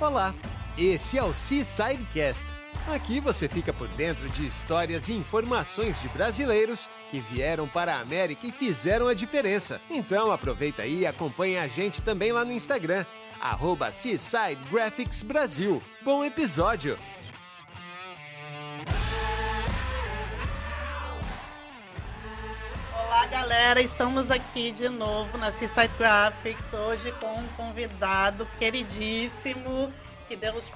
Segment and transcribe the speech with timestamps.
[0.00, 0.34] Olá,
[0.76, 2.44] esse é o Seasidecast.
[2.88, 8.00] Aqui você fica por dentro de histórias e informações de brasileiros que vieram para a
[8.00, 9.80] América e fizeram a diferença.
[9.88, 13.06] Então aproveita aí e acompanha a gente também lá no Instagram,
[13.40, 13.90] arroba
[15.24, 15.80] Brasil.
[16.02, 16.98] Bom episódio!
[23.54, 23.80] Galera.
[23.80, 29.92] Estamos aqui de novo na Seaside Graphics, hoje com um convidado queridíssimo
[30.26, 30.72] que Deus,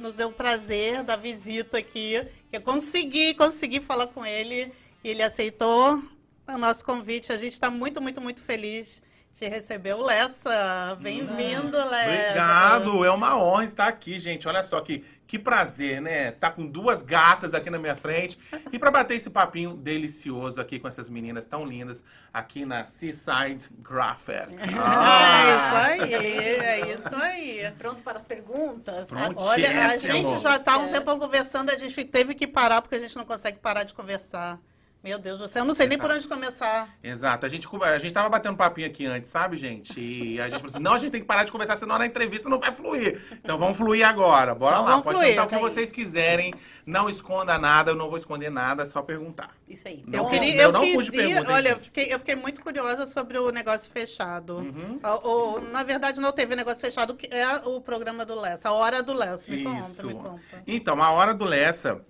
[0.00, 2.26] nos deu o prazer da visita aqui.
[2.50, 4.72] Que eu consegui, consegui falar com ele
[5.04, 6.02] e ele aceitou
[6.48, 7.30] o nosso convite.
[7.30, 9.02] A gente está muito, muito, muito feliz
[9.34, 10.96] te recebeu, Lessa.
[11.00, 12.28] Bem-vindo, Lessa.
[12.30, 14.46] Obrigado, é uma honra estar aqui, gente.
[14.46, 16.30] Olha só que, que prazer, né?
[16.30, 18.38] Tá com duas gatas aqui na minha frente
[18.72, 23.68] e para bater esse papinho delicioso aqui com essas meninas tão lindas aqui na Seaside
[23.80, 24.56] Graphic.
[24.80, 25.64] Ah.
[25.84, 27.72] É isso aí, é isso aí.
[27.76, 29.08] Pronto para as perguntas?
[29.12, 33.00] Olha, a gente já está um tempo conversando, a gente teve que parar porque a
[33.00, 34.60] gente não consegue parar de conversar.
[35.04, 36.00] Meu Deus do céu, eu não sei Exato.
[36.00, 36.88] nem por onde começar.
[37.02, 37.44] Exato.
[37.44, 40.00] A gente, a gente tava batendo papinho aqui antes, sabe, gente?
[40.00, 42.06] E a gente falou assim: não, a gente tem que parar de conversar, senão na
[42.06, 43.20] entrevista não vai fluir.
[43.32, 44.54] Então vamos fluir agora.
[44.54, 45.02] Bora então, lá.
[45.02, 46.54] Pode fluir, perguntar o que vocês quiserem.
[46.86, 49.50] Não esconda nada, eu não vou esconder nada, é só perguntar.
[49.68, 50.02] Isso aí.
[50.06, 51.52] Não, eu, queria, eu, eu não queria, fujo pergunta.
[51.52, 54.56] Olha, eu fiquei, eu fiquei muito curiosa sobre o negócio fechado.
[54.56, 54.98] Uhum.
[55.02, 58.72] O, o, na verdade, não teve negócio fechado, que é o programa do Lessa, a
[58.72, 59.50] hora do Lessa.
[59.50, 60.06] Me Isso.
[60.06, 60.62] conta, me conta.
[60.66, 62.00] Então, a hora do Lessa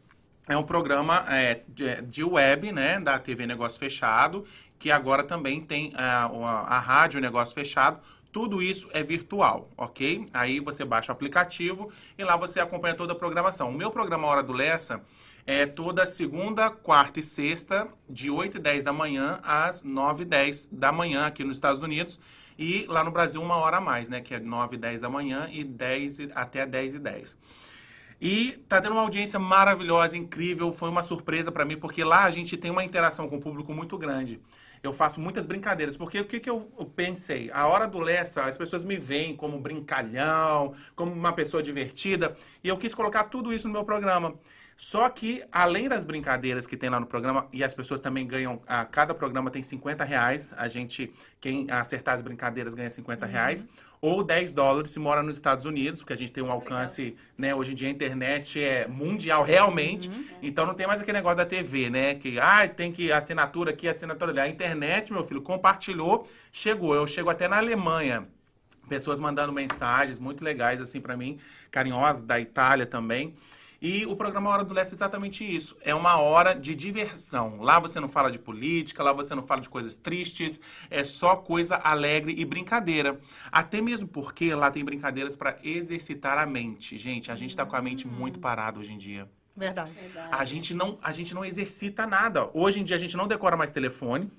[0.49, 4.45] é um programa é, de, de, web, né, da TV Negócio Fechado,
[4.79, 7.99] que agora também tem a, a, a rádio Negócio Fechado.
[8.31, 10.27] Tudo isso é virtual, ok?
[10.35, 13.71] Aí você baixa o aplicativo e lá você acompanha toda a programação.
[13.71, 15.01] O meu programa Hora do Lessa
[15.47, 20.27] é toda segunda, quarta e sexta, de 8 e 10 da manhã às 9 e
[20.27, 22.19] 10 da manhã aqui nos Estados Unidos.
[22.59, 24.21] E lá no Brasil, uma hora a mais, né?
[24.21, 27.37] Que é 9 e 10 da manhã e 10 até 10 e 10.
[28.21, 30.73] E tá tendo uma audiência maravilhosa, incrível.
[30.73, 33.73] Foi uma surpresa para mim, porque lá a gente tem uma interação com o público
[33.73, 34.41] muito grande.
[34.83, 36.61] Eu faço muitas brincadeiras, porque o que, que eu
[36.95, 37.51] pensei?
[37.53, 42.69] A hora do Lessa, as pessoas me veem como brincalhão, como uma pessoa divertida, e
[42.69, 44.35] eu quis colocar tudo isso no meu programa.
[44.77, 48.61] Só que, além das brincadeiras que tem lá no programa, e as pessoas também ganham,
[48.67, 53.33] a cada programa tem 50 reais, a gente, quem acertar as brincadeiras ganha 50 uhum.
[54.05, 57.55] Ou 10 dólares se mora nos Estados Unidos, porque a gente tem um alcance, né?
[57.55, 60.25] Hoje em dia a internet é mundial realmente, uhum.
[60.43, 62.15] então não tem mais aquele negócio da TV, né?
[62.15, 64.41] Que ah, tem que assinatura aqui, assinatura ali.
[64.41, 66.95] A internet, meu filho, compartilhou, chegou.
[66.95, 68.29] Eu chego até na Alemanha.
[68.91, 71.39] Pessoas mandando mensagens muito legais assim para mim,
[71.71, 73.35] carinhosas da Itália também.
[73.81, 75.77] E o programa Hora do Leste é exatamente isso.
[75.83, 77.61] É uma hora de diversão.
[77.61, 81.37] Lá você não fala de política, lá você não fala de coisas tristes, é só
[81.37, 83.19] coisa alegre e brincadeira.
[83.51, 86.97] Até mesmo porque lá tem brincadeiras para exercitar a mente.
[86.99, 89.29] Gente, a gente está com a mente muito parada hoje em dia.
[89.57, 89.93] Verdade.
[89.93, 90.29] Verdade.
[90.33, 92.51] A gente não, a gente não exercita nada.
[92.53, 94.31] Hoje em dia a gente não decora mais telefone.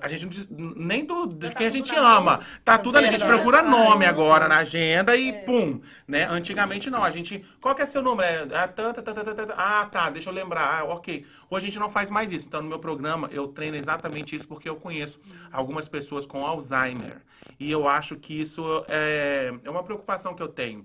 [0.00, 2.40] A gente nem do, de tá quem a gente ama.
[2.64, 3.08] Tá tudo ali.
[3.08, 5.32] A gente procura nome agora na agenda e é.
[5.32, 5.80] pum.
[6.08, 6.26] Né?
[6.28, 7.04] Antigamente não.
[7.04, 7.44] A gente.
[7.60, 8.26] Qual que é seu número?
[8.26, 10.08] É, é, tanta, tanta, tanta, ah, tá.
[10.08, 10.80] Deixa eu lembrar.
[10.80, 11.26] Ah, ok.
[11.50, 12.46] Hoje a gente não faz mais isso.
[12.48, 15.20] Então, no meu programa, eu treino exatamente isso porque eu conheço
[15.52, 17.20] algumas pessoas com Alzheimer.
[17.60, 20.84] E eu acho que isso é, é uma preocupação que eu tenho.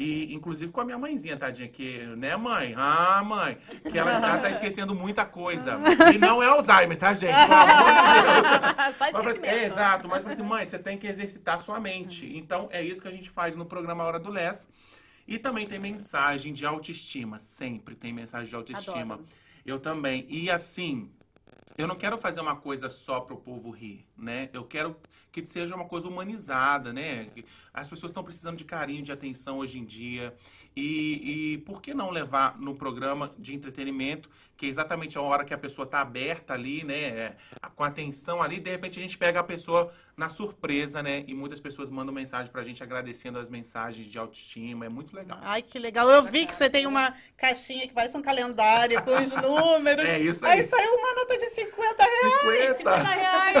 [0.00, 2.72] E, inclusive, com a minha mãezinha, tadinha, que, né, mãe?
[2.76, 3.58] Ah, mãe,
[3.90, 5.76] que ela, ela tá esquecendo muita coisa.
[6.14, 7.34] E não é Alzheimer, tá, gente?
[7.34, 8.94] Pelo amor de Deus.
[8.96, 9.44] Só esquecimento.
[9.46, 10.06] É, exato.
[10.06, 12.30] Mas, assim, mãe, você tem que exercitar a sua mente.
[12.38, 14.68] Então, é isso que a gente faz no programa Hora do Les.
[15.26, 17.40] E também tem mensagem de autoestima.
[17.40, 19.14] Sempre tem mensagem de autoestima.
[19.14, 19.26] Adoro.
[19.66, 20.24] Eu também.
[20.28, 21.10] E, assim,
[21.78, 24.50] eu não quero fazer uma coisa só pro povo rir, né?
[24.52, 24.96] Eu quero
[25.30, 27.30] que seja uma coisa humanizada, né?
[27.72, 30.36] As pessoas estão precisando de carinho, de atenção hoje em dia.
[30.80, 35.44] E, e por que não levar no programa de entretenimento, que é exatamente a hora
[35.44, 36.94] que a pessoa está aberta ali, né?
[36.94, 37.36] É,
[37.74, 41.24] com atenção ali, de repente a gente pega a pessoa na surpresa, né?
[41.26, 44.86] E muitas pessoas mandam mensagem pra gente agradecendo as mensagens de autoestima.
[44.86, 45.38] É muito legal.
[45.42, 46.08] Ai, que legal.
[46.08, 50.06] Eu vi que você tem uma caixinha que parece um calendário com os números.
[50.06, 50.60] É isso aí.
[50.60, 52.76] Aí saiu uma nota de 50 reais.
[52.76, 53.54] 50, 50 reais,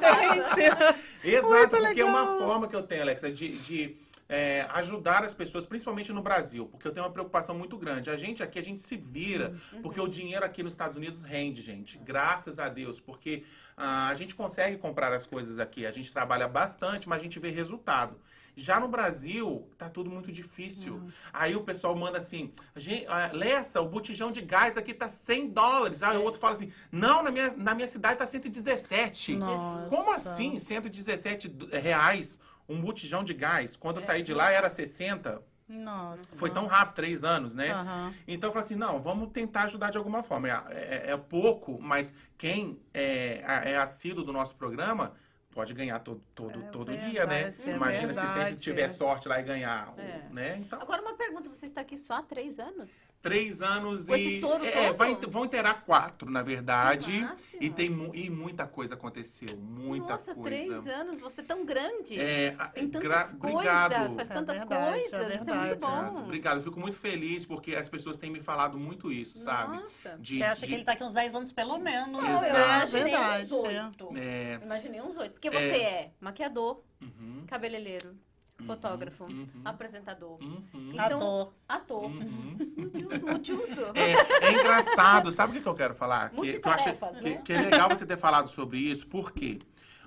[0.00, 1.12] gente.
[1.22, 2.08] Exato, muito porque legal.
[2.08, 3.96] é uma forma que eu tenho, Alexa, de, de
[4.32, 8.08] é, ajudar as pessoas, principalmente no Brasil, porque eu tenho uma preocupação muito grande.
[8.08, 9.82] A gente aqui, a gente se vira, uhum.
[9.82, 11.98] porque o dinheiro aqui nos Estados Unidos rende, gente.
[11.98, 13.44] Graças a Deus, porque
[13.76, 15.84] ah, a gente consegue comprar as coisas aqui.
[15.84, 18.16] A gente trabalha bastante, mas a gente vê resultado.
[18.56, 20.94] Já no Brasil, tá tudo muito difícil.
[20.94, 21.10] Uhum.
[21.30, 26.02] Aí o pessoal manda assim, uh, Lessa, o botijão de gás aqui tá 100 dólares.
[26.02, 29.36] Aí o outro fala assim, não, na minha, na minha cidade tá 117.
[29.36, 29.88] Nossa.
[29.90, 32.38] Como assim 117 reais
[32.72, 33.76] um botijão de gás?
[33.76, 35.42] Quando eu saí de lá era 60.
[35.68, 36.36] Nossa.
[36.36, 37.70] Foi tão rápido, três anos, né?
[37.72, 38.12] Aham.
[38.28, 40.48] Então eu falei assim, não, vamos tentar ajudar de alguma forma.
[40.48, 43.42] É, é- é pouco, mas quem é,
[43.72, 45.14] é assíduo do nosso programa
[45.50, 47.44] pode ganhar todo, todo, É todo dia, né?
[47.44, 48.56] verdade, é Imagina se sempre verdade.
[48.62, 50.22] tiver sorte lá e ganhar, É.
[50.30, 50.56] né?
[50.58, 52.90] Então, Agora uma pergunta, você está aqui só há três anos?
[53.22, 54.34] Três anos Com e...
[54.34, 54.96] estouro é, todo?
[54.96, 57.26] vai, vão inteirar quatro, na verdade.
[57.60, 60.48] E, tem, mu- e muita coisa aconteceu, muita Nossa, coisa.
[60.50, 62.18] três anos, você é tão grande.
[62.20, 64.14] É, Tem tantas coisas, Obrigado.
[64.16, 65.10] faz É tantas verdade, é coisas.
[65.12, 65.72] Isso é muito verdade.
[65.84, 66.22] Obrigado, bom.
[66.24, 69.76] Obrigado, eu fico muito feliz porque as pessoas têm me falado muito isso, sabe?
[69.80, 70.18] Nossa.
[70.18, 72.08] De- Você acha de- que ele tá aqui uns 10 anos pelo menos?
[72.10, 72.56] Não, eu Exato.
[72.96, 73.44] imaginei verdade.
[73.44, 74.12] uns oito.
[74.16, 75.32] É, Imaginei uns oito.
[75.32, 78.16] Porque você é, maquiador, uhum, cabeleireiro,
[78.66, 79.44] fotógrafo, uhum.
[79.64, 80.62] apresentador, uhum,
[80.92, 81.52] Então- Ator.
[81.68, 82.56] ator, uhum.
[83.94, 86.30] É, é engraçado, sabe o que que eu quero falar?
[86.30, 87.42] Que, que eu acho Multitarefas, que, né?
[87.44, 89.58] que é legal você ter falado sobre isso, porque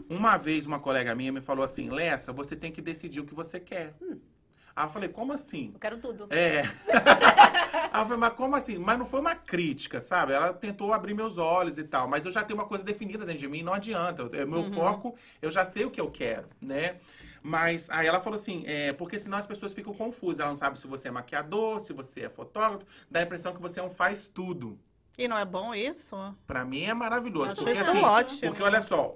[0.10, 3.34] uma vez uma colega minha me falou assim, Lessa, você tem que decidir o que
[3.34, 3.94] você quer.
[4.02, 4.20] Hum.
[4.76, 5.72] Aí eu falei, como assim?
[5.74, 6.28] Eu quero tudo.
[6.30, 6.64] É.
[7.94, 8.78] Aí eu falei, mas como assim?
[8.78, 10.34] Mas não foi uma crítica, sabe?
[10.34, 12.10] Ela tentou abrir meus olhos e tal.
[12.10, 14.24] Mas eu já tenho uma coisa definida dentro de mim, não adianta.
[14.24, 16.98] Eu- é meu foco, eu já sei o que eu quero, né?
[17.48, 20.40] Mas aí ela falou assim, é, porque senão as pessoas ficam confusas.
[20.40, 22.88] Ela não sabe se você é maquiador, se você é fotógrafo.
[23.10, 24.80] Dá a impressão que você é um faz tudo.
[25.16, 26.16] E não é bom isso?
[26.48, 27.52] Pra mim é maravilhoso.
[27.52, 28.42] Acho porque assim, ótimo.
[28.48, 29.16] porque olha só,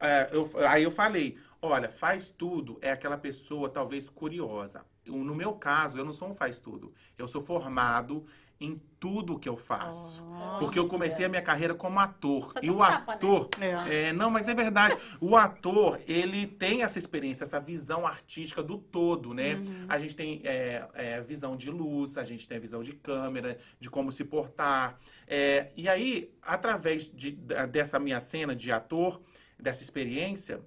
[0.00, 4.84] é, eu- aí eu falei, olha, faz tudo é aquela pessoa talvez curiosa.
[5.06, 6.92] Eu- no meu caso, eu não sou um faz tudo.
[7.16, 8.26] Eu sou formado
[8.60, 10.26] em tudo que eu faço.
[10.58, 12.52] Porque eu comecei a minha carreira como ator.
[12.52, 13.14] Só E o tapa, né?
[13.14, 13.48] ator.
[13.60, 14.08] É.
[14.08, 14.96] é, não, mas é verdade.
[15.20, 19.54] O ator, ele tem essa experiência, essa visão artística do todo, né?
[19.54, 19.86] Uhum.
[19.88, 23.56] A gente tem é, é, visão de luz, a gente tem a visão de câmera,
[23.78, 24.98] de como se portar.
[25.28, 27.38] É, e aí, através de-
[27.70, 29.20] dessa minha cena de ator,
[29.56, 30.60] dessa experiência,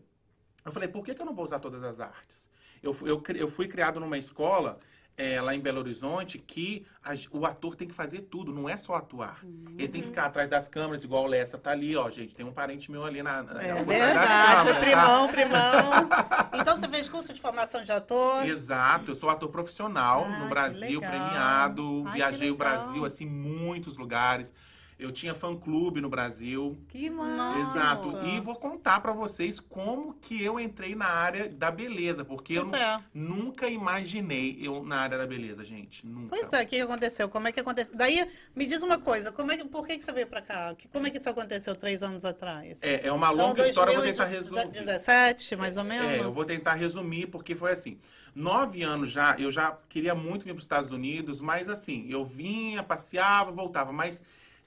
[0.64, 2.50] eu falei, por que, que eu não vou usar todas as artes?
[2.82, 4.80] Eu, eu, eu fui criado numa escola
[5.18, 8.76] é, lá em Belo Horizonte que a o ator tem que fazer tudo, não é
[8.78, 9.44] só atuar.
[9.78, 12.36] Ele tem que ficar atrás das câmeras, igual o Lessa tá ali, ó, gente.
[12.36, 14.80] Tem um parente meu ali na, na É das verdade, câmeras, tá?
[14.80, 16.10] primão, primão.
[16.62, 18.46] Então você fez curso de formação de ator?
[18.46, 22.56] Exato, eu sou ator profissional Ah, no Brasil, premiado, Ai, viajei o.
[22.56, 24.54] Brasil, assim, muitos lugares.
[25.02, 26.78] Eu tinha fã-clube no Brasil.
[26.88, 27.60] Que massa.
[27.60, 28.26] Exato.
[28.28, 32.70] E vou contar pra vocês como que eu entrei na área da beleza, porque eu
[32.70, 33.00] Pois é.
[33.12, 36.06] nunca imaginei eu na área da beleza, gente.
[36.06, 36.30] Nunca.
[36.30, 37.28] Pois é, o que aconteceu?
[37.28, 37.96] Como é que aconteceu?
[37.98, 40.76] Daí, me diz uma coisa, como é que, por que, que você veio pra cá?
[40.92, 42.84] Como é que isso aconteceu três anos atrás?
[42.84, 44.62] É, é uma Então, longa história, eu vou tentar resumir.
[44.66, 46.08] 2017, mais ou menos?
[46.10, 47.98] É, eu vou tentar resumir, porque foi assim.
[48.36, 52.24] Nove anos já, eu já queria muito vir para os Estados Unidos, mas assim, eu
[52.24, 53.92] vinha, passeava, voltava.
[53.92, 54.22] Mas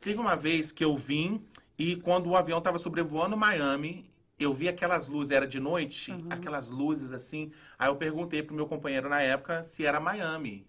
[0.04, 1.42] teve uma vez que eu vim
[1.78, 4.08] e quando o avião estava sobrevoando Miami,
[4.38, 6.28] eu vi aquelas luzes, era de noite, Uhum.
[6.30, 7.50] aquelas luzes assim.
[7.78, 10.66] Aí eu perguntei pro meu companheiro na época se era Miami.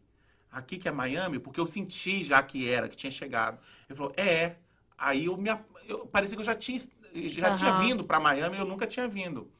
[0.52, 1.38] Aqui que é Miami?
[1.38, 3.60] Porque eu senti já que era, que tinha chegado.
[3.90, 4.56] Ele falou, é.
[4.98, 5.50] Aí eu me.
[5.88, 6.80] Eu, parecia que eu já tinha,
[7.14, 7.82] já tinha Aham.
[7.82, 9.52] vindo para Miami, eu nunca tinha vindo.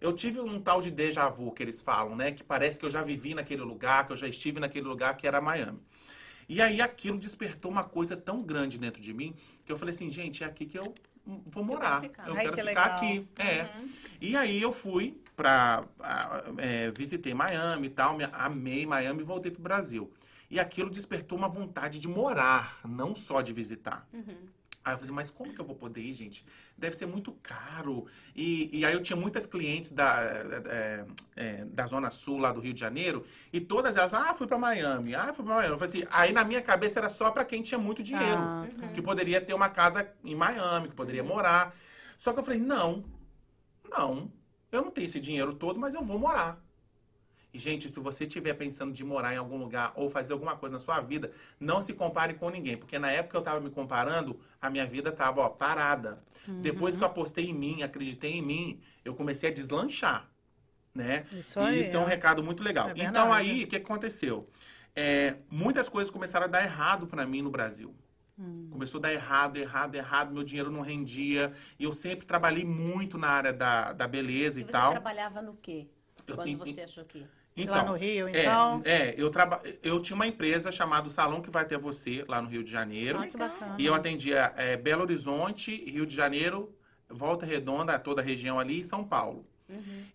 [0.00, 2.32] Eu tive um tal de déjà vu que eles falam, né?
[2.32, 5.26] Que parece que eu já vivi naquele lugar, que eu já estive naquele lugar, que
[5.28, 5.78] era Miami.
[6.52, 9.34] E aí aquilo despertou uma coisa tão grande dentro de mim
[9.64, 10.94] que eu falei assim, gente, é aqui que eu
[11.46, 12.02] vou morar.
[12.02, 12.28] ficar.
[12.28, 13.28] Eu Ai, quero que ficar aqui.
[13.38, 13.66] É.
[14.20, 15.82] E aí eu fui pra.
[15.98, 20.12] a- é, visitei Miami e tal, me- amei Miami e voltei pro Brasil.
[20.50, 24.06] E aquilo despertou uma vontade de morar, não só de visitar.
[24.84, 26.44] Aí eu falei, mas como que eu vou poder ir, gente?
[26.76, 28.06] Deve ser muito caro.
[28.34, 30.22] E, e aí eu tinha muitas clientes da,
[30.66, 34.46] é, é, da Zona Sul, lá do Rio de Janeiro, e todas elas, ah, fui
[34.46, 35.74] pra Miami, ah, fui pra Miami.
[35.74, 38.66] Eu falei assim, aí na minha cabeça era só pra quem tinha muito dinheiro, Ah,
[38.92, 41.72] que poderia ter uma casa em Miami, que poderia morar.
[42.18, 43.04] Só que eu falei, não,
[43.88, 44.32] não,
[44.72, 46.60] eu não tenho esse dinheiro todo, mas eu vou morar.
[47.52, 50.74] E, gente, se você estiver pensando de morar em algum lugar ou fazer alguma coisa
[50.74, 51.30] na sua vida,
[51.60, 52.76] não se compare com ninguém.
[52.76, 56.22] Porque na época que eu estava me comparando, a minha vida estava parada.
[56.60, 60.28] Depois que eu apostei em mim, acreditei em mim, eu comecei a deslanchar.
[60.94, 61.24] Né?
[61.32, 62.08] Isso e aí, isso é um é.
[62.08, 62.88] recado muito legal.
[62.90, 64.48] É então aí, o que aconteceu?
[64.94, 67.94] É, muitas coisas começaram a dar errado para mim no Brasil.
[68.38, 68.68] Hum.
[68.70, 71.52] Começou a dar errado, errado, errado, meu dinheiro não rendia.
[71.78, 74.92] E eu sempre trabalhei muito na área da, da beleza E e, você tal.
[74.92, 75.86] trabalhava no quê?
[76.26, 77.26] Eu Quando tenho- você achou que...
[77.66, 78.82] Lá no Rio, é, então?
[78.84, 79.60] É, eu, traba...
[79.82, 83.18] eu tinha uma empresa chamada Salão que vai ter você, lá no Rio de Janeiro.
[83.18, 83.76] Ah, que bacana.
[83.78, 86.74] E eu atendia é, Belo Horizonte, Rio de Janeiro,
[87.10, 89.46] Volta Redonda, toda a região ali e São Paulo.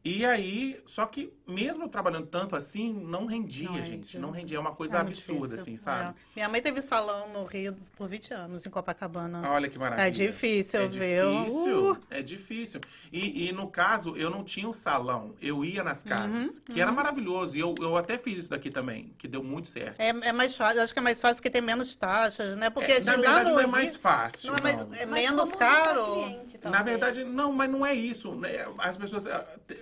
[0.04, 3.90] E aí, só que mesmo trabalhando tanto assim, não rendia, Não gente.
[3.92, 4.20] rendia.
[4.20, 4.58] Não rendia.
[4.58, 6.10] É uma coisa É absurda, difícil, assim, sabe?
[6.10, 6.14] é.
[6.36, 9.42] Minha mãe teve salão no Rio por 20 anos, em Copacabana.
[9.50, 10.08] Olha que maravilha.
[10.08, 11.44] É difícil, é viu?
[11.44, 11.98] Difícil, Uh!
[12.10, 12.82] É difícil.
[13.12, 15.36] E, e no caso, eu não tinha um salão.
[15.42, 17.56] Eu ia nas Uhum, casas, que era maravilhoso.
[17.58, 20.00] E eu, eu até fiz isso daqui também, que deu muito certo.
[20.00, 22.70] É, é mais fácil, acho que é mais fácil que tem menos taxas, né?
[22.70, 24.52] Porque É, de na verdade, no não é Rio- mais fácil.
[24.52, 24.94] Não é, mais- não.
[24.94, 26.06] é menos como caro.
[26.14, 28.36] cliente, Na verdade, não, mas não é isso.
[28.36, 28.66] né?
[28.78, 29.26] As pessoas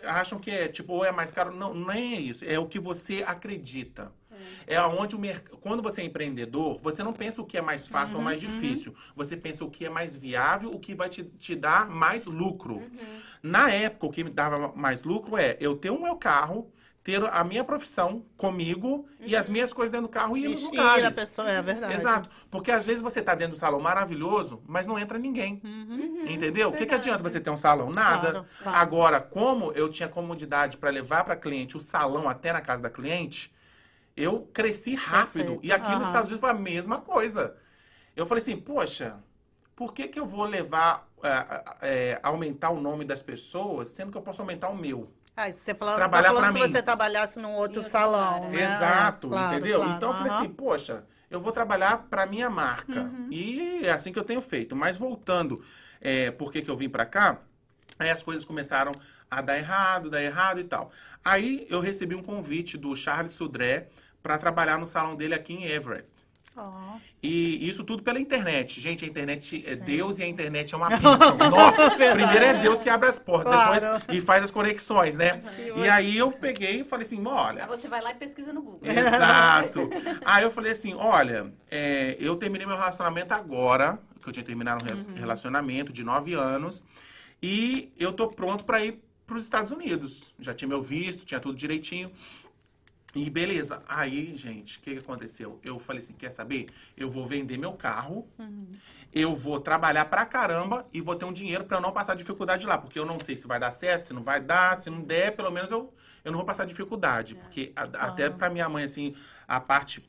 [0.03, 1.55] acham que é tipo, ou é mais caro.
[1.55, 2.45] Não, nem é isso.
[2.45, 4.11] É o que você acredita.
[4.67, 5.57] É aonde o mercado.
[5.57, 8.93] Quando você é empreendedor, você não pensa o que é mais fácil ou mais difícil.
[9.15, 12.83] Você pensa o que é mais viável, o que vai te, te dar mais lucro.
[13.41, 16.71] Na época, o que me dava mais lucro é eu ter o meu carro,
[17.05, 20.63] ter a minha profissão comigo e as minhas coisas dentro do carro e ir nos
[20.63, 21.05] lugares.
[21.05, 21.93] a pessoa, é verdade.
[21.93, 22.27] Exato.
[22.49, 25.61] Porque às vezes você tá dentro do salão maravilhoso, mas não entra ninguém.
[26.27, 26.69] Entendeu?
[26.69, 27.09] O que, que Verdade.
[27.11, 27.91] adianta você ter um salão?
[27.91, 28.31] Nada.
[28.31, 28.77] Claro, claro.
[28.79, 32.89] Agora, como eu tinha comodidade para levar para cliente o salão até na casa da
[32.89, 33.53] cliente,
[34.17, 35.43] eu cresci rápido.
[35.43, 35.59] Perfeito.
[35.63, 35.99] E aqui Aham.
[35.99, 37.55] nos Estados Unidos foi a mesma coisa.
[38.15, 39.19] Eu falei assim, poxa,
[39.75, 44.17] por que, que eu vou levar, é, é, aumentar o nome das pessoas, sendo que
[44.17, 45.13] eu posso aumentar o meu?
[45.37, 46.67] Ah, se você falou, Trabalhar tá falando se mim.
[46.67, 48.63] você trabalhasse num outro Em outro salão, né?
[48.63, 49.79] Exato, claro, entendeu?
[49.79, 53.01] claro, então eu falei assim, poxa, eu vou trabalhar para minha marca.
[53.01, 53.27] Uhum.
[53.29, 54.75] E é assim que eu tenho feito.
[54.75, 55.61] Mas voltando,
[55.99, 57.39] é, por que, que eu vim para cá?
[57.99, 58.93] Aí as coisas começaram
[59.29, 60.91] a dar errado, dar errado e tal.
[61.23, 63.89] Aí eu recebi um convite do Charles Sudré
[64.23, 66.07] para trabalhar no salão dele aqui em Everett.
[66.57, 66.97] Ó.
[67.21, 68.79] E isso tudo pela internet.
[68.79, 69.83] Gente, a internet é Sim.
[69.83, 71.37] Deus e a internet é uma bênção.
[71.37, 71.71] Nó,
[72.13, 73.99] Primeiro é Deus que abre as portas, Claro.
[73.99, 75.41] depois e faz as conexões, né?
[75.75, 75.83] Uhum.
[75.83, 78.61] E aí eu peguei e falei assim, olha, Aí você vai lá e pesquisa no
[78.61, 78.79] Google.
[78.89, 79.89] Exato.
[80.23, 84.83] Aí eu falei assim, olha, é, eu terminei meu relacionamento agora, que eu tinha terminado
[84.83, 86.85] um res- relacionamento de nove anos,
[87.41, 90.33] e eu tô pronto para ir para os Estados Unidos.
[90.39, 92.11] Já tinha meu visto, tinha tudo direitinho.
[93.15, 93.81] E beleza.
[93.87, 95.59] Aí, gente, o que, que aconteceu?
[95.63, 96.67] Eu falei assim, quer saber?
[96.97, 98.27] Eu vou vender meu carro,
[99.13, 102.67] eu vou trabalhar pra caramba e vou ter um dinheiro pra eu não passar dificuldade
[102.67, 102.77] lá.
[102.77, 105.33] Porque eu não sei se vai dar certo, se não vai dar, se não der,
[105.35, 105.93] pelo menos eu,
[106.25, 107.35] eu não vou passar dificuldade.
[107.35, 109.15] Porque a- até pra minha mãe, assim,
[109.47, 110.03] a parte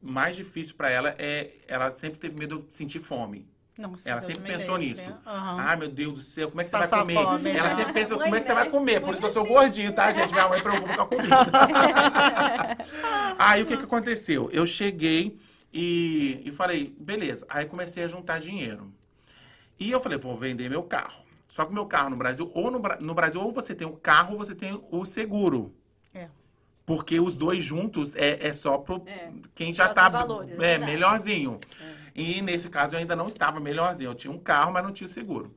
[0.00, 1.50] mais difícil pra ela é...
[1.66, 3.48] Ela sempre teve medo de sentir fome.
[3.78, 5.08] Nossa, Ela sempre pensou nisso.
[5.08, 5.16] né?
[5.26, 5.56] Aham.
[5.60, 7.24] Ai, meu Deus do céu, como é que você Passar vai comer?
[7.26, 7.76] fome, Ela né?
[7.76, 8.70] sempre pensa, Mãe, como é que você vai né?
[8.70, 9.00] comer?
[9.00, 10.30] Por isso que eu é sou gordinho, tá, gente?
[10.32, 11.36] Minha mãe preocupa com a comida.
[13.38, 14.48] Aí, o que que aconteceu?
[14.52, 15.38] Eu cheguei
[15.72, 17.46] e, e falei, beleza.
[17.48, 18.92] Aí, comecei a juntar dinheiro.
[19.78, 21.22] E eu falei, vou vender meu carro.
[21.48, 23.92] Só que o meu carro no Brasil, ou no, no Brasil, ou você tem o
[23.96, 25.74] carro, ou você tem o seguro.
[26.14, 26.28] É.
[26.86, 29.30] Porque os dois juntos é, é só pro É.
[29.54, 30.92] quem já tá valores, é é, verdade.
[30.92, 31.60] melhorzinho.
[32.14, 34.10] E nesse caso eu ainda não estava melhorzinho.
[34.10, 35.54] Eu tinha um carro, mas não tinha seguro.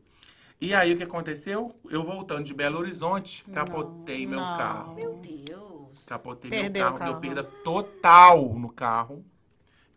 [0.59, 1.75] E aí o que aconteceu?
[1.89, 4.57] Eu voltando de Belo Horizonte, capotei meu não.
[4.57, 4.95] carro.
[4.95, 5.99] Meu Deus.
[6.05, 7.21] Capotei Perdeu meu o carro, deu carro.
[7.21, 9.25] perda total no carro.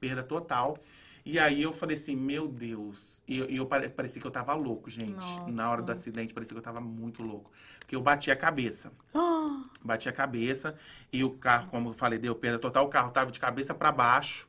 [0.00, 0.76] Perda total.
[1.24, 3.20] E aí eu falei assim, meu Deus.
[3.28, 5.24] E eu, eu pare- parecia que eu tava louco, gente.
[5.48, 6.00] Na hora do Nossa.
[6.00, 7.50] acidente, parecia que eu tava muito louco.
[7.78, 8.90] Porque eu bati a cabeça.
[9.14, 10.74] Ah, Bati a cabeça
[11.12, 12.86] e o carro, como eu falei, deu perda total.
[12.86, 14.48] O carro tava de cabeça para baixo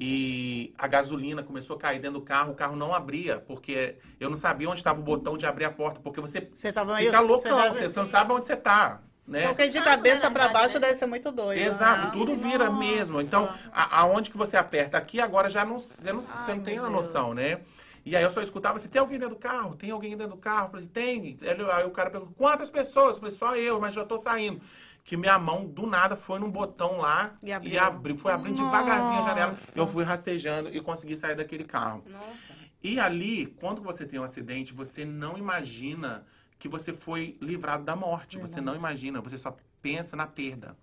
[0.00, 2.52] e a gasolina começou a cair dentro do carro.
[2.52, 5.70] O carro não abria, porque eu não sabia onde estava o botão de abrir a
[5.72, 7.06] porta, porque você Você tava meio...
[7.06, 9.48] fica loucão, deve- você, você não sabe onde você tá, né?
[9.48, 11.58] Porque de cabeça pra na baixo deve ser muito doido.
[11.60, 12.10] Exato, né?
[12.12, 12.78] tudo vira Nossa.
[12.78, 13.20] mesmo.
[13.20, 16.62] Então, a- aonde que você aperta aqui, agora já não, você não, você Ai, não
[16.62, 17.36] tem a noção, Deus.
[17.36, 17.60] né?
[18.06, 19.74] E aí eu só escutava assim, tem alguém dentro do carro?
[19.74, 20.66] Tem alguém dentro do carro?
[20.66, 21.36] Eu falei assim, tem.
[21.74, 23.16] Aí o cara perguntou, quantas pessoas?
[23.16, 24.60] Eu falei, só eu, mas já tô saindo.
[25.08, 27.80] Que minha mão, do nada, foi num botão lá E e abriu.
[27.82, 28.18] abriu.
[28.18, 29.50] Foi abrindo devagarzinho a janela.
[29.52, 29.78] Nossa.
[29.78, 32.04] Eu fui rastejando e consegui sair daquele carro.
[32.06, 32.58] Nossa.
[32.82, 36.26] E ali, quando você tem um acidente, você não imagina
[36.58, 38.36] que você foi livrado da morte.
[38.36, 40.76] Você não imagina, você só pensa na perda.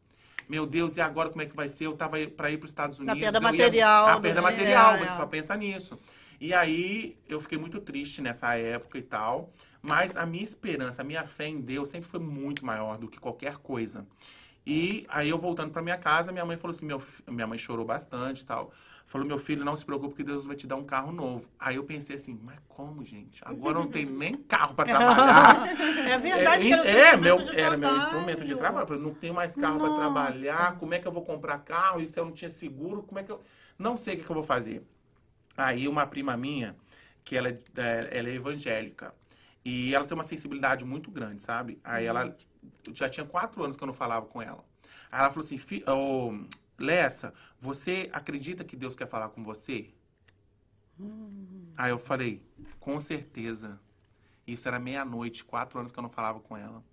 [0.50, 1.86] Meu Deus, e agora como é que vai ser?
[1.86, 3.20] Eu tava para ir para os Estados Unidos.
[3.20, 4.98] perda eu ia- material A perda material, é.
[5.02, 6.00] você só pensa nisso.
[6.42, 9.52] E aí eu fiquei muito triste nessa época e tal.
[9.88, 13.20] Mas a minha esperança, a minha fé em Deus sempre foi muito maior do que
[13.20, 14.06] qualquer coisa.
[14.66, 17.86] E aí eu voltando para minha casa, minha mãe falou assim, meu, minha mãe chorou
[17.86, 18.72] bastante e tal.
[19.06, 21.48] Falou, meu filho, não se preocupe que Deus vai te dar um carro novo.
[21.60, 23.40] Aí eu pensei assim, mas como, gente?
[23.46, 25.68] Agora eu não tenho nem carro para trabalhar.
[26.10, 28.84] É verdade que era é, meu, era meu instrumento de trabalho.
[28.84, 30.80] Eu falei, não tenho mais carro para trabalhar.
[30.80, 32.02] Como é que eu vou comprar carro?
[32.02, 33.40] E se eu não tinha seguro, como é que eu...
[33.78, 34.82] Não sei o que, que eu vou fazer.
[35.56, 36.76] Aí uma prima minha,
[37.24, 39.14] que ela é, é- ela é evangélica,
[39.66, 41.80] e ela tem uma sensibilidade muito grande, sabe?
[41.84, 42.38] Aí ela
[42.94, 44.64] já tinha quatro anos que eu não falava com ela.
[45.12, 46.34] Aí ela falou assim, "Fi- ô,
[46.80, 49.94] Lessa, você acredita que Deus quer falar com você?
[51.78, 52.42] Aí eu falei,
[52.80, 53.80] com certeza.
[54.48, 56.84] Isso era meia-noite, quatro anos que eu não falava com ela.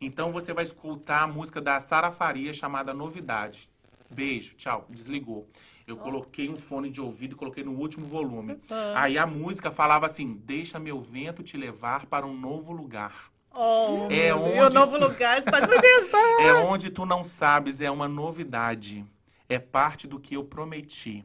[0.00, 3.70] Então você vai escutar a música da Sara Faria chamada Novidade.
[4.10, 5.48] Beijo, tchau, desligou.
[5.90, 8.58] Eu coloquei um fone de ouvido e coloquei no último volume.
[8.94, 13.30] Aí a música falava assim: Deixa meu vento te levar para um novo lugar.
[13.52, 16.12] Oh, É onde- novo lugar, Estados Unidos.
[16.40, 19.04] É onde tu não sabes, é uma novidade.
[19.48, 21.24] É parte do que eu prometi.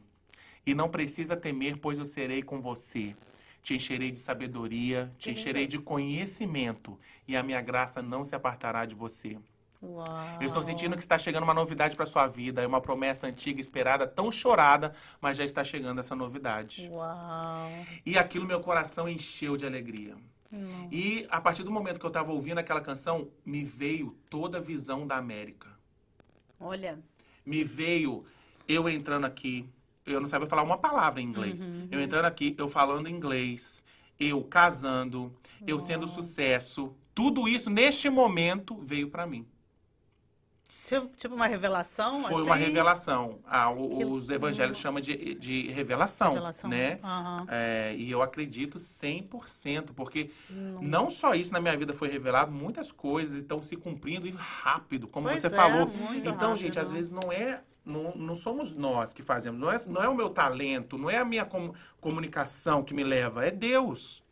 [0.66, 3.14] E não precisa temer, pois eu serei com você.
[3.62, 8.84] Te encherei de sabedoria, te encherei de conhecimento, e a minha graça não se apartará
[8.84, 9.38] de você.
[9.82, 10.06] Uau.
[10.40, 13.60] Eu estou sentindo que está chegando uma novidade para sua vida, é uma promessa antiga,
[13.60, 16.88] esperada, tão chorada, mas já está chegando essa novidade.
[16.90, 17.70] Uau.
[18.04, 20.16] E aquilo meu coração encheu de alegria.
[20.90, 24.60] E a partir do momento que eu estava ouvindo aquela canção, me veio toda a
[24.60, 25.68] visão da América.
[26.58, 26.98] Olha,
[27.44, 28.24] Me veio
[28.66, 29.68] eu entrando aqui,
[30.04, 31.68] eu não sabia falar uma palavra em inglês.
[31.90, 33.84] Eu entrando aqui, eu falando inglês,
[34.18, 35.32] eu casando,
[35.66, 36.94] eu sendo sucesso.
[37.14, 39.46] Tudo isso neste momento veio para mim.
[40.86, 42.22] Tipo, tipo uma revelação?
[42.22, 42.46] Foi assim?
[42.46, 43.40] uma revelação.
[43.44, 46.70] Ah, o- Que- os evangélicos chamam de, de revelação, Revelação.
[46.70, 47.00] né?
[47.02, 47.44] Aham.
[47.50, 50.30] É, e eu acredito 100%, porque
[50.80, 55.08] não só isso na minha vida foi revelado, muitas coisas estão se cumprindo e rápido,
[55.08, 55.90] como Pois você é, falou.
[56.14, 56.56] Então, rápido.
[56.58, 60.08] gente, às vezes não é não, não somos nós que fazemos, não é, não é
[60.08, 64.24] o meu talento, não é a minha com- comunicação que me leva, é Deus.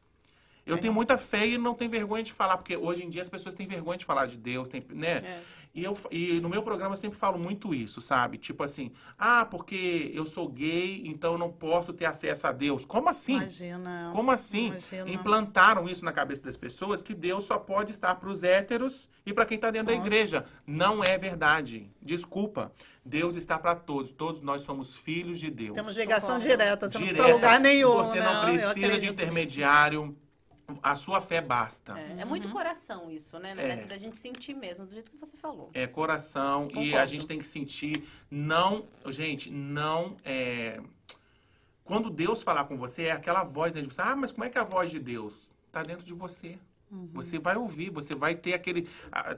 [0.67, 3.29] Eu tenho muita fé e não tenho vergonha de falar, porque hoje em dia as
[3.29, 5.19] pessoas têm vergonha de falar de Deus, tem, né?
[5.19, 5.41] É.
[5.75, 8.39] E, eu, e no meu programa eu sempre falo muito isso, sabe?
[8.39, 12.85] Tipo assim, ah, porque eu sou gay, então eu não posso ter acesso a Deus.
[12.85, 13.39] Como assim?
[13.39, 14.11] Imagina.
[14.13, 14.69] Como assim?
[14.69, 15.11] Imagina.
[15.11, 19.33] Implantaram isso na cabeça das pessoas que Deus só pode estar para os héteros e
[19.35, 20.07] para quem está dentro da Nossa.
[20.07, 20.45] igreja.
[20.65, 21.91] Não é verdade.
[22.01, 22.71] Desculpa.
[23.05, 24.13] Deus está para todos.
[24.13, 25.75] Todos nós somos filhos de Deus.
[25.75, 26.49] Temos ligação Concordo.
[26.49, 27.23] direta, você não Direta.
[27.23, 27.95] precisa lugar nenhum.
[27.97, 28.41] Você não né?
[28.41, 30.17] Eu precisa de intermediário.
[30.83, 31.99] A sua fé basta.
[31.99, 33.55] é, é muito coração isso, né?
[33.57, 33.77] É.
[33.77, 35.71] Da, da gente sentir mesmo, do jeito que você falou.
[35.75, 37.07] É coração e a Concordo.
[37.11, 40.81] gente tem que sentir não, gente, não é
[41.83, 44.01] quando Deus falar com você é aquela voz dentro de você.
[44.03, 45.51] Ah, mas como é que é a voz de Deus?
[45.71, 46.59] Tá dentro de você.
[47.13, 48.89] Você vai ouvir, você vai ter aquele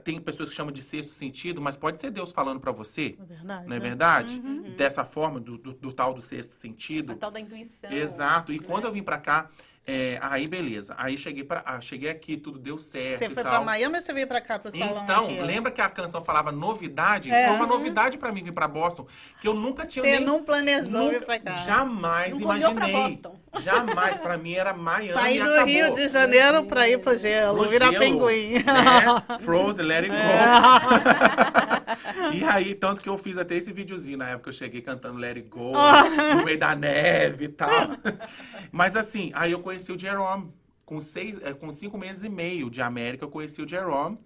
[0.03, 3.23] tem pessoas que chamam de sexto sentido, mas pode ser Deus falando para você, É
[3.25, 3.67] verdade.
[3.67, 3.79] não é né?
[3.79, 4.39] verdade?
[4.77, 7.13] Dessa forma do, do- do tal do sexto sentido.
[7.13, 7.91] A tal da intuição.
[7.91, 8.53] Exato.
[8.53, 8.63] E né?
[8.67, 9.49] quando eu vim para cá,
[9.87, 10.93] é, aí beleza.
[10.97, 13.53] Aí cheguei para, ah, cheguei aqui, tudo deu certo Você foi tal.
[13.53, 15.03] pra Miami ou você veio pra cá, pro salão?
[15.03, 17.31] Então, lembra que a canção falava novidade?
[17.31, 17.47] É.
[17.47, 19.07] Foi uma novidade pra mim vir pra Boston,
[19.41, 21.53] que eu nunca tinha Você nem não planejou nunca- vir pra cá.
[21.55, 23.09] jamais Nunca olhou pra imaginei.
[23.15, 23.39] Boston.
[23.57, 25.65] Jamais pra mim era Miami Sair do.
[25.65, 28.53] Rio de Janeiro pra ir pro gelo, Pro virar gelo, pinguim.
[28.53, 29.37] Né?
[29.39, 30.17] Frozen, let it go.
[32.33, 35.17] e aí, tanto que eu fiz até esse videozinho na época que eu cheguei cantando
[35.19, 35.71] Let It Go,
[36.37, 37.69] no meio da neve e tal.
[38.71, 40.53] Mas assim, aí eu conheci o Jerome.
[40.85, 44.17] Com, seis, eh, com cinco meses e meio de América, eu conheci o Jerome.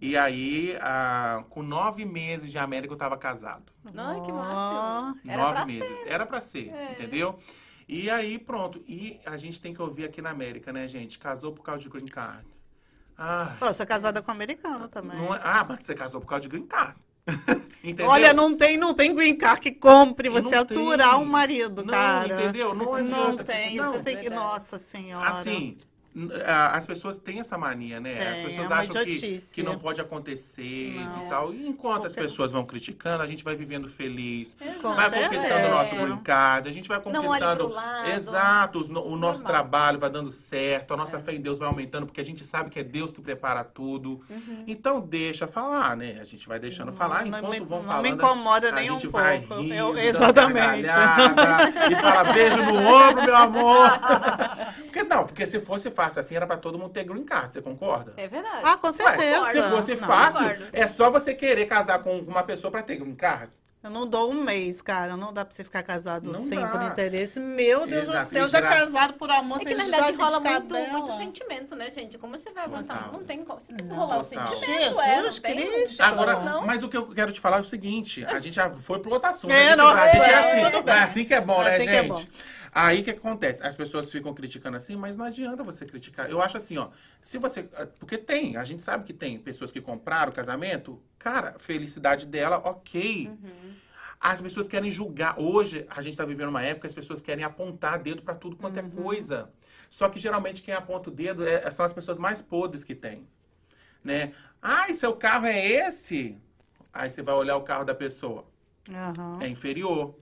[0.00, 3.72] E aí, ah, com nove meses de América, eu tava casado.
[3.94, 5.20] Ai, que máximo.
[5.30, 5.98] Era nove pra meses.
[5.98, 6.08] ser.
[6.08, 6.92] Era pra ser, É.
[6.94, 7.38] entendeu?
[7.88, 8.82] E aí, pronto.
[8.88, 11.16] E a gente tem que ouvir aqui na América, né, gente?
[11.16, 12.44] Casou por causa de green card.
[13.22, 15.16] Ah, Pô, eu sou casada com um americano também.
[15.18, 16.94] não é- ah, mas você casou por causa de green card.
[18.08, 21.84] Olha, não tem, não tem green card que compre E você não aturar um marido,
[21.84, 22.28] Não, cara.
[22.42, 22.74] entendeu?
[22.74, 23.44] Não Não adianta.
[23.44, 24.22] tem, Não, você tem que...
[24.22, 24.40] verdade.
[24.42, 25.28] Nossa senhora.
[25.28, 25.76] Assim,
[26.74, 28.14] as pessoas têm essa mania, né?
[28.16, 31.26] Tem, as pessoas é acham que, que não pode acontecer Não.
[31.26, 31.54] e tal.
[31.54, 34.56] E enquanto as pessoas vão criticando, a gente vai vivendo feliz.
[34.82, 35.28] Com vai certeza.
[35.28, 37.72] conquistando o nosso card, a gente vai Não conquistando.
[38.14, 38.82] Exato, o
[39.16, 39.42] nosso Normal.
[39.44, 41.20] trabalho vai dando certo, a nossa É.
[41.20, 44.20] fé em Deus vai aumentando, porque a gente sabe que é Deus que prepara tudo.
[44.28, 44.64] Uhum.
[44.66, 46.18] Então deixa falar, né?
[46.20, 48.02] A gente vai deixando falar, Não enquanto me- vão não falando.
[48.02, 49.62] me incomoda nem um gente vai pouco.
[49.62, 50.88] rindo, Eu- exatamente.
[51.90, 53.88] e fala beijo no ombro, meu amor.
[54.84, 57.60] porque não, porque se fosse fácil assim, era pra todo mundo ter green card, você
[57.60, 58.14] concorda?
[58.16, 58.62] É verdade.
[58.64, 59.50] Ah, com Ué, certeza.
[59.50, 60.64] se fosse Não, fácil, concordo.
[60.72, 63.52] é só você querer casar com uma pessoa pra ter green card.
[63.82, 65.16] Eu não dou um mês, cara.
[65.16, 66.68] Não dá pra você ficar casado Não sem dá.
[66.68, 67.40] por interesse.
[67.40, 70.22] Meu Deus Exato, do céu, já casado por amor, É que você na verdade se
[70.22, 72.18] rola muito, muito sentimento, né, gente?
[72.18, 73.10] Como você vai aguentar?
[73.10, 73.58] Não tem como.
[73.58, 75.56] Você tem que rolar o sentimento, é, Jesus tem?
[75.56, 76.02] Cristo.
[76.02, 76.66] Agora, Não?
[76.66, 79.12] mas o que eu quero te falar é o seguinte: a gente já foi pro
[79.12, 79.50] outro assunto.
[79.50, 80.88] É, a gente, nossa, é é, assim.
[80.90, 82.30] É assim que é bom, né, Assim que é gente?
[82.72, 83.62] Aí o que acontece?
[83.64, 86.30] As pessoas ficam criticando assim, mas não adianta você criticar.
[86.30, 86.90] Eu acho assim, ó.
[87.20, 87.64] Se você.
[87.98, 91.00] Porque tem, a gente sabe que tem pessoas que compraram o casamento.
[91.18, 93.30] Cara, felicidade dela, ok.
[94.20, 95.40] As pessoas querem julgar.
[95.40, 98.78] Hoje, a gente está vivendo uma época as pessoas querem apontar dedo para tudo quanto
[98.78, 99.50] é coisa.
[99.88, 103.26] Só que geralmente quem aponta o dedo é- são as pessoas mais podres que tem.
[104.04, 104.32] Né?
[104.62, 106.38] Ah, e seu carro é esse?
[106.92, 108.44] Aí você vai olhar o carro da pessoa.
[108.92, 109.38] Aham.
[109.40, 110.14] É inferior.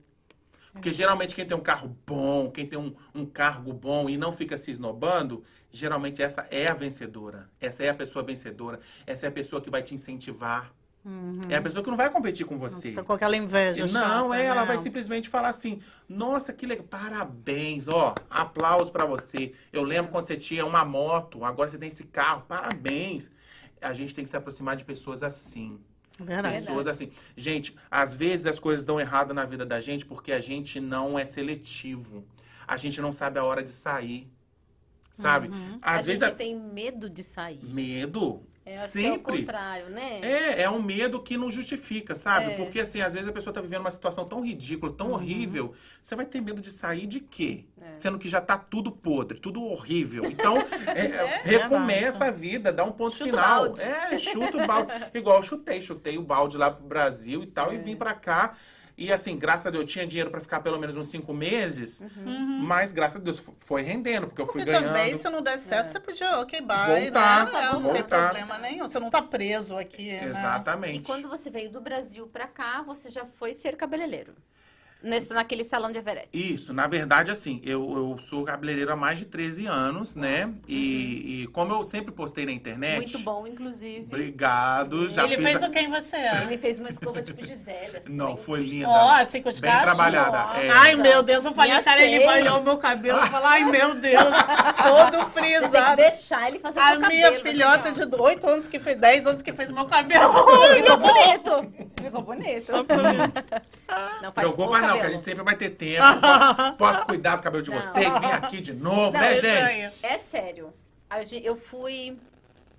[0.79, 4.31] Porque geralmente quem tem um carro bom, quem tem um, um cargo bom e não
[4.31, 7.49] fica se esnobando, geralmente essa é a vencedora.
[7.59, 8.79] Essa é a pessoa vencedora.
[9.05, 10.73] Essa é a pessoa que vai te incentivar.
[11.49, 12.91] É a pessoa que não vai competir com você.
[12.91, 13.87] Com aquela inveja.
[13.87, 14.67] Não, chata, é, ela né?
[14.67, 19.53] vai simplesmente falar assim: Nossa, que legal, parabéns, ó, aplausos pra você.
[19.71, 23.31] Eu lembro quando você tinha uma moto, agora você tem esse carro, parabéns.
[23.81, 25.79] A gente tem que se aproximar de pessoas assim.
[26.25, 26.55] Verdade.
[26.59, 27.11] Pessoas assim.
[27.35, 31.17] Gente, às vezes as coisas dão errado na vida da gente porque a gente não
[31.17, 32.25] é seletivo.
[32.67, 34.29] A gente não sabe a hora de sair.
[35.11, 35.47] Sabe?
[35.49, 35.79] Uhum.
[35.81, 37.59] Às a vezes gente a- tem medo de sair.
[37.63, 38.43] medo.
[38.71, 39.39] É, que é o sempre.
[39.39, 40.19] contrário, né?
[40.21, 42.51] É, é um medo que não justifica, sabe?
[42.51, 42.55] É.
[42.55, 44.97] Porque, assim, às vezes a pessoa tá vivendo uma situação tão ridícula, Uhum.
[44.97, 47.65] tão horrível, você vai ter medo de sair de quê?
[47.81, 47.93] É.
[47.93, 50.25] Sendo que já tá tudo podre, tudo horrível.
[50.25, 50.57] Então,
[50.95, 53.59] é, é, recomeça a vida, dá um ponto Chuta final.
[53.63, 53.81] balde.
[53.81, 54.91] É, chuta o balde.
[55.13, 57.79] Igual eu chutei, chutei o balde lá pro Brasil e tal, e É.
[57.79, 58.55] vim pra cá.
[59.01, 62.01] E assim, graças a Deus, eu tinha dinheiro pra ficar pelo menos uns cinco meses,
[62.01, 62.59] Uhum.
[62.63, 64.87] mas graças a Deus foi rendendo, porque eu fui Porque ganhando.
[64.87, 67.51] também, se não der certo, você podia, ok, bye, Voltar, né?
[67.59, 68.23] É, não tem voltar.
[68.25, 68.87] problema nenhum.
[68.87, 70.25] Você não tá preso aqui, né?
[70.25, 70.97] Exatamente.
[70.97, 74.35] E quando você veio do Brasil pra cá, você já foi ser cabeleireiro.
[75.01, 76.27] Nesse, naquele salão de Everett.
[76.33, 80.51] Isso, na verdade, assim, eu, eu sou cabeleireiro há mais de 13 anos, né?
[80.67, 82.97] E, e como eu sempre postei na internet.
[82.97, 84.03] Muito bom, inclusive.
[84.07, 85.07] Obrigado.
[85.07, 86.41] Já Ele fez a- o quem você é.
[86.43, 88.13] Ele fez uma escova tipo Gisele, assim.
[88.13, 88.89] Não, foi linda.
[88.89, 89.85] Ó, assim, com os Bem cachos.
[89.85, 90.59] trabalhada.
[90.61, 90.69] É.
[90.69, 93.95] Ai, meu Deus, eu falei, cara, ele olhou o meu cabelo e falou, ai, meu
[93.95, 94.21] Deus,
[94.83, 95.95] todo Você tem que frisado.
[95.95, 97.13] deixar ele fazer A seu cabelo.
[97.13, 100.33] minha assim, filhota de 8 anos que fez, 10 anos que fez meu cabelo.
[100.75, 101.89] Ficou bonito.
[102.01, 102.71] Ficou bonito.
[104.21, 105.21] Não faz Preocupa o não, que a cabelo.
[105.21, 106.03] gente sempre vai ter tempo.
[106.21, 107.81] Posso, posso cuidar do cabelo de Não.
[107.81, 109.47] vocês, vem aqui de novo, Não, né, gente?
[109.47, 109.91] aí.
[110.03, 110.73] É sério.
[111.43, 112.17] Eu fui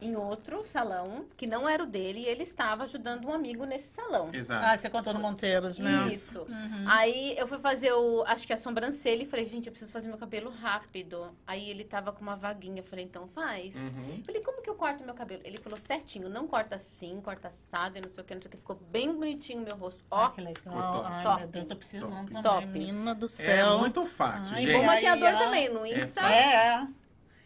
[0.01, 3.89] em outro salão, que não era o dele, e ele estava ajudando um amigo nesse
[3.95, 4.31] salão.
[4.33, 4.65] Exato.
[4.65, 6.09] Ah, você contou no Monteiros, né?
[6.11, 6.47] Isso.
[6.89, 10.09] Aí eu fui fazer o, acho que a sobrancelha e falei, gente, eu preciso fazer
[10.09, 11.31] meu cabelo rápido.
[11.47, 13.77] Aí ele tava com uma vaguinha, eu falei, então faz.
[13.77, 14.23] Uhum.
[14.25, 15.43] Falei, como que eu corto meu cabelo?
[15.45, 18.49] Ele falou certinho, não corta assim, corta assado e não sei o que, não sei
[18.49, 18.57] o que.
[18.57, 20.05] Ficou bem bonitinho o meu rosto.
[20.11, 21.03] Ó, Ah, que legal.
[21.05, 21.39] Ai, Top.
[21.41, 22.27] meu Deus, tô precisando Top.
[22.27, 22.43] também.
[22.43, 22.67] Top.
[22.67, 23.79] Menina do É céu.
[23.79, 24.81] muito fácil, Ai, e gente.
[24.81, 25.39] o maquiador Aí, ó.
[25.39, 26.21] também, no Insta.
[26.23, 26.87] É.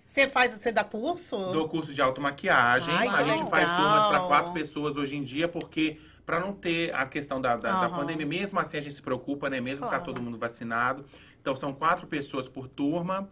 [0.05, 1.37] Você faz, você dá curso?
[1.51, 2.95] do curso de automaquiagem.
[2.95, 3.85] Ai, a gente faz legal.
[3.85, 7.73] turmas para quatro pessoas hoje em dia, porque para não ter a questão da, da,
[7.73, 7.97] da Aham.
[7.97, 9.61] pandemia, mesmo assim a gente se preocupa, né?
[9.61, 9.99] Mesmo Claro.
[9.99, 11.05] tá todo mundo vacinado.
[11.41, 13.29] Então são quatro pessoas por turma.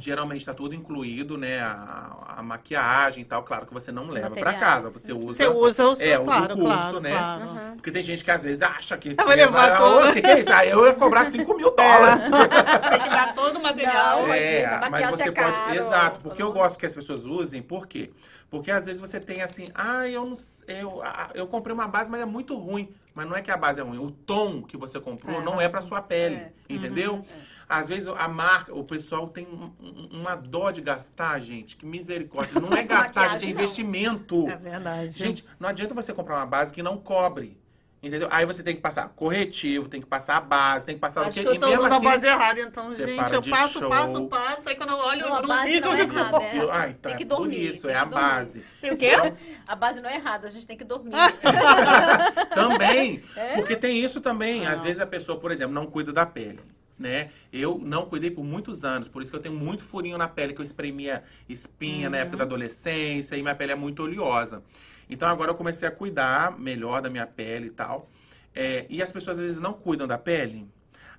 [0.00, 1.60] Geralmente está tudo incluído, né?
[1.60, 3.42] A, a maquiagem e tal.
[3.42, 5.36] Claro que você não leva para casa, você usa.
[5.36, 7.10] Você usa o seu, é, o claro, curso, claro, né?
[7.10, 7.42] claro.
[7.42, 7.74] Uhum.
[7.76, 9.10] Porque tem gente que às vezes acha que.
[9.10, 10.08] levar Ah, tudo.
[10.10, 10.52] O que, que é isso?
[10.52, 12.24] Ah, eu ia cobrar 5 mil dólares.
[12.90, 14.22] Tem que dar todo o material.
[14.26, 15.52] Não, É, imagina, mas maquiagem você é pode.
[15.52, 15.74] caro.
[15.74, 18.10] Exato, porque eu gosto que as pessoas usem, por quê?
[18.50, 20.34] Porque às vezes você tem assim, ah, eu não
[20.66, 21.00] eu,
[21.34, 22.88] eu comprei uma base, mas é muito ruim.
[23.14, 25.44] Mas não é que a base é ruim, o tom que você comprou É.
[25.44, 26.52] não é pra sua pele, É.
[26.68, 27.24] entendeu?
[27.70, 31.86] Às vezes a marca, o pessoal tem um- um- uma dó de gastar, gente, que
[31.86, 32.60] misericórdia.
[32.60, 34.48] Não é gastar, gente, é investimento.
[34.48, 35.10] É verdade.
[35.16, 37.56] Gente, não adianta você comprar uma base que não cobre.
[38.02, 38.28] Entendeu?
[38.30, 41.38] Aí você tem que passar corretivo, tem que passar a base, tem que passar Acho
[41.38, 41.56] o que quê?
[41.56, 43.90] eu tô E mesmo usando a assim, base errada, então, gente, eu passo, show.
[43.90, 46.14] passo, passo, aí quando eu olho Não, a no vídeo, eu é fico...
[46.18, 46.56] errada, é.
[46.62, 48.22] Eu- ah, então Tem que é por dormir, isso, tem é que a dormir.
[48.24, 48.64] base.
[48.80, 49.12] Tem o quê?
[49.14, 49.36] Então,
[49.68, 51.12] A base não é errada, a gente tem que dormir.
[52.54, 53.54] também, É?
[53.56, 54.66] porque tem isso também.
[54.66, 54.72] Ah.
[54.72, 56.60] Às vezes a pessoa, por exemplo, não cuida da pele.
[57.00, 57.30] Né?
[57.50, 60.52] Eu não cuidei por muitos anos, por isso que eu tenho muito furinho na pele,
[60.52, 62.22] que eu espremia espinha na Uhum.
[62.24, 64.62] época da adolescência e minha pele é muito oleosa.
[65.08, 68.10] Então agora eu comecei a cuidar melhor da minha pele e tal.
[68.54, 70.68] É, e as pessoas às vezes não cuidam da pele.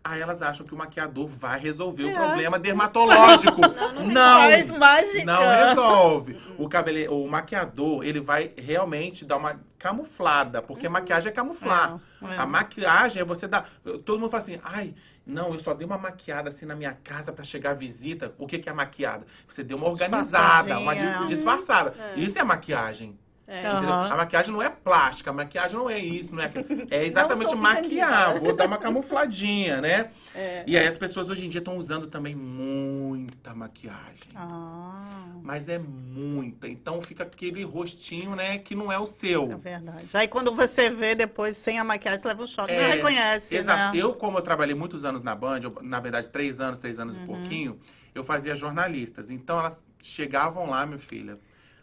[0.04, 2.13] Aí elas acham que o maquiador vai resolver o É.
[2.15, 3.62] problema dermatológico.
[3.72, 5.26] Não, não não, Faz mágica.
[5.26, 6.38] não resolve.
[6.58, 12.00] O cabele, o maquiador, ele vai realmente dar uma camuflada, porque maquiagem é camuflar.
[12.24, 12.38] É, é.
[12.38, 13.70] A maquiagem é você dar.
[14.04, 14.96] Todo mundo fala assim, ai,
[15.32, 18.34] não, eu só dei uma maquiada assim na minha casa pra chegar a visita.
[18.38, 19.26] O que, que é maquiada?
[19.48, 20.94] Você deu uma organizada, uma
[21.26, 21.94] disfarçada.
[22.17, 23.17] Isso é maquiagem.
[23.54, 23.68] É.
[23.68, 26.66] A maquiagem não é plástica, a maquiagem não é isso, não é aquilo.
[26.90, 30.10] É exatamente maquiar, vou dar uma camufladinha, né?
[30.34, 30.64] É.
[30.66, 34.32] E aí as pessoas hoje em dia estão usando também muita maquiagem.
[34.36, 36.68] Ah, Mas é muita.
[36.68, 39.52] Então fica aquele rostinho, né, que não é o seu.
[39.52, 40.06] é verdade.
[40.14, 42.72] Aí quando você vê depois sem a maquiagem, você leva um choque.
[42.72, 43.96] É, não reconhece, Exato.
[43.96, 44.02] né?
[44.02, 47.16] Eu, como eu trabalhei muitos anos na Band, eu, na verdade, três anos, três anos
[47.18, 47.24] Uhum.
[47.24, 47.80] e pouquinho,
[48.16, 49.30] eu fazia jornalistas.
[49.30, 51.38] Então elas chegavam lá, minha filha.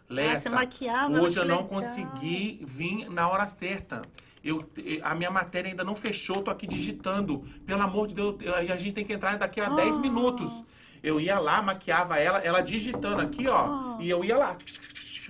[0.09, 1.69] Lessa, Ah, você maquiava, hoje eu não legal.
[1.69, 4.01] consegui vir na hora certa.
[4.43, 4.67] Eu,
[5.03, 7.39] a minha matéria ainda não fechou, tô aqui digitando.
[7.65, 9.99] Pelo amor de Deus, eu- a gente tem que entrar daqui a 10 Ah.
[9.99, 10.63] minutos.
[11.03, 13.57] Eu ia lá, maquiava ela, ela digitando aqui, ó.
[13.57, 13.97] Ah.
[14.01, 14.57] E eu ia lá,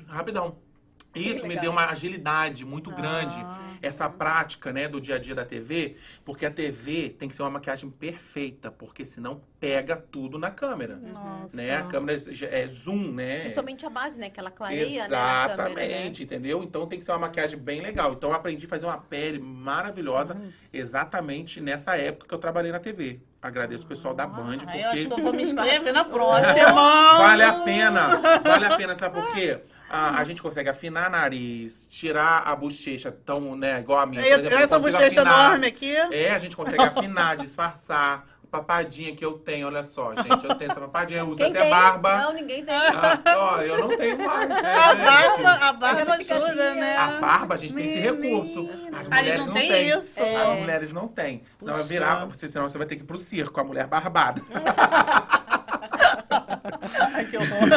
[0.08, 0.58] rapidão.
[1.16, 3.58] Isso me deu uma agilidade muito grande, Ah.
[3.82, 7.42] essa prática, né, do dia a dia da TV, porque a TV tem que ser
[7.42, 11.58] uma maquiagem perfeita, porque senão pega tudo na câmera, Nossa.
[11.58, 11.76] né?
[11.78, 12.18] A câmera
[12.52, 13.42] é zoom, né?
[13.42, 14.30] Principalmente a base, né?
[14.30, 15.06] Que ela clareia, né?
[15.06, 16.06] Exatamente, câmera, né?
[16.08, 16.64] entendeu?
[16.64, 18.14] Então tem que ser uma maquiagem bem legal.
[18.14, 20.52] Então eu aprendi a fazer uma pele maravilhosa Uhum.
[20.72, 23.20] exatamente nessa época que eu trabalhei na TV.
[23.42, 26.04] Agradeço o pessoal da Band, Ah, eu acho que porque eu vou me inscrever na
[26.06, 26.74] próxima.
[27.18, 28.08] vale a pena.
[28.44, 29.62] Vale a pena, sabe por quê?
[29.90, 34.22] A, a gente consegue afinar nariz, tirar a bochecha tão, né, igual a minha.
[34.22, 35.46] por exemplo, Essa bochecha afinar.
[35.50, 35.96] enorme aqui.
[35.96, 38.26] É, a gente consegue afinar, disfarçar.
[38.52, 40.44] Papadinha que eu tenho, olha só, gente.
[40.44, 41.70] Eu tenho essa papadinha, eu uso Quem até tem?
[41.70, 42.18] barba.
[42.18, 42.74] Não, ninguém tem.
[42.76, 46.98] Ah, ó, eu não tenho mais, né, A barba, a barba ajuda, né?
[46.98, 48.40] A barba, a gente tem esse Menina.
[48.40, 48.70] recurso.
[48.92, 49.90] As Ah, mulheres não não têm têm.
[49.90, 50.22] isso.
[50.24, 50.60] As É.
[50.60, 51.44] mulheres não têm.
[51.60, 51.94] Senão vai Puxa.
[51.94, 54.42] virar, você- senão você vai ter que ir pro circo, a mulher barbada.
[57.14, 57.70] Ai, que horror.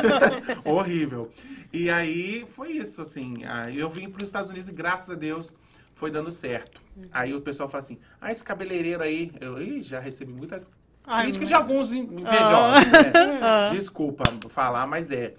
[0.64, 1.30] Horrível.
[1.72, 3.44] E aí foi isso, assim.
[3.46, 5.54] Aí eu vim para os Estados Unidos e graças a Deus
[5.92, 6.80] foi dando certo.
[7.10, 9.32] Aí o pessoal fala assim: ah, esse cabeleireiro aí.
[9.40, 10.70] Eu Ih, já recebi muitas
[11.06, 13.70] Ai, críticas de alguns invejosos, né?
[13.72, 15.34] Desculpa falar, mas é.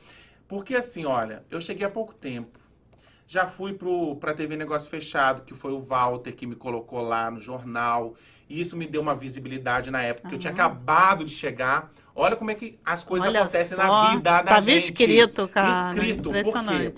[0.47, 2.59] Porque assim, olha, eu cheguei há pouco tempo.
[3.25, 7.31] Já fui pro, pra TV Negócio Fechado, que foi o Walter que me colocou lá
[7.31, 8.15] no jornal.
[8.49, 11.91] E isso me deu uma visibilidade na época, que eu tinha acabado de chegar.
[12.13, 14.77] Olha como é que as coisas Olha acontecem só, na vida da tava gente.
[14.77, 15.89] escrito, cara.
[15.89, 16.93] Escrito, por quê?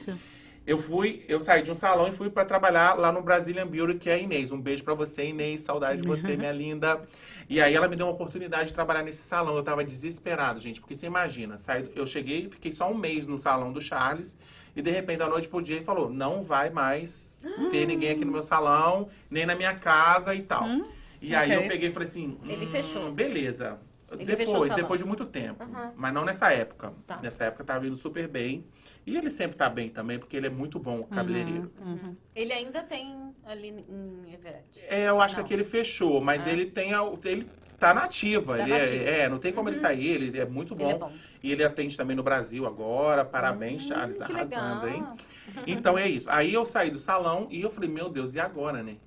[0.65, 3.99] Eu fui, eu saí de um salão e fui pra trabalhar lá no Brazilian Beauty,
[3.99, 4.51] que é a Inês.
[4.51, 5.61] Um beijo pra você, Inês.
[5.61, 7.01] Saudade de você, minha linda.
[7.47, 9.55] E aí ela me deu uma oportunidade de trabalhar nesse salão.
[9.55, 13.37] Eu tava desesperado, gente, porque você imagina, saí, eu cheguei, fiquei só um mês no
[13.37, 14.35] salão do Charles
[14.75, 18.25] e de repente da noite pro dia ele falou: "Não vai mais ter ninguém aqui
[18.25, 20.65] no meu salão, nem na minha casa e tal".
[21.21, 23.11] E aí eu peguei e falei assim: Ele "Hum, fechou.
[23.11, 23.79] Beleza.
[24.11, 24.83] Ele fechou depois, salão.
[24.83, 25.63] depois de muito tempo.
[25.95, 26.93] Mas não nessa época.
[27.05, 27.19] Tá.
[27.21, 28.65] Nessa época tava indo super bem.
[29.05, 31.71] E ele sempre tá bem também, porque ele é muito bom cabeleireiro.
[32.35, 34.65] Ele ainda tem ali em Everett.
[34.89, 35.43] É, eu acho Não.
[35.43, 39.03] que aquele fechou, mas ele tem a- ele tá nativa, Tá ele é- nativo.
[39.03, 40.85] É, não tem como ele sair, ele é muito bom.
[40.85, 41.11] Ele é bom.
[41.43, 43.23] E ele atende também no Brasil agora.
[43.23, 44.87] Parabéns, Charles, que arrasando, legal.
[44.89, 45.03] hein?
[45.67, 46.27] Então é isso.
[46.31, 48.97] Aí eu saí do salão e eu falei, meu Deus, e agora, né?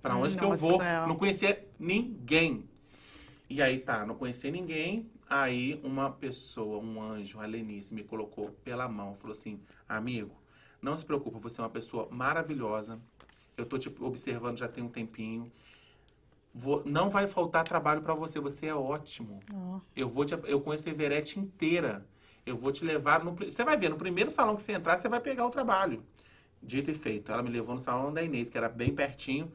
[0.00, 0.80] Pra onde que eu Nossa, vou?
[0.80, 1.04] é.
[1.08, 2.64] Não conhecia ninguém.
[3.50, 5.10] E aí tá, não conhecia ninguém.
[5.28, 10.34] Aí uma pessoa, um anjo, a Lenice, me colocou pela mão, falou assim: amigo,
[10.80, 12.98] não se preocupa, você é uma pessoa maravilhosa.
[13.56, 15.50] Eu tô te observando já tem um tempinho.
[16.54, 19.40] Vou- não vai faltar trabalho pra você, você é ótimo.
[19.54, 19.80] Ó.
[19.94, 22.06] Eu vou te, eu conheço a Everett inteira.
[22.44, 25.08] Eu vou te levar no, você vai ver, no primeiro salão que você entrar, você
[25.08, 26.02] vai pegar o trabalho.
[26.62, 27.30] Dito e feito.
[27.32, 29.52] Ela me levou no salão da Inês, que era bem pertinho.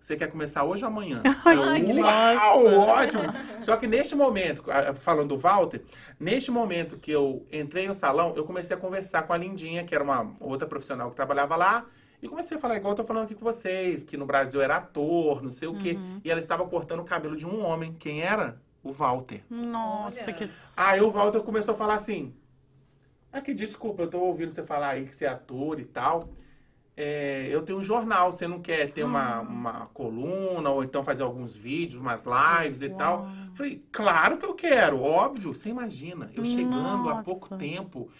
[0.00, 1.22] Você quer começar hoje ou amanhã?
[1.44, 3.22] Ai, que eu, uau, ótimo.
[3.60, 4.62] Só que neste momento,
[4.96, 5.82] falando do Walter,
[6.18, 9.94] neste momento que eu entrei no salão, eu comecei a conversar com a Lindinha, que
[9.94, 11.84] era uma outra profissional que trabalhava lá,
[12.22, 14.76] e comecei a falar igual eu tô falando aqui com vocês, que no Brasil era
[14.76, 15.96] ator, não sei o quê.
[16.24, 17.92] E ela estava cortando o cabelo de um homem.
[17.92, 18.60] Quem era?
[18.82, 19.42] O Walter.
[19.50, 20.32] Nossa, Olha.
[20.32, 20.44] que...
[20.78, 22.34] Aí o Walter começou a falar assim:
[23.32, 26.30] Ah, que desculpa, eu tô ouvindo você falar aí que você é ator e tal.
[27.00, 31.22] É, eu tenho um jornal, você não quer ter uma, uma coluna ou então fazer
[31.22, 33.24] alguns vídeos, umas lives e tal?
[33.54, 35.54] Falei, claro que eu quero, óbvio.
[35.54, 37.22] Você imagina, eu chegando há Nossa.
[37.22, 38.10] pouco tempo,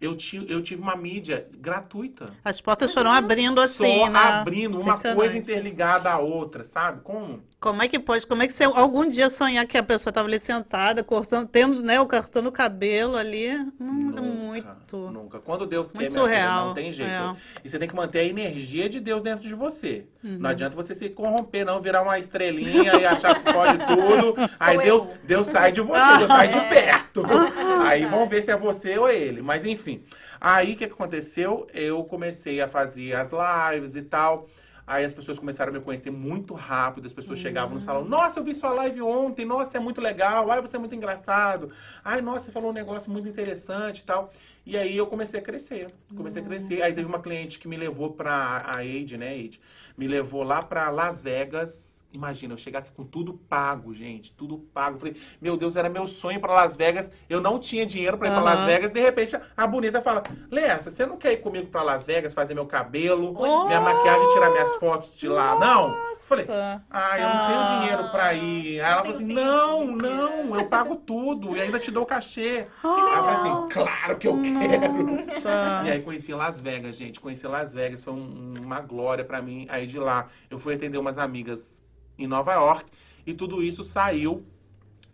[0.00, 2.34] eu, ti, eu tive uma mídia gratuita.
[2.44, 4.18] As portas foram abrindo assim, Só né?
[4.18, 7.02] abrindo uma coisa interligada à outra, sabe?
[7.02, 7.40] Como?
[7.64, 8.26] Como é que pode?
[8.26, 11.82] Como é que você algum dia sonhar que a pessoa estava ali sentada, cortando, tendo,
[11.82, 13.48] né, o cortando o cabelo ali?
[13.80, 14.96] Hum, Nunca, muito.
[15.10, 15.38] Nunca.
[15.38, 17.10] Quando Deus Muito quer, minha filha, surreal, não tem jeito.
[17.10, 17.36] é.
[17.64, 20.06] E você tem que manter a energia de Deus dentro de você.
[20.22, 20.36] Uhum.
[20.40, 24.34] Não adianta você se corromper, não, virar uma estrelinha e achar que pode tudo.
[24.60, 24.82] Aí eu.
[24.82, 27.22] Deus, Deus sai de você, Deus sai de perto.
[27.88, 29.40] Aí vamos ver se é você ou ele.
[29.40, 30.04] Mas enfim.
[30.38, 31.66] Aí o que aconteceu?
[31.72, 34.50] Eu comecei a fazer as lives e tal.
[34.86, 38.38] Aí as pessoas começaram a me conhecer muito rápido, as pessoas chegavam no salão, nossa,
[38.38, 41.70] eu vi sua live ontem, nossa, é muito legal, ai, você é muito engraçado,
[42.04, 44.30] ai, nossa, você falou um negócio muito interessante e tal.
[44.66, 46.80] E aí eu comecei a crescer, comecei a crescer.
[46.82, 48.32] Aí teve uma cliente que me levou pra
[48.64, 49.60] a Aide, né, Aide?
[49.96, 52.02] Me levou lá pra Las Vegas.
[52.12, 54.98] Imagina, eu chegar aqui com tudo pago, gente, tudo pago.
[54.98, 57.10] Falei, meu Deus, era meu sonho pra Las Vegas.
[57.28, 58.54] Eu não tinha dinheiro pra ir pra Aham.
[58.54, 58.90] Las Vegas.
[58.90, 62.54] De repente, a bonita fala: Lessa, você não quer ir comigo pra Las Vegas fazer
[62.54, 63.66] meu cabelo, Oh!
[63.66, 65.58] minha maquiagem, tirar minhas fotos de lá?
[65.58, 65.94] Não.
[66.26, 66.82] Falei, Nossa.
[66.90, 67.80] ah, eu não tenho Ah.
[67.80, 68.80] dinheiro pra ir.
[68.80, 72.66] Aí ela falou assim: não, não, eu pago tudo e ainda te dou o cachê.
[72.82, 74.53] Aí eu falei assim: claro que eu quero.
[74.54, 75.82] Nossa.
[75.86, 77.20] E aí conheci Las Vegas, gente.
[77.20, 79.66] Conheci Las Vegas, foi um- uma glória pra mim.
[79.68, 81.82] Aí de lá eu fui atender umas amigas
[82.18, 82.90] em Nova York
[83.26, 84.44] e tudo isso saiu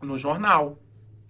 [0.00, 0.79] no jornal.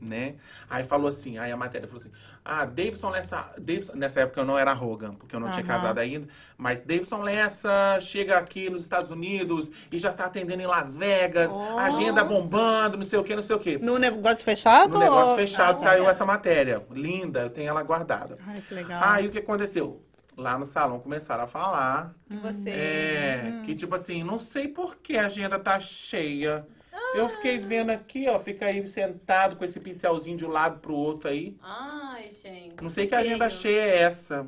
[0.02, 0.36] né?
[0.70, 2.10] Aí falou assim, aí a matéria falou assim,
[2.44, 5.74] ah, Davidson Lessa, Davidson, nessa época eu não era Rogan, porque eu não tinha Aham.
[5.74, 6.26] casado ainda,
[6.56, 11.50] mas Davidson Lessa chega aqui nos Estados Unidos e já tá atendendo em Las Vegas,
[11.78, 13.78] agenda bombando, não sei o que, não sei o que.
[13.78, 14.92] No negócio fechado?
[14.94, 18.38] No negócio ou- fechado Ah, saiu essa matéria, linda, eu tenho ela guardada.
[18.46, 19.00] Ai, que legal.
[19.04, 20.02] Aí o que aconteceu?
[20.36, 22.70] Lá no salão começaram a falar você.
[22.70, 26.66] é, que tipo assim, não sei por que a agenda tá cheia.
[27.14, 30.94] Eu fiquei vendo aqui, ó, fica aí sentado com esse pincelzinho de um lado pro
[30.94, 31.56] outro aí.
[31.60, 32.76] Ai, gente.
[32.82, 33.60] Não sei que agenda feio.
[33.62, 34.46] cheia é essa.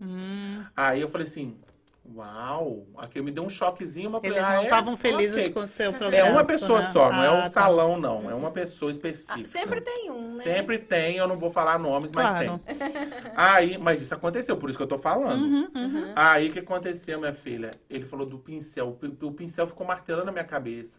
[0.00, 1.58] Hum, Aí eu falei assim,
[2.16, 4.64] uau, aqui me deu um choquezinho, mas eu eles falei, ah, não é?
[4.64, 5.50] estavam felizes Ok.
[5.52, 6.86] com o seu É progresso, uma pessoa né?
[6.86, 7.48] só, não é Ah, um tá.
[7.50, 8.30] salão, não.
[8.30, 9.46] É uma pessoa Ah, específica.
[9.46, 10.28] sempre tem um, né?
[10.30, 12.58] Sempre tem, eu não vou falar nomes, mas Claro.
[12.66, 12.78] tem.
[13.36, 15.42] Aí, mas isso aconteceu, por isso que eu tô falando.
[15.44, 17.70] Uhum, Aí o que aconteceu, minha filha?
[17.90, 18.88] Ele falou do pincel.
[18.88, 20.98] O pi- O pincel ficou martelando na minha cabeça.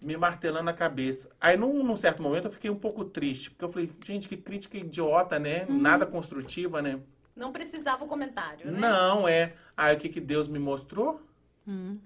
[0.00, 1.28] Me martelando na cabeça.
[1.40, 3.50] Aí, num, num certo momento, eu fiquei um pouco triste.
[3.50, 5.66] Porque eu falei, gente, que crítica idiota, né?
[5.68, 5.80] Uhum.
[5.80, 7.00] Nada construtiva, né?
[7.34, 8.78] Não precisava o comentário, né?
[8.78, 9.54] Não, é.
[9.76, 11.22] Aí o que, que Deus me mostrou?
[11.66, 11.98] Hum.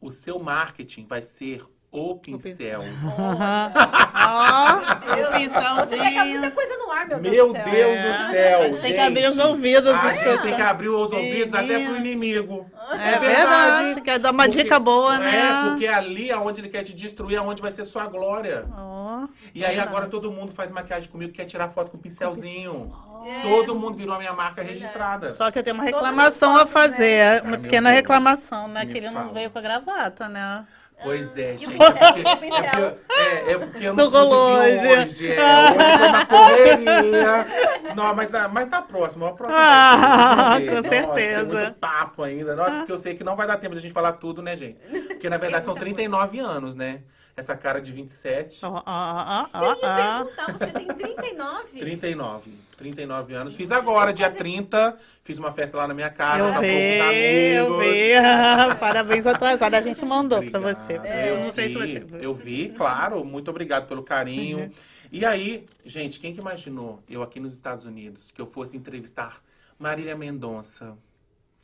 [0.00, 2.80] O seu marketing vai ser o pincel.
[2.80, 4.82] Ó, Deus.
[4.82, 6.52] o taca muita pincelzinho.
[6.52, 7.64] coisa no ar, meu, Meu Deus do céu.
[7.64, 9.94] Deus do céu, A gente tem que abrir os ouvidos.
[9.94, 10.30] A escuta.
[10.30, 12.66] gente tem que abrir os ouvidos até pro inimigo.
[12.92, 15.70] É verdade, quer dar uma Porque- dica boa, É, né?
[15.70, 18.66] porque ali aonde ele quer te destruir, é onde vai ser sua glória.
[18.76, 22.90] Ó, E aí agora todo mundo faz maquiagem comigo, quer tirar foto com pincelzinho.
[23.26, 23.40] É.
[23.42, 25.28] Todo mundo virou a minha marca registrada.
[25.30, 27.96] Só que eu tenho uma reclamação as a fotos, fazer, Ah, uma meu pequena Deus.
[28.02, 28.84] reclamação, né?
[28.84, 29.32] Me Que ele não fala.
[29.32, 30.64] veio com a gravata, né?
[31.02, 31.70] Pois é, gente.
[31.70, 31.76] é?
[31.80, 34.86] É porque, é, porque eu Não não, pude hoje.
[34.88, 35.32] hoje.
[35.32, 37.46] É, hoje foi uma correria.
[37.94, 39.58] Não, mas, na, mas na próxima, a próxima.
[39.60, 41.60] Ah, com Nossa, Tem certeza.
[41.60, 42.56] muito papo ainda.
[42.56, 44.56] Nossa, porque eu sei que não vai dar tempo de a gente falar tudo, né,
[44.56, 44.76] gente?
[45.06, 47.00] Porque na verdade são 39 anos, né?
[47.38, 48.66] Essa cara de 27.
[48.66, 51.78] Ó, ó, ó, ó, Eu ia perguntar, você tem 39?
[51.78, 52.52] 39.
[52.76, 53.54] 39 anos.
[53.54, 54.98] Fiz agora, dia 30.
[55.22, 56.44] Fiz uma festa lá na minha casa.
[56.48, 58.74] Eu com vi, eu vi.
[58.80, 59.72] Parabéns atrasado.
[59.74, 60.74] A gente mandou pra Obrigado.
[60.84, 60.96] você.
[60.96, 62.18] Eu Eu não sei se você viu.
[62.18, 63.24] Eu vi, claro.
[63.24, 64.58] Muito obrigado pelo carinho.
[64.58, 64.70] Uhum.
[65.12, 69.40] E aí, gente, quem que imaginou eu aqui nos Estados Unidos que eu fosse entrevistar
[69.78, 70.96] Marília Mendonça,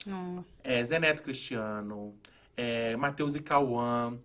[0.06, 0.44] Hum.
[0.62, 2.14] é, Zé Neto Cristiano,
[2.56, 4.16] é, Matheus e Cauã,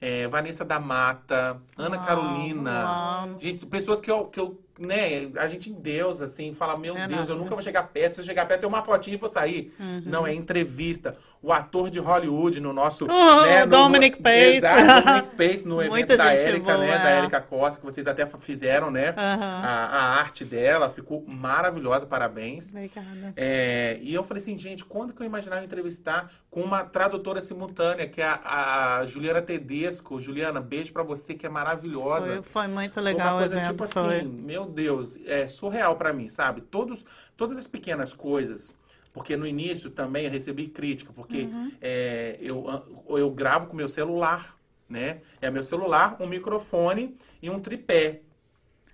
[0.00, 2.84] é, Vanessa da Mata, Ana Uau, Carolina.
[2.84, 3.36] uau.
[3.40, 7.06] Gente, pessoas que eu, que eu, né, a gente em Deus, assim, fala, meu É
[7.08, 7.32] Deus, nada.
[7.32, 8.14] eu nunca vou chegar perto.
[8.14, 9.74] Se eu chegar perto, tem uma fotinha e vou sair.
[9.78, 10.02] Uhum.
[10.06, 11.16] Não, é entrevista.
[11.40, 13.04] O ator de Hollywood no nosso.
[13.06, 14.56] Oh, né, no- Dominic Pace.
[14.56, 16.98] Exato, Dominic Pace no evento da boa, né?
[16.98, 17.18] Da é.
[17.18, 19.14] Érica Costa, que vocês até fizeram, né?
[19.16, 19.34] A,
[19.86, 22.70] a arte dela ficou maravilhosa, parabéns.
[22.72, 23.32] Obrigada.
[23.36, 28.08] É, e eu falei assim, gente, quando que eu imaginava entrevistar com uma tradutora simultânea,
[28.08, 30.20] que é a, a Juliana Tedesco.
[30.20, 32.26] Juliana, beijo pra você, que é maravilhosa.
[32.26, 34.16] Foi, foi muito Foi legal uma o coisa tipo foi.
[34.16, 36.62] assim, meu Deus, é surreal pra mim, sabe?
[36.62, 37.04] Todos,
[37.36, 38.74] todas as pequenas coisas.
[39.12, 41.72] Porque no início também eu recebi crítica, porque Uhum.
[41.80, 42.64] é, eu,
[43.08, 44.56] eu gravo com meu celular,
[44.88, 45.20] né?
[45.40, 48.20] É meu celular, um microfone e um tripé.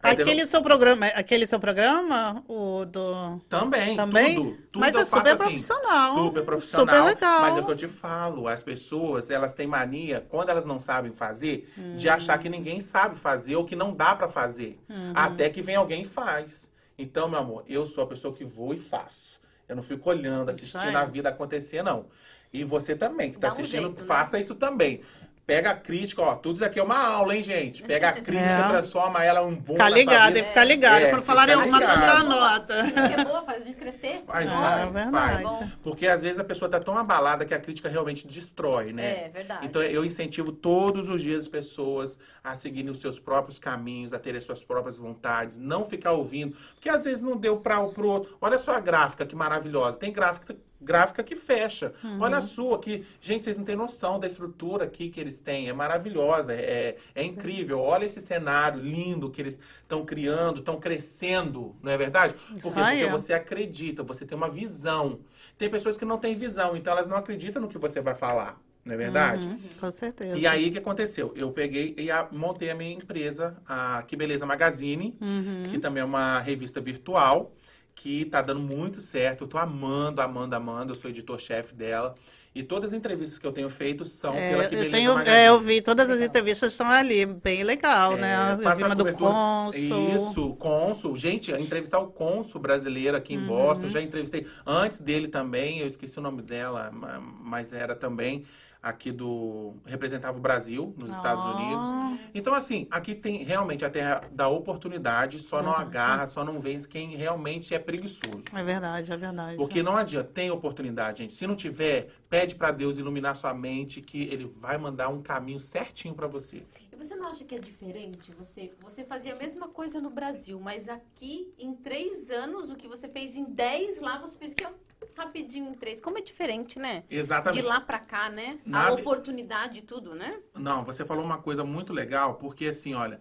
[0.03, 3.41] Aquele seu programa, aquele seu programa, o do.
[3.49, 4.35] Também, Também?
[4.35, 4.51] tudo.
[4.71, 5.45] tudo Mas é super assim.
[5.45, 6.15] profissional.
[6.15, 6.87] Super profissional.
[6.95, 7.41] Super legal.
[7.41, 10.79] Mas é o que eu te falo, as pessoas, elas têm mania, quando elas não
[10.79, 14.79] sabem fazer, de achar que ninguém sabe fazer ou que não dá pra fazer.
[14.91, 15.13] Uhum.
[15.15, 16.71] Até que vem alguém e faz.
[16.99, 19.41] Então, meu amor, eu sou a pessoa que vou e faço.
[19.69, 22.07] Eu não fico olhando, assistindo a vida acontecer, não.
[22.53, 24.07] E você também, que tá Dá um assistindo, jeito, né?
[24.07, 25.01] faça isso também.
[25.47, 27.83] Pega a crítica, ó, tudo isso aqui é uma aula, hein, gente?
[27.83, 28.69] Pega a crítica, É.
[28.69, 31.03] transforma ela em bom Ficar ligado, que ficar ligado.
[31.03, 32.75] É, Quando falarem alguma coisa, já anota.
[32.83, 34.23] Crítica é boa, faz a gente crescer.
[34.27, 35.71] Faz, Ah, faz, faz.
[35.83, 39.27] Porque às vezes a pessoa tá tão abalada que a crítica realmente destrói, né?
[39.27, 39.67] É, verdade.
[39.67, 44.19] Então eu incentivo todos os dias as pessoas a seguirem os seus próprios caminhos, a
[44.19, 46.57] terem as suas próprias vontades, não ficar ouvindo.
[46.75, 48.35] Porque às vezes não deu para o pro outro.
[48.41, 49.99] Olha só a gráfica, que maravilhosa.
[49.99, 51.93] Tem gráfica, gráfica que fecha.
[52.21, 55.69] Olha a sua, que, gente, vocês não têm noção da estrutura aqui que eles têm.
[55.69, 57.81] É maravilhosa, é, é incrível.
[57.81, 62.35] Olha esse cenário lindo que eles estão criando, estão crescendo, não é verdade?
[62.35, 62.81] Por Isso quê?
[62.81, 62.99] aí.
[63.01, 65.21] Porque você acredita, você tem uma visão.
[65.57, 68.61] Tem pessoas que não têm visão, então elas não acreditam no que você vai falar,
[68.85, 69.47] não é verdade?
[69.47, 70.37] Uhum, com certeza.
[70.39, 71.33] E aí, o que aconteceu?
[71.37, 75.63] Eu peguei e a- montei a minha empresa, a Que Beleza Magazine, Uhum.
[75.71, 77.53] que também é uma revista virtual,
[77.95, 79.45] que tá dando muito certo.
[79.45, 80.91] Eu tô amando, amando, amando.
[80.93, 82.15] Eu sou editor-chefe dela.
[82.55, 85.49] E todas as entrevistas que eu tenho feito são É, pela Que eu, tenho, é,
[85.49, 88.33] eu vi, todas as entrevistas estão ali, bem legal, né?
[88.33, 89.13] É, Eu vi faça uma a do.
[89.13, 90.15] Consul.
[90.17, 91.17] Isso, o cônsul.
[91.17, 93.47] Gente, entrevistar o cônsul brasileiro aqui em Uhum.
[93.49, 93.89] Boston.
[93.89, 98.45] Já entrevistei antes dele também, eu esqueci o nome dela, ma- mas era também.
[98.85, 99.75] Aqui do.
[99.87, 101.55] representava o Brasil nos Estados Ah.
[101.57, 102.21] Unidos.
[102.35, 105.89] Então, assim, aqui tem realmente a terra da oportunidade, só não Verdade.
[105.91, 108.43] agarra, só não vence quem realmente é preguiçoso.
[108.55, 109.57] É verdade, é verdade.
[109.57, 111.33] Porque não adianta, tem oportunidade, gente.
[111.33, 115.59] Se não tiver, pede pra Deus iluminar sua mente, que Ele vai mandar um caminho
[115.59, 116.63] certinho pra você.
[116.93, 118.33] E você não acha que é diferente?
[118.39, 122.87] Você, você fazia a mesma coisa no Brasil, mas aqui, em três anos, o que
[122.87, 124.71] você fez em dez lá, você fez ó,
[125.17, 126.01] rapidinho em três.
[126.01, 127.05] Como é diferente, né?
[127.09, 127.63] De Exatamente.
[127.63, 128.59] lá pra cá, né?
[128.65, 130.29] Na A oportunidade e tudo, né?
[130.55, 133.21] Não, você falou uma coisa muito legal, porque assim, olha,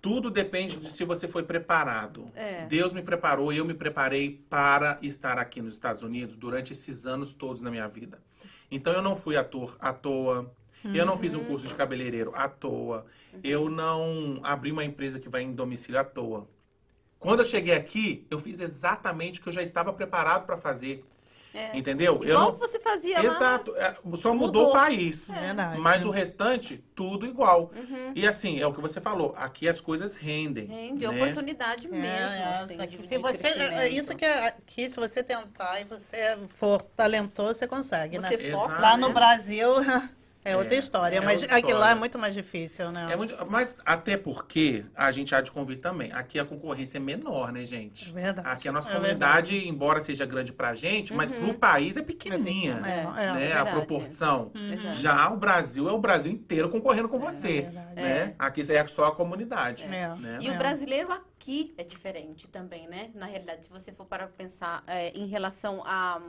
[0.00, 2.30] tudo depende de se você foi preparado.
[2.34, 2.66] É.
[2.66, 7.32] Deus me preparou, eu me preparei para estar aqui nos Estados Unidos durante esses anos
[7.32, 8.20] todos na minha vida.
[8.70, 10.52] Então eu não fui ator à toa.
[10.92, 13.06] Eu não fiz um curso de cabeleireiro à toa.
[13.44, 16.48] Eu não abri uma empresa que vai em domicílio à toa.
[17.22, 21.04] Quando eu cheguei aqui, eu fiz exatamente o que eu já estava preparado para fazer.
[21.74, 22.14] Entendeu?
[22.22, 22.52] eu Igual não...
[22.54, 23.24] que você fazia lá.
[23.26, 24.68] Exato, mas- é, só mudou, mudou.
[24.70, 25.28] o país.
[25.36, 25.80] É verdade.
[25.80, 27.70] Mas o restante, tudo igual.
[27.76, 28.12] Uhum.
[28.16, 30.64] E assim, é o que você falou, aqui as coisas rendem.
[30.64, 31.14] Rende né?
[31.22, 34.96] oportunidade mesmo, É, assim, é, de- se de você, é isso que é- aqui, se
[34.98, 38.50] você tentar e você for talentoso, você consegue, Você né?
[38.50, 39.06] foca, Lá né?
[39.06, 39.68] no Brasil
[40.44, 41.92] é outra É, história, é mas outra aqui lá história.
[41.92, 43.06] é muito mais difícil, né?
[43.10, 46.12] É muito- mas até porque a gente há de convir também.
[46.12, 48.10] Aqui a concorrência é menor, né, gente?
[48.10, 48.48] É verdade.
[48.48, 52.80] Aqui a nossa É comunidade, embora seja grande pra gente, mas pro país é pequenininha.
[52.84, 53.50] É, é, né?
[53.50, 54.50] é a proporção.
[54.54, 55.00] Verdade.
[55.00, 57.62] Já o Brasil é o Brasil inteiro concorrendo com você.
[57.62, 57.94] verdade.
[57.94, 58.34] né?
[58.38, 59.84] Aqui é só a comunidade.
[59.84, 59.88] É.
[60.16, 60.38] né?
[60.40, 60.52] E É.
[60.52, 63.10] o brasileiro aqui é diferente também, né?
[63.14, 66.20] Na realidade, se você for para pensar é, em relação a,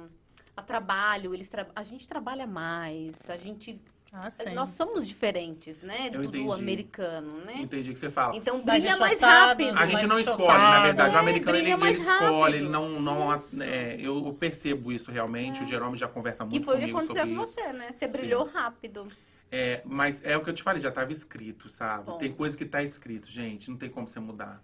[0.55, 3.79] a trabalho, eles tra- a gente trabalha mais, a gente
[4.15, 4.53] Ah, sim.
[4.53, 6.07] nós somos diferentes, né?
[6.13, 6.51] Eu Do, entendi.
[6.51, 7.55] americano, né?
[7.57, 8.35] Entendi o que você fala.
[8.37, 9.77] Então Mais brilha mais esforçados, rápido.
[9.79, 11.15] A gente mais não escolhe, na verdade.
[11.15, 13.01] O É, americano, ele, ele mais escolhe, ele não...
[13.01, 15.63] não é, eu percebo isso realmente.
[15.63, 17.53] O Jerome já conversa muito Que foi o que comigo aconteceu com isso.
[17.53, 17.91] você, né?
[17.91, 18.17] Você Sim.
[18.19, 19.07] brilhou rápido.
[19.51, 22.05] É, mas é o que eu te falei, já estava escrito, sabe?
[22.05, 22.17] Bom.
[22.17, 23.69] Tem coisa que tá escrito, gente.
[23.69, 24.63] Não tem como você mudar.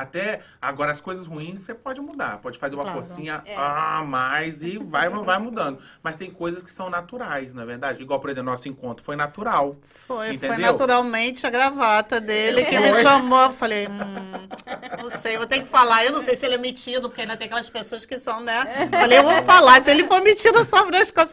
[0.00, 3.02] Até agora as coisas ruins você pode mudar, pode fazer uma Claro.
[3.02, 3.54] forcinha É.
[3.56, 5.78] a mais e vai, vai mudando.
[6.02, 8.02] Mas tem coisas que são naturais, na é verdade.
[8.02, 9.76] Igual, por exemplo, nosso encontro foi natural.
[10.06, 10.54] Foi, Entendeu?
[10.56, 13.42] foi naturalmente a gravata dele que me chamou.
[13.46, 14.48] Eu falei, hum,
[15.02, 16.04] não sei, vou ter que falar.
[16.04, 18.88] Eu não sei se ele é metido, porque ainda tem aquelas pessoas que são, né?
[18.90, 19.80] Falei, eu vou falar.
[19.80, 20.86] Se ele for metido, eu só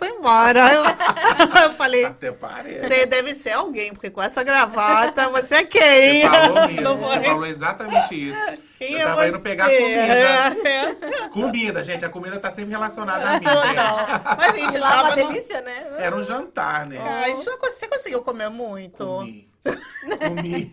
[0.05, 0.74] e ir embora.
[0.74, 0.84] Eu,
[1.63, 2.88] eu falei, Até parece.
[2.88, 6.22] você deve ser alguém, porque com essa gravata você é quem?
[6.22, 8.39] Você falou mesmo, você falou exatamente isso.
[8.77, 9.43] Quem eu é tava indo você?
[9.43, 9.85] pegar comida.
[9.89, 11.29] É, é.
[11.29, 12.05] Comida, gente.
[12.05, 14.35] A comida tá sempre relacionada a mim, gente.
[14.37, 15.27] Mas a gente lá é uma tava no...
[15.29, 15.93] delícia, né?
[15.97, 16.97] Era um jantar, né?
[16.99, 19.05] Ah, a gente não Você conseguiu comer muito?
[19.05, 19.49] Comi.
[20.19, 20.71] Comi.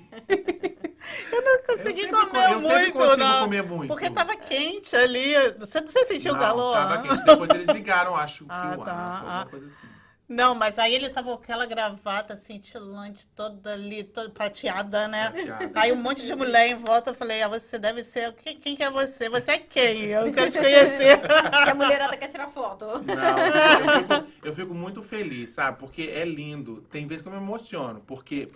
[1.33, 3.41] Eu não consegui comer eu sempre muito, consigo não.
[3.43, 3.89] comer muito.
[3.89, 5.35] Porque tava quente ali.
[5.59, 6.75] Você, você sentiu o calor?
[6.77, 7.25] Tava quente.
[7.25, 8.93] Depois eles ligaram, acho que Ah, o tá.
[8.93, 9.33] ar, foi Ah.
[9.39, 9.87] alguma coisa assim.
[10.33, 15.31] Não, mas aí ele tava com aquela gravata cintilante toda ali, toda prateada, né?
[15.31, 15.71] Prateada.
[15.79, 18.33] Aí um monte de mulher em volta, eu falei, ah, você deve ser...
[18.35, 19.29] Quem, quem que é você?
[19.29, 20.05] Você é quem?
[20.05, 21.21] Eu quero te conhecer.
[21.21, 22.87] Que a mulherada quer tirar foto.
[22.87, 25.79] Não, eu fico, eu fico muito feliz, sabe?
[25.79, 26.81] Porque é lindo.
[26.91, 28.51] Tem vezes que eu me emociono, porque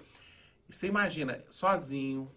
[0.67, 2.33] você imagina, sozinho,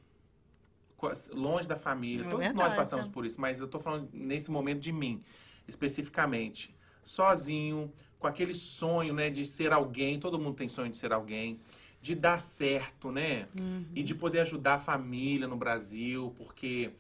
[1.33, 3.09] longe da família, É todos verdade, nós passamos é.
[3.09, 5.23] por isso, mas eu tô falando nesse momento de mim,
[5.65, 6.75] especificamente.
[7.01, 11.59] Sozinho, com aquele sonho, né, de ser alguém, todo mundo tem sonho de ser alguém,
[12.01, 13.47] de dar certo, né?
[13.57, 13.85] Uhum.
[13.95, 16.91] E de poder ajudar a família no Brasil, porque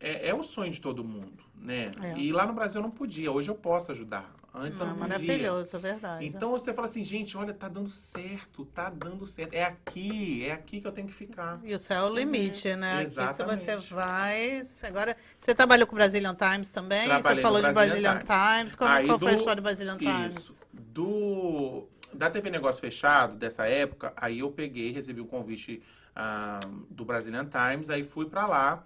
[0.00, 1.90] é, é o sonho de todo mundo, né?
[2.00, 2.18] É.
[2.18, 4.34] E lá no Brasil eu não podia, hoje eu posso ajudar.
[4.60, 5.08] Antes Ah, não podia.
[5.08, 6.26] maravilhoso, é verdade.
[6.26, 9.54] Então você fala assim, gente, olha, tá dando certo, tá dando certo.
[9.54, 11.60] É aqui, é aqui que eu tenho que ficar.
[11.64, 12.94] E o céu é o limite, né?
[12.98, 13.64] Aqui, se Exatamente.
[13.64, 14.62] você vai...
[14.84, 17.04] Agora, você trabalhou com o Brazilian Times também?
[17.04, 18.76] Trabalhei você falou de Brazilian Brazilian Times.
[18.76, 20.34] Como, Aí qual foi a do- história do Brazilian Times?
[20.36, 20.62] Isso.
[20.72, 25.82] Do da TV Negócio Fechado, dessa época, aí eu peguei, recebi um convite
[26.16, 26.58] ah,
[26.90, 28.82] do Brazilian Times, aí fui pra lá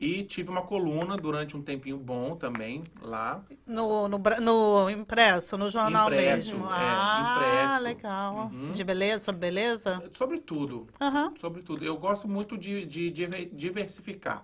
[0.00, 3.42] e tive uma coluna durante um tempinho bom também lá.
[3.66, 6.66] No, no, no impresso, no jornal Impresso, mesmo.
[6.66, 7.82] é, ah, impresso.
[7.84, 8.50] legal.
[8.52, 8.72] Uhum.
[8.72, 10.02] De beleza, sobre beleza?
[10.12, 11.32] Sobre tudo, Aham.
[11.40, 11.84] sobre tudo.
[11.84, 14.42] Eu gosto muito de, de diver- diversificar.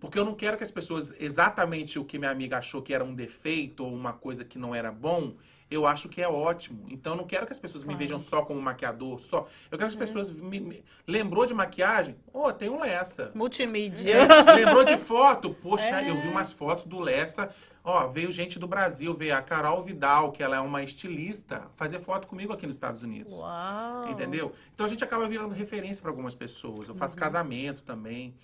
[0.00, 3.02] Porque eu não quero que as pessoas, exatamente o que minha amiga achou que era
[3.04, 5.34] um defeito ou uma coisa que não era bom,
[5.70, 6.84] eu acho que é ótimo.
[6.88, 9.46] Então eu não quero que as pessoas me vejam só como maquiador, só.
[9.70, 12.16] Eu quero que as pessoas me, me- lembrou de maquiagem?
[12.32, 13.30] Ô, tem um Lessa.
[13.34, 14.14] Multimídia.
[14.14, 15.50] É, lembrou de foto?
[15.54, 17.50] Poxa, eu vi umas fotos do Lessa.
[17.84, 21.98] Ó, veio gente do Brasil, veio a Carol Vidal, que ela é uma estilista, fazer
[22.00, 23.32] foto comigo aqui nos Estados Unidos.
[23.32, 24.08] Uau.
[24.10, 24.52] Entendeu?
[24.74, 26.88] Então a gente acaba virando referência para algumas pessoas.
[26.88, 28.34] Eu faço casamento também.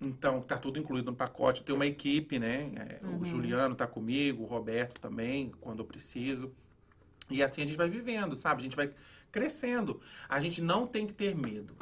[0.00, 1.62] Então, tá tudo incluído no pacote.
[1.62, 2.70] Tenho uma equipe, né?
[3.02, 6.52] É, O Juliano tá comigo, o Roberto também, quando eu preciso.
[7.30, 8.60] E assim a gente vai vivendo, sabe?
[8.60, 8.90] A gente vai
[9.32, 10.00] crescendo.
[10.28, 11.74] A gente não tem que ter medo.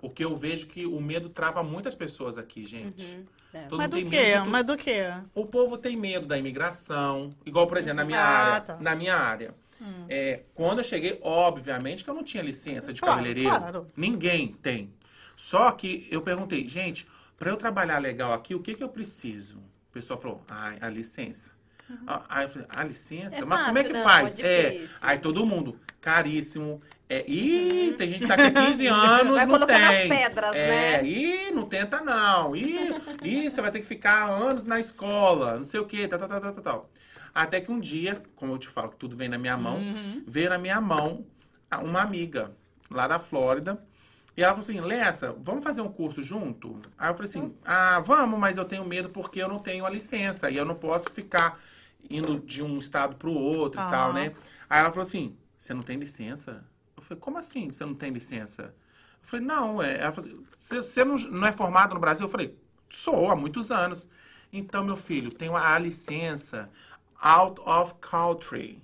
[0.00, 3.24] O que eu vejo que o medo trava muitas pessoas aqui, gente.
[3.54, 3.62] É.
[3.68, 4.40] Todo Mas do tem quê?
[4.46, 5.02] Mas do quê?
[5.34, 7.32] O povo tem medo da imigração.
[7.46, 8.60] Igual, por exemplo, na minha Ah, área.
[8.62, 8.78] tá.
[8.80, 9.54] Na minha área.
[10.08, 13.50] É, quando eu cheguei, obviamente que eu não tinha licença de Claro, cabeleireiro.
[13.58, 13.86] claro.
[13.96, 14.92] Ninguém tem.
[15.42, 19.56] Só que eu perguntei, gente, para eu trabalhar legal aqui, o que, que eu preciso?
[19.58, 21.50] O pessoal falou, ah, a licença.
[22.06, 23.42] Ah, Aí eu falei, a licença?
[23.42, 24.38] É Mas como é fácil, que não, faz?
[24.38, 26.80] é É, aí todo mundo, caríssimo.
[27.08, 30.08] É, ih, tem gente que tá aqui 15 anos, Vai não colocando as tem.
[30.08, 31.04] pedras, é, né?
[31.04, 32.54] Ih, não tenta não.
[32.56, 36.18] Ih, ih, você vai ter que ficar anos na escola, não sei o quê, tal,
[36.18, 36.90] tal, tal, tal, tal, tal.
[37.34, 39.78] Até que um dia, como eu te falo, que tudo vem na minha mão,
[40.26, 41.26] veio na minha mão
[41.82, 42.52] uma amiga
[42.90, 43.82] lá da Flórida.
[44.36, 46.80] E ela falou assim, Lessa, vamos fazer um curso junto?
[46.96, 49.90] Aí eu falei assim, ah, vamos, mas eu tenho medo porque eu não tenho a
[49.90, 50.50] licença.
[50.50, 51.58] E eu não posso ficar
[52.08, 54.34] indo de um estado pro outro e tal, né?
[54.68, 56.64] Aí ela falou assim, você não tem licença?
[56.96, 58.74] Eu falei, como assim você não tem licença?
[59.22, 60.00] Eu falei, não, é.
[60.00, 62.24] Ela falou assim, você, não, não é formado no Brasil?
[62.24, 62.58] Eu falei,
[62.88, 64.08] sou, há muitos anos.
[64.52, 66.70] Então, meu filho, tenho a licença
[67.20, 68.82] out of country,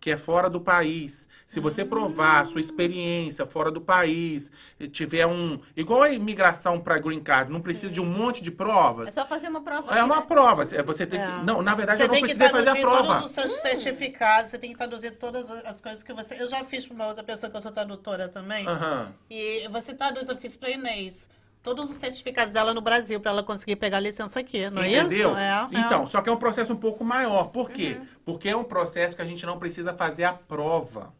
[0.00, 1.28] que é fora do país.
[1.46, 4.50] Se você provar a sua experiência fora do país,
[4.90, 5.60] tiver um.
[5.76, 9.12] Igual a imigração para green card, não precisa de um monte de É provas.
[9.12, 9.94] só fazer uma prova.
[9.96, 10.22] É uma né?
[10.26, 10.64] prova.
[10.64, 11.26] Você tem É.
[11.26, 11.44] que.
[11.44, 13.14] Não, na verdade, Você eu não tem que precisei fazer a traduzir prova.
[13.20, 16.40] todos os seus certificados, você tem que traduzir todas as coisas que você...
[16.40, 18.66] Eu já fiz para uma outra pessoa que eu sou tradutora também.
[18.66, 19.12] Aham.
[19.28, 21.28] E você traduz, eu fiz para Inês.
[21.62, 24.88] Todos os certificados dela no Brasil, para ela conseguir pegar a licença aqui, não é
[24.88, 25.28] Entendeu?
[25.28, 25.36] isso?
[25.36, 25.80] É, é.
[25.80, 27.48] Então, só que é um processo um pouco maior.
[27.48, 28.00] Por quê?
[28.24, 31.12] Porque é um processo que a gente não precisa fazer a prova.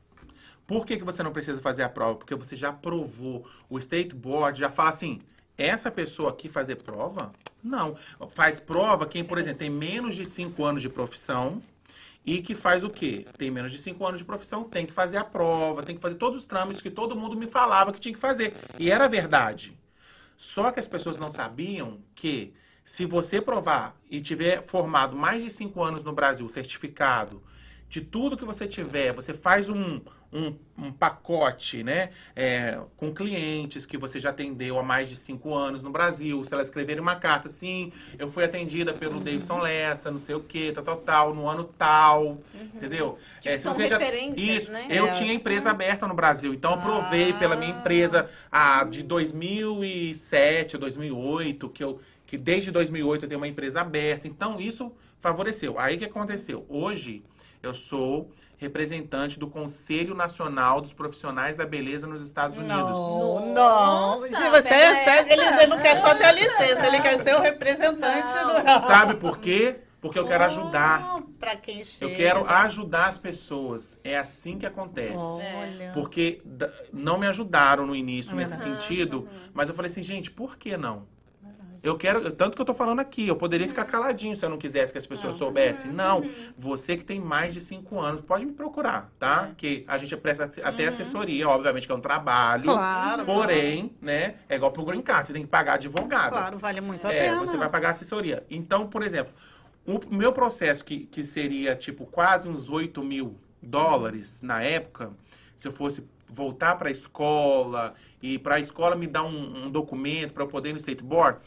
[0.67, 2.15] Por que, que você não precisa fazer a prova?
[2.15, 3.45] Porque você já provou.
[3.69, 5.21] O State Board já fala assim:
[5.59, 7.33] essa pessoa aqui fazer prova?
[7.63, 7.97] Não.
[8.31, 11.61] Faz prova quem, por exemplo, tem menos de 5 anos de profissão
[12.25, 13.27] e que faz o quê?
[13.37, 16.15] Tem menos de 5 anos de profissão, tem que fazer a prova, tem que fazer
[16.15, 18.55] todos os trâmites que todo mundo me falava que tinha que fazer.
[18.79, 19.77] E era verdade.
[20.41, 25.51] Só que as pessoas não sabiam que se você provar e tiver formado mais de
[25.51, 27.43] cinco anos no Brasil, certificado,
[27.91, 30.01] de tudo que você tiver, você faz um,
[30.33, 32.11] um, um pacote, né?
[32.37, 36.45] é, com clientes que você já atendeu há mais de cinco anos no Brasil.
[36.45, 40.41] Se ela escrever uma carta, sim, eu fui atendida pelo Davidson Lessa, não sei o
[40.41, 42.39] que, tal, tal, tal, no ano tal,
[42.75, 43.19] entendeu?
[43.45, 43.99] É, se são você já-
[44.37, 44.87] Isso, né?
[44.89, 45.11] eu É.
[45.11, 51.69] tinha empresa aberta no Brasil, então eu provei pela minha empresa ah, de 2007, 2008,
[51.69, 54.29] que eu que desde 2008 eu tenho uma empresa aberta.
[54.29, 55.77] Então isso favoreceu.
[55.81, 56.65] Aí o que aconteceu?
[56.69, 57.25] Hoje
[57.61, 58.31] eu sou
[58.61, 62.77] representante do Conselho Nacional dos Profissionais da Beleza nos Estados Unidos.
[62.77, 63.55] Não, não.
[63.55, 65.63] Nossa, Se você é, ele, essa.
[65.63, 68.87] ele não quer só ter a licença, ele quer ser o representante do...
[68.87, 69.81] Sabe por quê?
[69.99, 71.21] Porque eu quero ajudar.
[71.39, 72.11] Para quem chega.
[72.11, 73.99] Eu quero já- ajudar as pessoas.
[74.05, 75.15] É assim que acontece.
[75.17, 75.91] Olha.
[75.95, 80.31] Porque da- não me ajudaram no início É nesse sentido, mas eu falei assim, gente,
[80.31, 81.07] por que não?
[81.83, 84.59] Eu quero, tanto que eu tô falando aqui, eu poderia ficar caladinho se eu não
[84.59, 85.91] quisesse que as pessoas soubessem.
[85.91, 86.23] Não,
[86.57, 89.51] você que tem mais de cinco anos, pode me procurar, tá?
[89.57, 92.65] Que a gente presta até assessoria, obviamente que é um trabalho.
[92.65, 96.33] Claro, Porém, né, é igual pro Green Card, você tem que pagar advogado.
[96.33, 97.39] Claro, vale muito a É, pena.
[97.39, 98.45] você vai pagar assessoria.
[98.51, 99.33] Então, por exemplo,
[99.87, 105.13] o meu processo, que, que seria tipo quase uns 8 mil dólares na época,
[105.57, 109.71] se eu fosse voltar para a escola e para a escola me dar um, um
[109.71, 111.39] documento para eu poder ir no State Board,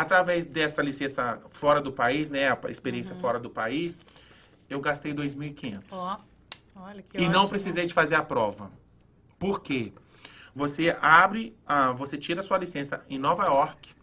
[0.00, 3.20] através dessa licença fora do país, né, a experiência Uhum.
[3.20, 4.00] fora do país,
[4.68, 5.92] eu gastei 2.500.
[5.92, 6.18] Ó,
[6.76, 7.48] olha que E não ótimo.
[7.48, 8.70] precisei de fazer a prova.
[9.38, 9.92] Por quê?
[10.54, 13.94] Você abre, ah, você tira a sua licença em Nova York,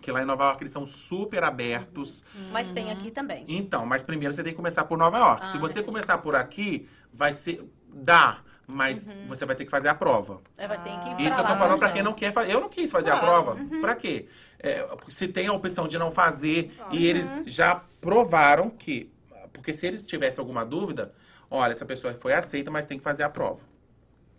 [0.00, 2.22] que lá em Nova York eles são super abertos.
[2.52, 3.44] Mas tem aqui também.
[3.48, 5.42] Então, mas primeiro você tem que começar por Nova York.
[5.42, 7.68] Ah, Se você começar por aqui, vai ser.
[7.98, 9.26] dá, mas Uhum.
[9.28, 10.42] você vai ter que fazer a prova.
[10.58, 11.94] É, vai ter que ir pra Isso eu lá, tô falando pra né?
[11.94, 12.52] quem não quer fazer.
[12.52, 13.56] Eu não quis fazer a prova.
[13.80, 14.28] Pra quê?
[14.58, 16.86] É, se tem a opção de não fazer Uhum.
[16.94, 19.10] e eles já provaram que.
[19.52, 21.12] Porque se eles tivessem alguma dúvida,
[21.50, 23.60] olha, essa pessoa foi aceita, mas tem que fazer a prova.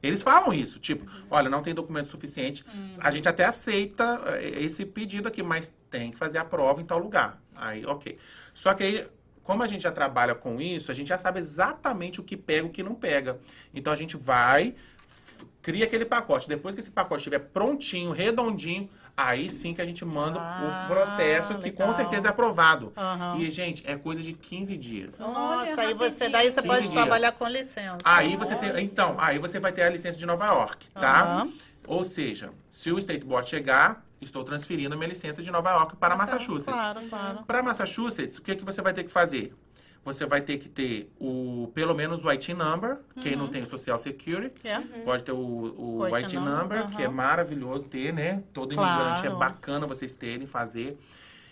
[0.01, 1.23] Eles falam isso, tipo, Uhum.
[1.31, 2.63] olha, não tem documento suficiente,
[2.99, 6.85] a gente até aceita eh, esse pedido aqui, mas tem que fazer a prova em
[6.85, 7.41] tal lugar.
[7.55, 8.15] Aí, ok.
[8.53, 9.07] Só que aí,
[9.43, 12.67] como a gente já trabalha com isso, a gente já sabe exatamente o que pega
[12.67, 13.39] e o que não pega.
[13.73, 14.75] Então a gente vai,
[15.63, 16.47] cria aquele pacote.
[16.47, 18.87] Depois que esse pacote estiver prontinho, redondinho,
[19.17, 22.93] aí sim que a gente manda Ah, o processo, que com certeza é aprovado.
[22.95, 23.35] Aham.
[23.39, 25.19] E, gente, é coisa de 15 dias.
[25.19, 26.93] Nossa, aí você daí você 15 pode dias.
[26.93, 27.97] trabalhar com licença.
[28.05, 28.83] Aí você tem.
[28.85, 31.21] Então, aí você vai ter a licença de Nova York, tá?
[31.23, 31.51] Aham.
[31.87, 36.15] Ou seja, se o State Board chegar, estou transferindo minha licença de Nova York para
[36.17, 36.65] Massachusetts.
[36.65, 37.43] Claro, claro.
[37.45, 39.55] Para Massachusetts, o que, que você vai ter que fazer?
[40.07, 43.39] Você vai ter que ter o pelo menos o IT number, quem Uhum.
[43.39, 44.79] não tem o Social Security, É.
[45.03, 48.41] pode ter o, o O IT number, number, que é maravilhoso ter, né?
[48.53, 49.37] Todo imigrante é Claro.
[49.37, 50.97] bacana vocês terem, fazer.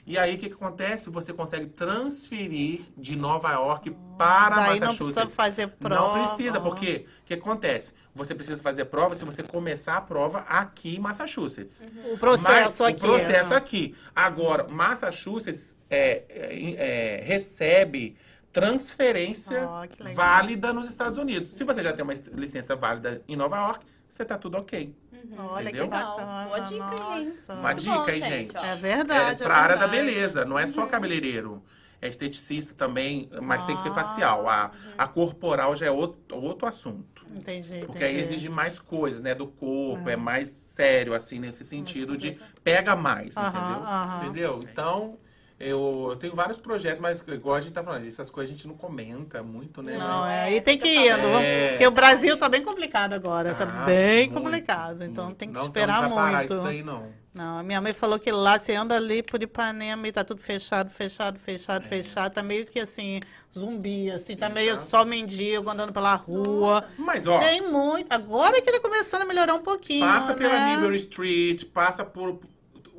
[0.08, 1.10] E aí, o que, que acontece?
[1.10, 5.14] Você consegue transferir de Nova York para Daí não Massachusetts.
[5.16, 6.20] precisa fazer prova.
[6.20, 7.91] Não precisa, porque o que acontece?
[8.14, 11.84] Você precisa fazer prova se você começar a prova aqui em Massachusetts.
[12.14, 13.03] O processo Mas aqui.
[13.03, 13.56] O processo né?
[13.56, 13.95] aqui.
[14.16, 18.16] Agora, Massachusetts é, é, é, recebe
[18.56, 19.60] transferência
[19.99, 20.16] legal.
[20.16, 21.51] válida nos Estados Unidos.
[21.51, 24.95] Se você já tem uma licença válida em Nova York, você tá tudo ok.
[25.38, 25.84] Olha Entendeu?
[25.86, 26.45] que bacana.
[26.45, 27.26] Boa dica aí, hein?
[27.26, 27.53] nossa.
[27.53, 28.56] Uma Muito dica bom, aí, gente.
[28.56, 29.43] É verdade.
[29.43, 30.72] É pra é área da beleza, não é Uhum.
[30.74, 31.62] só cabeleireiro.
[32.01, 34.47] É esteticista também, mas tem que ser Ah, facial.
[34.47, 37.26] A, a corporal já é outro, outro assunto.
[37.36, 37.84] Entendi.
[37.86, 38.34] Porque aí entendi.
[38.34, 39.34] exige mais coisas, né?
[39.36, 44.53] Do corpo, é mais sério, assim, nesse sentido de pega mais, Aham, entendeu?
[44.53, 44.70] Entendeu?
[44.72, 45.18] Então,
[45.60, 48.68] eu, eu tenho vários projetos, mas igual a gente tá falando, essas coisas a gente
[48.68, 49.97] não comenta muito, né?
[49.97, 51.18] Não, Mas- é, aí tem que ir.
[51.18, 51.70] não É.
[51.70, 53.53] Porque o Brasil tá bem complicado agora.
[53.56, 55.03] Tá Ah, bem muito, complicado.
[55.03, 55.38] Então muito.
[55.38, 56.53] tem que não, esperar não vai parar muito.
[56.53, 57.08] isso daí, não.
[57.34, 60.89] Não, minha mãe falou que lá você anda ali por Ipanema e tá tudo fechado,
[60.89, 61.88] fechado, fechado, É.
[61.88, 62.34] fechado.
[62.34, 63.20] Tá meio que assim,
[63.53, 64.53] zumbi, assim, tá Exato.
[64.56, 66.86] meio só mendigo andando pela rua.
[66.97, 68.10] Mas, ó, Tem muito.
[68.12, 70.06] Agora que tá começando a melhorar um pouquinho.
[70.06, 70.76] passa pela né?
[70.78, 72.39] Newbury Street, passa por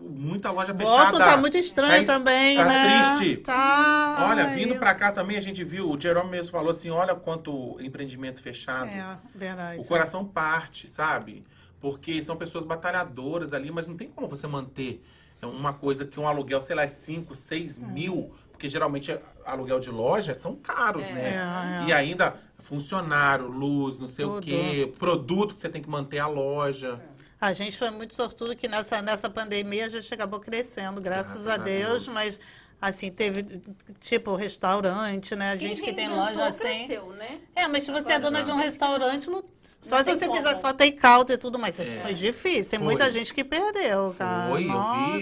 [0.00, 1.18] muita loja Boston fechada.
[1.32, 3.14] tá muito estranho Tá- também, tá né?
[3.16, 3.36] triste.
[3.38, 4.28] Tá.
[4.30, 7.76] Olha, vindo pra cá também a gente viu, o Jerome mesmo falou assim, olha quanto
[7.80, 8.88] empreendimento fechado.
[8.88, 9.80] É, verdade.
[9.80, 11.44] O coração parte, sabe?
[11.80, 15.02] Porque são pessoas batalhadoras ali, mas não tem como você manter
[15.42, 19.78] uma coisa que um aluguel, sei lá, é 5, 6 mil, porque geralmente é- aluguel
[19.78, 21.12] de loja são caros, É.
[21.12, 21.34] né?
[21.34, 21.88] É, é.
[21.88, 24.44] E ainda funcionário, luz, não sei o Tudo.
[24.44, 26.98] quê, produto que você tem que manter a loja.
[27.40, 31.46] A gente foi muito sortudo que nessa, nessa pandemia a gente acabou crescendo, graças, Graças
[31.48, 32.08] a, a Deus, Deus.
[32.08, 32.40] mas
[32.80, 33.62] assim, teve
[33.98, 35.52] tipo restaurante, né?
[35.52, 36.58] A Quem gente que tem loja assim.
[36.60, 37.40] cresceu, né?
[37.54, 40.38] É, mas se você é dona de um restaurante, não- só Não se você como.
[40.38, 41.78] fizer só take-out e tudo mais.
[41.80, 42.00] É.
[42.02, 42.86] Foi difícil, tem Foi.
[42.88, 44.50] muita gente que perdeu, cara.
[44.50, 44.68] Foi, eu vi.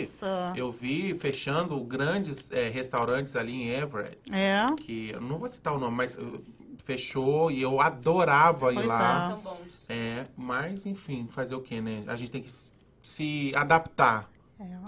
[0.02, 0.52] Nossa.
[0.56, 4.66] Eu vi fechando grandes eh, restaurantes ali em Everett, É.
[4.76, 6.44] que eu não vou citar o nome, mas uh,
[6.84, 9.16] fechou e eu adorava ir Pois lá.
[9.26, 9.30] Ah.
[9.30, 9.73] São bons.
[9.94, 12.00] É, mas enfim, fazer o quê, né?
[12.06, 12.50] A gente tem que
[13.02, 14.28] se adaptar.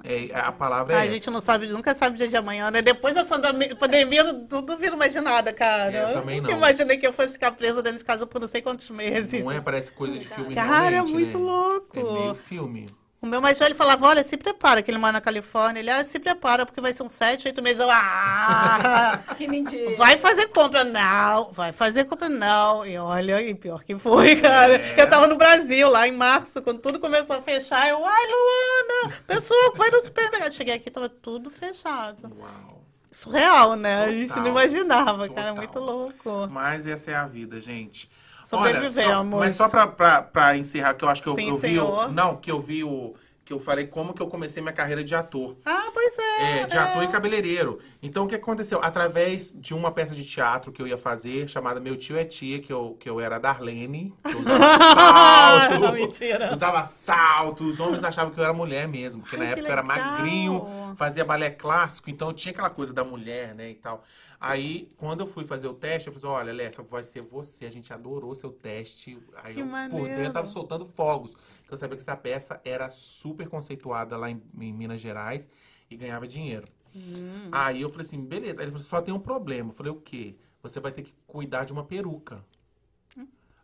[0.05, 1.13] É, a palavra é a essa.
[1.15, 2.81] gente não sabe, nunca sabe o dia de amanhã, né?
[2.81, 5.93] Depois dessa pandem- pandemia, eu não duvido mais de nada, cara.
[5.93, 6.59] É, eu também nunca não.
[6.59, 9.45] imaginei que eu fosse ficar presa dentro de casa por não sei quantos meses.
[9.45, 11.45] Não é, parece coisa de filme Cara, é muito né?
[11.45, 11.99] louco.
[11.99, 12.89] É meio filme.
[13.27, 15.81] O meu mais velho falava, olha, se prepara, que ele mora na Califórnia.
[15.81, 17.81] Ele, ah, se prepara, porque vai ser uns sete, oito meses.
[17.81, 19.97] Eu, ah, Que mentira.
[19.97, 20.85] vai fazer compra.
[20.85, 22.87] Não, vai fazer compra, não.
[22.87, 24.77] E olha, e pior que foi, cara.
[24.77, 25.03] É.
[25.03, 27.89] Eu tava no Brasil, lá em março, quando tudo começou a fechar.
[27.89, 30.53] Eu, ai, Luana, pessoa, vai no supermercado.
[30.53, 32.33] Cheguei aqui, tava tudo fechado.
[32.39, 32.85] Uau.
[33.11, 34.05] Surreal, né?
[34.05, 34.43] a gente Total.
[34.45, 35.49] não imaginava, cara.
[35.49, 35.57] Total.
[35.57, 36.49] Muito louco.
[36.53, 38.09] Mas essa é a vida, gente.
[38.47, 39.41] Sobrevivemos.
[39.41, 41.81] Olha, só, mas só pra encerrar, que eu acho que eu, Sim, eu vi.
[41.81, 43.15] O, não, que eu vi o.
[43.45, 45.57] Que eu falei como que eu comecei minha carreira de ator.
[45.65, 46.63] Ah, pois é.
[46.63, 47.79] É, de ator e cabeleireiro.
[48.03, 48.81] Então, o que aconteceu?
[48.83, 52.59] Através de uma peça de teatro que eu ia fazer, chamada Meu Tio é Tia,
[52.61, 54.79] que eu, que eu era Darlene, que eu usava
[55.79, 55.93] salto.
[55.95, 56.53] Mentira.
[56.53, 57.65] Usava salto.
[57.65, 60.67] Os homens achavam que eu era mulher mesmo, porque Ai, na época eu era magrinho,
[60.97, 64.03] fazia balé clássico, então tinha aquela coisa da mulher, né, e tal.
[64.39, 67.71] Aí, quando eu fui fazer o teste, eu falei, olha, Alessa, vai ser você, a
[67.71, 69.19] gente adorou seu teste.
[69.43, 70.07] Aí Que eu, por maneiro.
[70.09, 71.35] dentro, eu tava soltando fogos.
[71.35, 75.49] Porque eu sabia que essa peça era super conceituada lá em, em Minas Gerais
[75.91, 76.67] e ganhava dinheiro.
[76.95, 77.49] Hum.
[77.53, 78.61] Aí eu falei assim, beleza.
[78.61, 79.71] Aí ele falou, só tem um problema.
[79.71, 80.37] Eu falei, o quê?
[80.63, 82.45] Você vai ter que cuidar de uma peruca.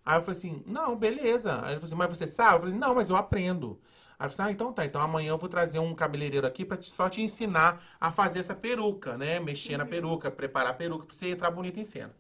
[0.04, 1.54] Aí eu falei assim, não, beleza.
[1.62, 2.56] Aí ele falou assim, mas você sabe?
[2.56, 3.80] Eu falei, não, mas eu aprendo.
[4.18, 4.84] Aí eu falei assim, ah, então tá.
[4.86, 8.38] Então amanhã eu vou trazer um cabeleireiro aqui pra te- só te ensinar a fazer
[8.40, 9.40] essa peruca, né?
[9.40, 12.14] Mexer na peruca, preparar a peruca pra você entrar bonito em cena.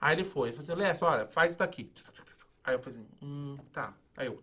[0.00, 1.90] Aí ele foi, ele falou assim, Lécio, olha, faz isso daqui.
[2.64, 3.94] Aí eu falei assim, hum, tá.
[4.16, 4.42] Aí eu,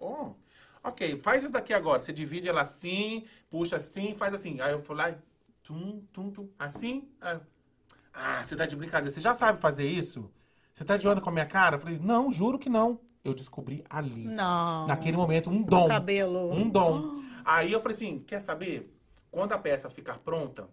[0.00, 0.34] oh,
[0.82, 2.00] ok, faz isso daqui agora.
[2.02, 4.60] Você divide ela assim, puxa assim, faz assim.
[4.60, 5.14] Aí eu fui lá
[5.62, 7.08] tum, tum, tum, assim.
[7.20, 7.38] Aí
[8.14, 9.12] ah, você tá de brincadeira.
[9.14, 10.30] Você já sabe fazer isso?
[10.74, 11.76] Você tá de onda com a minha cara?
[11.76, 13.00] Eu falei, não, juro que não.
[13.28, 14.24] Eu descobri ali.
[14.24, 14.86] Não.
[14.86, 15.86] Naquele momento, um dom.
[15.86, 16.52] cabelo.
[16.52, 17.22] Um dom.
[17.44, 18.90] Aí eu falei assim, quer saber?
[19.30, 20.68] Quando a peça ficar pronta,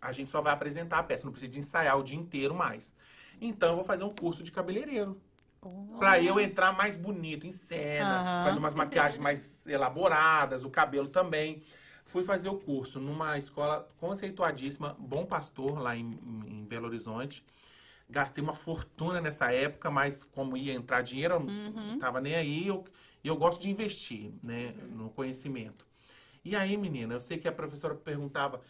[0.00, 1.24] a gente só vai apresentar a peça.
[1.24, 2.94] Não precisa de ensaiar o dia inteiro mais.
[3.40, 5.20] Então eu vou fazer um curso de cabeleireiro.
[5.96, 11.62] Pra eu entrar mais bonito em cena, fazer umas maquiagens mais elaboradas, o cabelo também.
[12.04, 16.18] Fui fazer o curso numa escola conceituadíssima, Bom Pastor, lá em,
[16.48, 17.44] em Belo Horizonte.
[18.12, 22.66] Gastei uma fortuna nessa época, mas como ia entrar dinheiro, eu não tava nem aí.
[22.68, 22.84] Eu-
[23.24, 25.86] E eu, gosto de investir, né, no conhecimento.
[26.44, 28.60] E aí, menina, eu sei que a professora perguntava,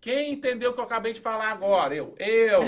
[0.00, 1.92] Quem entendeu o que eu acabei de falar agora?
[1.92, 2.14] Eu.
[2.18, 2.62] Eu.
[2.62, 2.66] O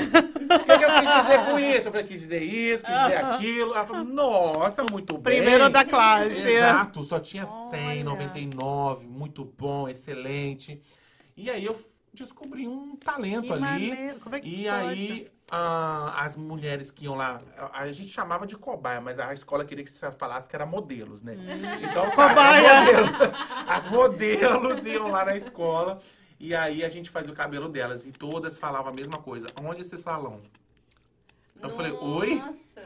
[0.65, 1.87] que, que eu quis dizer com isso?
[1.89, 3.75] Eu falei, quis dizer isso, quis dizer aquilo.
[3.75, 5.37] Ela falou, nossa, muito bem.
[5.43, 6.37] Primeiro da classe.
[6.37, 10.83] Exato, só tinha 100, 99, muito bom, excelente.
[11.37, 11.79] E aí eu
[12.13, 13.61] descobri um talento Que ali.
[13.61, 14.87] maneiro, como é que e pode?
[14.87, 19.33] aí ah, as mulheres que iam lá, a, a gente chamava de cobaia, mas a
[19.33, 21.37] escola queria que você falasse que era modelos, né?
[21.83, 22.85] Então, tá, Cobaia.
[22.85, 23.09] modelo.
[23.67, 25.99] As modelos iam lá na escola.
[26.41, 28.07] E aí a gente fazia o cabelo delas.
[28.07, 29.49] E todas falavam a mesma coisa.
[29.61, 30.41] Onde é esse salão?
[31.61, 32.43] Eu falei, oi?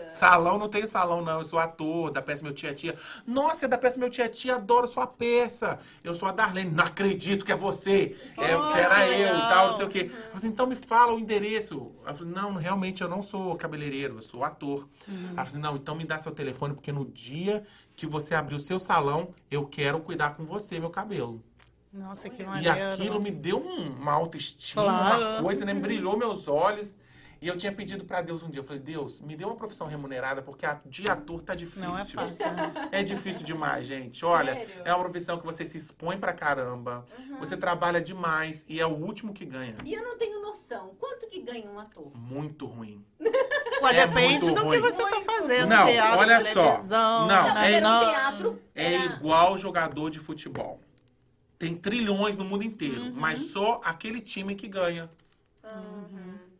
[0.08, 1.38] Salão, não tenho salão, não.
[1.38, 2.94] Eu sou ator da peça Meu Tia Tia.
[3.26, 5.78] Nossa, é da peça Meu Tia Tia, adoro sua peça.
[6.04, 6.70] Eu sou a Darlene.
[6.70, 8.16] Não acredito que é você.
[8.38, 10.10] É, Oh, era eu e tal, não sei o quê.
[10.12, 11.92] Eu falei, então me fala o endereço.
[12.06, 14.88] Eu falei, não, realmente eu não sou cabeleireiro, eu sou ator.
[15.34, 17.64] Ela falou, não, então me dá seu telefone, porque no dia
[17.96, 21.42] que você abrir o seu salão, eu quero cuidar com você, meu cabelo.
[21.92, 22.92] Nossa, que E maneiro.
[22.94, 25.24] aquilo me deu um- uma autoestima, Claro.
[25.24, 25.74] uma coisa, né?
[25.74, 26.96] Brilhou meus olhos.
[27.42, 29.88] E eu tinha pedido pra Deus um dia, eu falei, Deus, me dê uma profissão
[29.88, 31.82] remunerada, porque a, de ator tá difícil.
[31.82, 32.72] Não é fácil, né?
[32.92, 34.24] É difícil demais, gente.
[34.24, 34.70] Olha, Sério?
[34.84, 37.04] é uma profissão que você se expõe pra caramba,
[37.40, 39.74] você trabalha demais e é o último que ganha.
[39.84, 40.94] E eu não tenho noção.
[41.00, 42.12] Quanto que ganha um ator?
[42.16, 43.04] Muito ruim.
[43.20, 44.80] Ué, É depende muito do ruim.
[44.80, 45.24] que você tá Muito.
[45.32, 45.68] fazendo.
[45.68, 46.62] Não, teatro, olha só.
[46.70, 47.72] televisão, Não, né?
[47.72, 48.62] Era um Não- teatro.
[48.72, 50.80] É era- igual jogador de futebol.
[51.58, 53.14] Tem trilhões no mundo inteiro, Uhum.
[53.16, 55.10] mas só aquele time que ganha.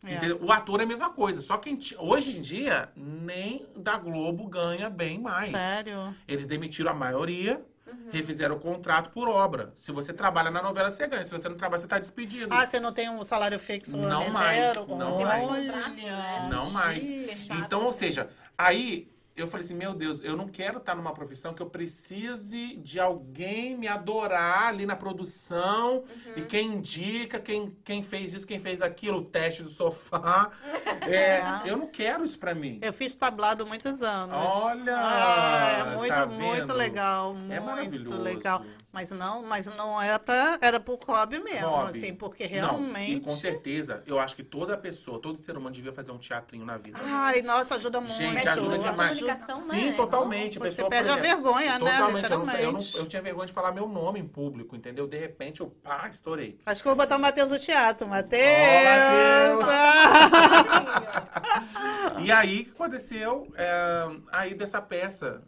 [0.05, 0.15] É.
[0.15, 0.39] Entendeu?
[0.43, 1.41] O ator é a mesma coisa.
[1.41, 5.51] Só que hoje em dia, nem da Globo ganha bem mais.
[5.51, 6.15] Sério?
[6.27, 8.09] Eles demitiram a maioria, Uhum.
[8.11, 9.71] refizeram o contrato por obra.
[9.75, 11.25] Se você trabalha na novela, você ganha.
[11.25, 12.49] Se você não trabalha, você tá despedido.
[12.53, 13.97] Ah, você não tem um salário fixo?
[13.97, 15.27] Não mais, não Olha.
[15.27, 15.43] mais.
[15.43, 16.49] Contrato, né?
[16.51, 17.07] não mais.
[17.09, 17.61] Fechado.
[17.61, 21.55] Então, ou seja, aí eu falei assim, meu Deus, eu não quero estar numa profissão
[21.55, 26.33] que eu precise de alguém me adorar ali na produção Uhum.
[26.37, 30.51] e quem indica, quem, quem fez isso, quem fez aquilo, o teste do sofá.
[31.05, 32.79] É, eu não quero isso pra mim.
[32.81, 34.37] Eu fiz tablado muitos anos.
[34.37, 34.95] Olha!
[34.97, 37.31] Ah, é muito, tá muito legal.
[37.51, 38.23] É muito maravilhoso.
[38.23, 38.63] legal.
[38.93, 41.97] Mas não, mas não era pra, era por hobby mesmo, Hobby.
[41.97, 43.13] assim, porque Não, realmente.
[43.15, 46.67] e com certeza, eu acho que toda pessoa, todo ser humano devia fazer um teatrinho
[46.67, 46.99] na vida.
[47.03, 48.13] Ai, nossa, ajuda muito.
[48.13, 49.15] Gente, ajuda a demais.
[49.19, 49.93] comunicação, Sim, né?
[49.97, 50.59] totalmente.
[50.59, 51.91] Você pessoa, perde a exemplo, vergonha, né?
[51.91, 52.31] Totalmente.
[52.31, 55.07] Eu, não, sei- eu, não- eu tinha vergonha de falar meu nome em público, entendeu?
[55.07, 56.59] De repente eu, pá, estourei.
[56.67, 58.07] Acho que eu vou botar o Matheus no teatro.
[58.07, 58.43] Matheus!
[58.45, 59.69] Matheus!
[59.71, 61.29] Ah!
[62.25, 63.49] E aí, o que aconteceu?
[63.57, 65.43] É, aí dessa peça,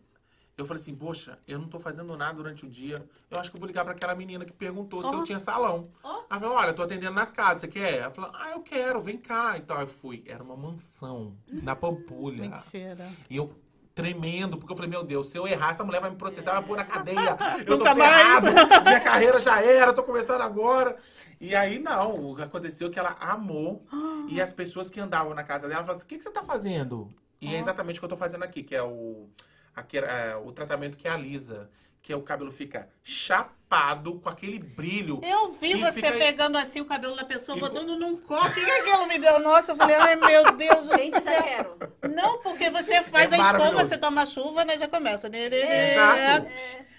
[0.57, 3.05] eu falei assim, poxa, eu não tô fazendo nada durante o dia.
[3.31, 5.15] Eu acho que eu vou ligar pra aquela menina que perguntou se Ó.
[5.15, 5.89] eu tinha salão.
[6.03, 6.23] Ó.
[6.31, 7.99] Ela falou, olha, eu tô atendendo nas casas, você quer?
[7.99, 9.59] Ela falou, ah, eu quero, vem cá.
[9.59, 10.23] Então eu fui.
[10.27, 12.49] Era uma mansão, na Pampulha.
[12.49, 13.11] Mentira.
[13.29, 13.53] E eu
[13.95, 16.65] tremendo, porque eu falei, meu Deus, se eu errar, essa mulher vai me processar, vai
[16.65, 17.37] pôr na cadeia.
[17.65, 18.47] Eu tô ferrado,
[18.83, 20.97] minha carreira já era, tô começando agora.
[21.41, 23.87] E aí, não, o que aconteceu é que ela amou.
[24.27, 26.43] E as pessoas que andavam na casa dela falaram assim, o que, que você tá
[26.43, 27.11] fazendo?
[27.43, 29.29] E é exatamente o que eu tô fazendo aqui, que é o,
[29.75, 31.71] aqui, é, o tratamento que alisa.
[32.03, 35.21] Que é o cabelo fica chapado, com aquele brilho.
[35.25, 38.47] Eu vi você fica- pegando assim o cabelo da pessoa, E- botando num copo.
[38.47, 39.39] O que, aquilo me deu?
[39.39, 41.43] Nossa, eu falei, ai meu Deus do Gente, céu.
[41.43, 41.79] quero.
[42.15, 44.77] Não, porque você faz É a escova, você toma chuva, né?
[44.77, 45.29] Já começa.
[45.35, 46.53] Exato.
[46.53, 46.94] E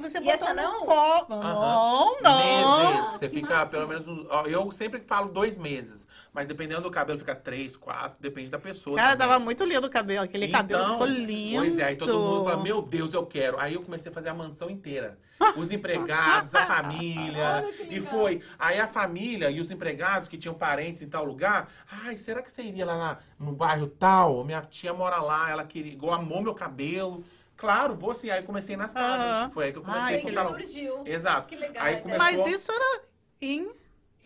[0.00, 0.86] você E bota essa não?
[0.86, 1.34] copo.
[1.36, 2.90] Não, não.
[2.94, 3.06] Meses.
[3.12, 3.70] Você que fica máximo.
[3.70, 4.06] pelo menos.
[4.08, 6.06] uns- ó, Eu sempre falo dois meses.
[6.32, 8.96] Mas dependendo do cabelo, fica três, quatro, depende da pessoa.
[8.96, 9.28] Cara, também.
[9.28, 10.24] tava muito lindo o cabelo.
[10.24, 11.58] Aquele cabelo Então, ficou lindo.
[11.60, 13.58] Pois é, aí todo mundo fala, meu Deus, eu quero.
[13.60, 15.18] Aí eu comecei a fazer a mansão inteira.
[15.58, 17.62] Os empregados, a família.
[17.64, 18.40] Olha que e foi.
[18.58, 21.68] Aí a família e os empregados que tinham parentes em tal lugar.
[22.04, 24.42] Ai, será que você iria lá na- no bairro tal?
[24.42, 27.22] Minha tia mora lá, ela queria, igual amou meu cabelo.
[27.62, 28.28] Claro, vou sim.
[28.28, 29.24] Aí comecei nas casas.
[29.24, 29.50] Aham.
[29.52, 30.50] Foi aí que eu comecei Ai, o que salão.
[30.52, 31.04] surgiu.
[31.06, 31.46] Exato.
[31.48, 32.00] Que legal, Aí né?
[32.02, 33.02] começou Mas isso era
[33.40, 33.70] em...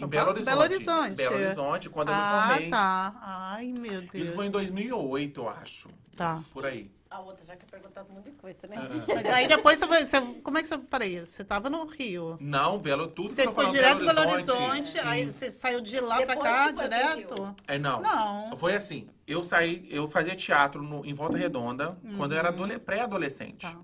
[0.00, 0.46] em Belo Horizonte.
[0.54, 1.14] Belo Horizonte.
[1.16, 2.70] Belo Horizonte, quando eu me Ah, formei.
[2.70, 3.14] tá.
[3.20, 4.14] Ai, meu Deus.
[4.14, 5.90] Isso foi em 2008, eu acho.
[6.16, 6.42] Tá.
[6.50, 6.90] Por aí.
[7.16, 8.76] A outra já tinha perguntado um monte de coisa, né?
[9.08, 10.20] Mas aí depois você, você...
[10.42, 10.76] Como é que você...
[10.76, 12.36] Peraí, você tava no Rio.
[12.38, 14.98] Não, Belo, tudo Você foi direto para Belo Horizonte, sim.
[15.02, 17.56] aí você saiu de lá pra Depois cá, direto?
[17.66, 18.02] É, não.
[18.02, 18.54] Não.
[18.58, 19.08] Foi assim.
[19.26, 22.54] Eu saí, eu fazia teatro no- em Volta Redonda quando eu era Uhum.
[22.56, 23.62] adole- pré-adolescente.
[23.62, 23.76] Tá.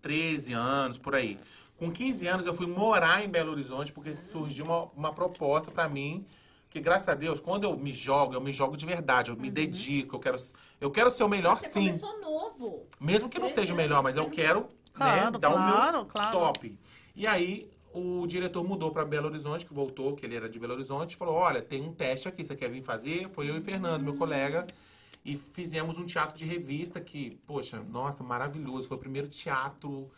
[0.00, 1.38] 13 anos, por aí.
[1.76, 5.86] Com 15 anos eu fui morar em Belo Horizonte porque surgiu uma, uma proposta pra
[5.88, 6.26] mim.
[6.70, 9.42] Que graças a Deus, quando eu me jogo, eu me jogo de verdade, eu Uhum.
[9.42, 10.36] me dedico, eu quero,
[10.80, 11.80] eu quero ser o melhor Você sim.
[11.86, 12.86] começou novo.
[13.00, 16.06] Mesmo que não seja o melhor, mas eu quero Claro, né, dar o claro, meu
[16.06, 16.38] claro.
[16.38, 16.78] top.
[17.14, 20.74] E aí o diretor mudou para Belo Horizonte, que voltou, que ele era de Belo
[20.74, 23.28] Horizonte, e falou: Olha, tem um teste aqui, você quer vir fazer?
[23.30, 24.64] Foi eu e Fernando, meu colega.
[25.24, 28.86] E fizemos um teatro de revista que, poxa, nossa, maravilhoso.
[28.88, 30.08] Foi o primeiro teatro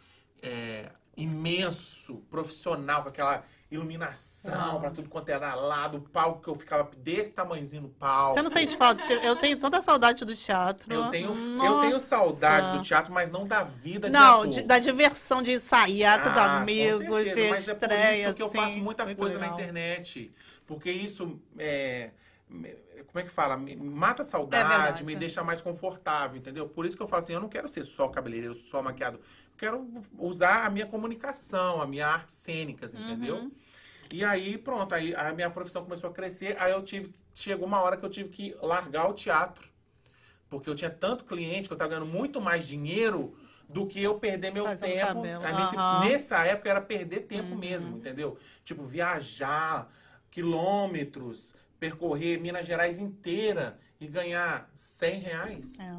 [0.42, 3.42] é, imenso, profissional, com aquela
[3.72, 8.34] iluminação pra tudo quanto era lado, o palco que eu ficava desse tamanhozinho no palco.
[8.34, 9.04] Você não sente falta?
[9.04, 10.92] de- Eu tenho toda a saudade do teatro.
[10.92, 14.78] Eu tenho, eu tenho saudade do teatro, mas não da vida de Não, de- da
[14.78, 18.42] diversão de ensaiar com os Ah, amigos, certeza, de mas é por estreia, isso que
[18.42, 19.58] eu assim, faço muita muito coisa na legal.
[19.58, 20.32] internet.
[20.66, 22.10] Porque isso é,
[23.06, 23.56] como é que fala?
[23.56, 25.16] Me mata a É saudade, verdade, me é.
[25.16, 26.68] deixa mais confortável, entendeu?
[26.68, 29.20] Por isso que eu falo assim, eu não quero ser só cabeleireiro, só maquiador.
[29.20, 33.36] Eu quero usar a minha comunicação, a minha arte cênicas, entendeu?
[33.36, 33.52] Uhum.
[34.12, 37.80] E aí, pronto, aí a minha profissão começou a crescer, aí eu tive, chegou uma
[37.80, 39.70] hora que eu tive que largar o teatro.
[40.50, 43.34] Porque eu tinha tanto cliente que eu estava ganhando muito mais dinheiro
[43.66, 45.22] do que eu perder meu Fazer tempo.
[45.22, 46.00] nesse- aham.
[46.00, 47.26] nessa época era perder Uhum.
[47.26, 48.36] tempo mesmo, entendeu?
[48.62, 49.90] Tipo, viajar
[50.30, 55.80] quilômetros, percorrer Minas Gerais inteira e ganhar 100 reais.
[55.80, 55.96] É.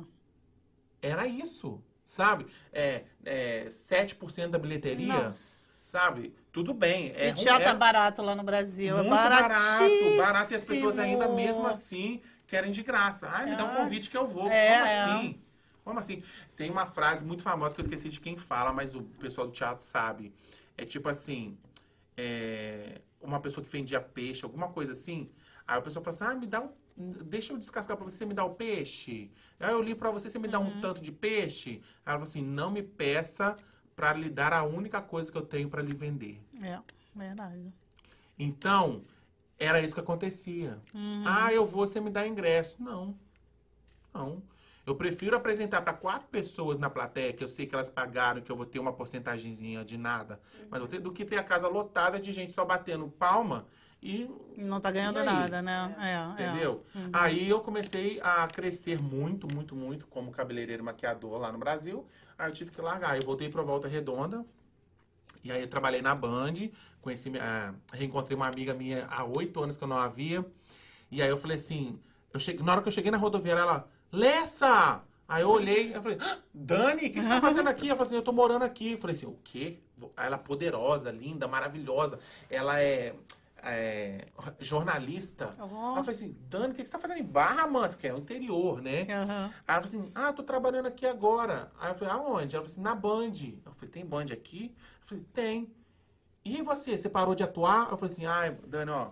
[1.02, 2.46] Era isso, sabe?
[2.72, 5.80] É, é 7% da bilheteria, Nossa.
[5.84, 6.36] sabe?
[6.54, 7.12] Tudo bem.
[7.16, 8.96] É, e é, é barato lá no Brasil.
[8.98, 9.50] muito é barato,
[10.20, 10.54] barato.
[10.54, 13.28] E as pessoas ainda mesmo assim querem de graça.
[13.28, 13.78] Ai, me dá um É.
[13.78, 14.48] convite que eu vou.
[14.52, 15.02] É, Como é.
[15.02, 15.42] assim?
[15.84, 16.24] Como assim?
[16.56, 19.52] Tem uma frase muito famosa que eu esqueci de quem fala, mas o pessoal do
[19.52, 20.32] teatro sabe.
[20.78, 21.58] É tipo assim,
[22.16, 25.32] é, uma pessoa que vendia peixe, alguma coisa assim.
[25.68, 26.70] Aí a pessoa fala assim, ah, me dá um...
[27.26, 29.32] Deixa eu descascar pra você, você me dá o peixe.
[29.60, 30.68] Aí eu li pra você, você me dá Uhum.
[30.78, 31.82] um tanto de peixe.
[32.06, 33.58] Aí ela falou assim, não me peça
[33.96, 36.42] pra lhe dar a única coisa que eu tenho pra lhe vender.
[36.62, 36.80] É,
[37.16, 37.74] verdade.
[38.38, 39.04] Então,
[39.60, 40.80] era isso que acontecia.
[40.94, 41.24] Uhum.
[41.26, 42.82] Ah, eu vou, você me dá ingresso.
[42.82, 43.16] Não.
[44.14, 44.42] Não.
[44.86, 48.52] Eu prefiro apresentar para quatro pessoas na plateia, que eu sei que elas pagaram, que
[48.52, 51.70] eu vou ter uma porcentagemzinha de nada, mas vou ter, do que ter a casa
[51.70, 53.66] lotada de gente só batendo palma
[54.02, 54.30] e.
[54.58, 55.96] Não tá ganhando nada, né?
[56.00, 56.48] É, é.
[56.48, 56.84] Entendeu?
[57.14, 62.06] Aí eu comecei a crescer muito, muito, muito como cabeleireiro maquiador lá no Brasil.
[62.44, 63.16] Aí eu tive que largar.
[63.16, 64.46] Eu voltei para Volta Redonda.
[65.44, 66.54] E aí eu trabalhei na Band.
[67.02, 70.46] Conheci, ah, reencontrei uma amiga minha há oito anos que eu não a via.
[71.12, 72.00] E aí eu falei assim,
[72.34, 75.04] eu cheguei, na hora que eu cheguei na rodoviária, ela, Lessa!
[75.28, 77.88] Aí eu olhei, eu falei, "Ah, Dani, o que você tá fazendo aqui?
[77.88, 78.92] Ela falou assim, eu tô morando aqui.
[78.92, 79.80] Eu falei assim, o quê?
[80.18, 82.20] Ela é poderosa, linda, maravilhosa.
[82.50, 83.16] Ela é,
[83.64, 84.28] é,
[84.60, 85.50] jornalista.
[85.58, 85.64] Aí
[85.98, 87.98] eu falei assim, Dani, o que você tá fazendo em Barra Mansa?
[87.98, 89.08] Que é o interior, né?
[89.10, 89.54] Aham.
[89.68, 91.72] Aí ela falou assim, ah, tô trabalhando aqui agora.
[91.80, 92.56] Aí eu falei, aonde?
[92.56, 93.34] Ela falou assim, na Band.
[93.66, 94.74] Eu falei, tem Band aqui?
[95.02, 95.72] Eu falei, tem.
[96.46, 97.90] E você, você parou de atuar?
[97.90, 99.12] Eu falei assim, ai, Dani, ó,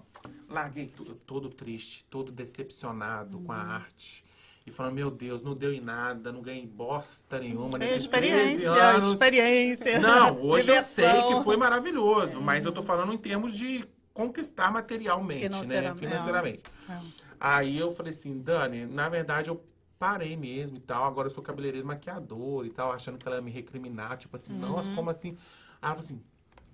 [0.50, 3.70] larguei tudo, todo triste, todo decepcionado com a Uhum.
[3.72, 4.26] arte.
[4.68, 8.72] E falando, meu Deus, não deu em nada, não ganhei bosta nenhuma nesses 13 experiência,
[8.72, 9.12] anos.
[9.14, 10.00] experiência.
[10.00, 11.38] Não, hoje eu sei diversão.
[11.40, 13.84] que foi maravilhoso, mas eu tô falando em termos de
[14.14, 15.94] conquistar materialmente, né?
[15.96, 16.64] Financeiramente.
[16.90, 17.00] É.
[17.40, 19.64] Aí eu falei assim, Dani, na verdade eu
[19.98, 23.42] parei mesmo e tal, agora eu sou cabeleireiro maquiador e tal, achando que ela ia
[23.42, 24.96] me recriminar, tipo assim, nossa, Uhum.
[24.96, 25.30] como assim?
[25.82, 26.22] Aí ela falou assim,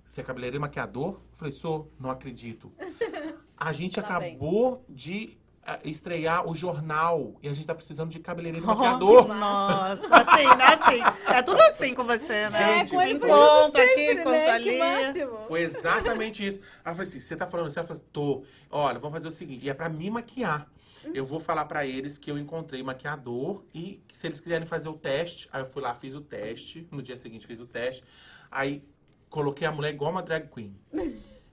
[0.03, 1.13] você é cabeleireiro maquiador?
[1.15, 2.71] Eu falei, sou, não acredito.
[3.57, 4.35] A gente Tá bem.
[4.35, 5.46] acabou de ah,
[5.83, 9.27] estrear o jornal e a gente tá precisando de cabeleireiro e Oh, maquiador.
[9.27, 10.65] Nossa, assim, né?
[10.65, 10.99] Assim.
[11.27, 12.77] É tudo assim com você, né?
[12.77, 14.49] Gente, é, coisa encontra aqui, encontra né?
[14.49, 15.27] ali.
[15.47, 16.59] Foi exatamente isso.
[16.83, 17.79] Aí eu falei assim, você tá falando assim?
[17.79, 18.43] Ela falou, tô.
[18.69, 20.67] Olha, vamos fazer o seguinte, e é pra me maquiar.
[21.13, 24.89] Eu vou falar pra eles que eu encontrei maquiador e que se eles quiserem fazer
[24.89, 28.03] o teste, aí eu fui lá, fiz o teste, no dia seguinte fiz o teste,
[28.51, 28.83] aí
[29.29, 30.75] coloquei a mulher igual uma drag queen.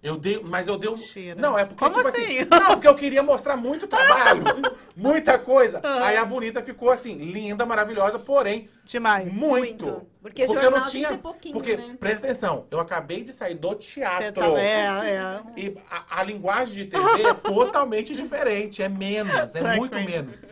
[0.04, 0.92] Eu dei, mas eu dei um...
[0.92, 1.40] Mentira.
[1.40, 2.44] Não, é porque, Como tipo assim?
[2.44, 4.44] Não, porque eu queria mostrar muito trabalho,
[4.94, 5.80] muita coisa.
[6.02, 9.32] Aí a bonita ficou assim, linda, maravilhosa, porém, Demais.
[9.32, 9.86] muito.
[9.86, 10.06] Muito.
[10.20, 11.08] Porque eu jornal não tem que tinha.
[11.08, 11.96] ser pouquinho, porque, né?
[11.98, 14.32] presta atenção, eu acabei de sair do teatro.
[14.42, 15.42] Tá, é, é.
[15.56, 20.06] E a, a linguagem de TV é totalmente diferente, é menos, é Drag muito queen.
[20.06, 20.42] menos.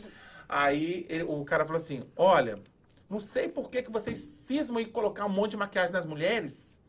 [0.49, 2.59] Aí ele- o cara falou assim: olha,
[3.09, 6.81] não sei por que, que vocês cismam em colocar um monte de maquiagem nas mulheres.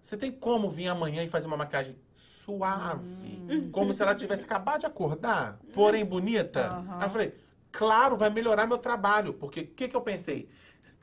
[0.00, 3.70] Você tem como vir amanhã e fazer uma maquiagem suave, Hum.
[3.70, 6.82] como se ela tivesse acabado de acordar, porém bonita?
[6.98, 7.34] Aí eu falei,
[7.70, 10.48] claro, vai melhorar meu trabalho, porque o que, que eu pensei?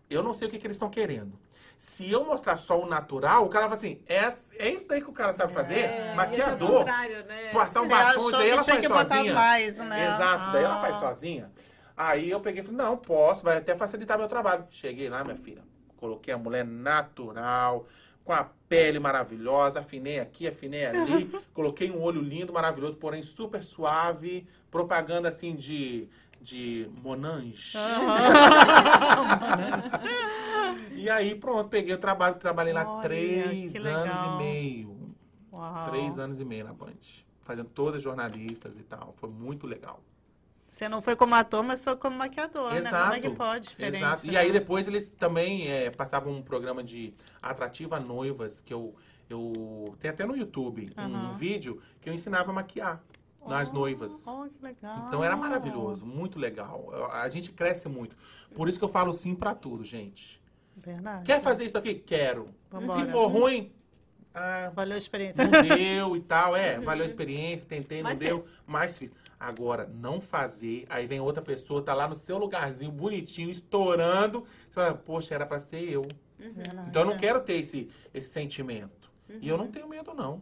[0.09, 1.39] Eu não sei o que, que eles estão querendo.
[1.77, 4.23] Se eu mostrar só o natural, o cara vai assim, é,
[4.57, 5.81] é isso daí que o cara sabe fazer?
[5.81, 6.83] É, o Maquiador.
[6.85, 7.51] né?
[7.53, 9.33] Passar um Você batom, achou daí que ela tinha faz que botar sozinha.
[9.35, 10.07] mais, né?
[10.07, 10.81] Exato, daí ela Ah.
[10.81, 11.51] faz sozinha.
[11.95, 14.65] Aí eu peguei e falei, não, posso, vai até facilitar meu trabalho.
[14.71, 15.63] Cheguei lá, minha filha,
[15.97, 17.85] coloquei a mulher natural,
[18.28, 23.63] com a pele maravilhosa, afinei aqui, afinei ali, coloquei um olho lindo, maravilhoso, porém super
[23.63, 26.09] suave, propaganda assim de,
[26.41, 27.78] de Monange.
[30.91, 35.15] E aí, pronto, peguei o trabalho, trabalhei lá Olha, três anos e meio.
[35.53, 35.89] Uau.
[35.89, 36.95] Três anos e meio na Band.
[37.43, 39.13] Fazendo todas jornalistas e tal.
[39.15, 40.01] Foi muito legal.
[40.68, 42.82] Você não foi como ator, mas foi como maquiador, né?
[42.82, 43.70] Como é que Exato, pode?
[43.70, 43.97] Diferente.
[43.97, 44.28] Exato.
[44.28, 44.39] E né?
[44.39, 48.93] aí depois eles também é, passavam um programa de atrativa a noivas, que eu,
[49.30, 51.34] eu tem até no YouTube um Aham.
[51.34, 53.01] vídeo que eu ensinava a maquiar
[53.47, 54.28] nas noivas.
[54.28, 55.05] Oh, que legal.
[55.07, 57.09] Então era maravilhoso, muito legal.
[57.13, 58.15] A gente cresce muito.
[58.53, 60.41] Por isso que eu falo sim pra tudo, gente.
[60.76, 61.24] Verdade.
[61.26, 61.95] Quer fazer isso aqui?
[61.95, 62.49] Quero.
[62.70, 63.05] Vambora.
[63.05, 63.72] Se for ruim,
[64.34, 65.43] ah, Valeu a experiência.
[65.43, 66.55] não deu e tal.
[66.55, 68.39] É, valeu a experiência, tentei, não Mas deu.
[68.39, 68.63] fez.
[68.68, 69.11] Mas fiz.
[69.39, 74.41] Agora, não fazer, aí vem outra pessoa, tá lá no seu lugarzinho, bonitinho, estourando.
[74.67, 76.07] Você fala, poxa, era pra ser eu.
[76.39, 77.17] Verdade, Então eu não é.
[77.17, 79.11] quero ter esse, esse sentimento.
[79.41, 80.41] E eu não tenho medo, não.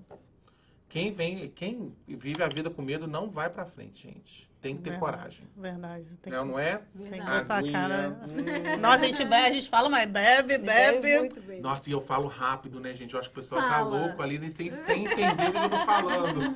[0.88, 4.50] Quem vem, quem vive a vida com medo não vai pra frente, gente.
[4.62, 5.48] Tem que ter Verdade, coragem.
[5.58, 6.06] Verdade.
[6.22, 6.52] Tem Não, que...
[6.52, 6.82] não é?
[7.10, 8.20] Tem que botar a cara.
[8.28, 8.80] hum.
[8.80, 11.20] Nossa, a gente bebe, a gente fala, mas bebe, bebe.
[11.20, 11.62] muito bem.
[11.62, 13.14] Nossa, e eu falo rápido, né, gente?
[13.14, 13.90] Eu acho que o pessoal tá Fala.
[14.06, 16.56] louco ali, nem sem, sem entender o que eu tô falando.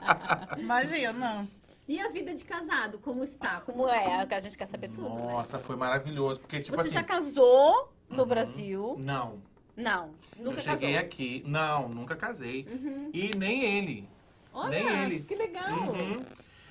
[0.58, 1.48] Imagina.
[1.86, 3.60] E a vida de casado, como está?
[3.60, 4.24] Como é?
[4.26, 5.32] Que a gente quer saber tudo, né?
[5.32, 6.40] Nossa, foi maravilhoso.
[6.40, 6.90] Porque, tipo Você assim.
[6.94, 8.98] já casou no Brasil?
[9.04, 9.42] Não.
[9.76, 11.06] Não, nunca eu cheguei casou.
[11.06, 11.42] aqui.
[11.46, 12.66] Não, nunca casei.
[13.12, 14.08] E nem ele.
[14.52, 15.20] Olha, nem ele.
[15.20, 15.72] que legal.
[15.72, 16.24] Uhum.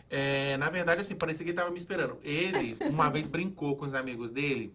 [0.09, 2.17] É, na verdade, assim, parecia que ele tava me esperando.
[2.23, 4.73] Ele, uma vez, brincou com os amigos dele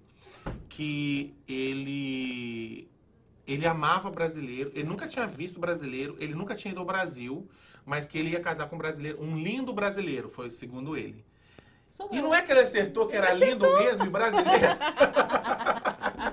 [0.68, 2.88] que ele.
[3.46, 7.48] Ele amava brasileiro, ele nunca tinha visto brasileiro, ele nunca tinha ido ao Brasil,
[7.88, 11.24] mas que ele ia casar com um brasileiro, um lindo brasileiro, foi segundo ele.
[11.86, 12.22] Sou E eu.
[12.22, 14.76] não é que ele acertou que era lindo mesmo e brasileiro.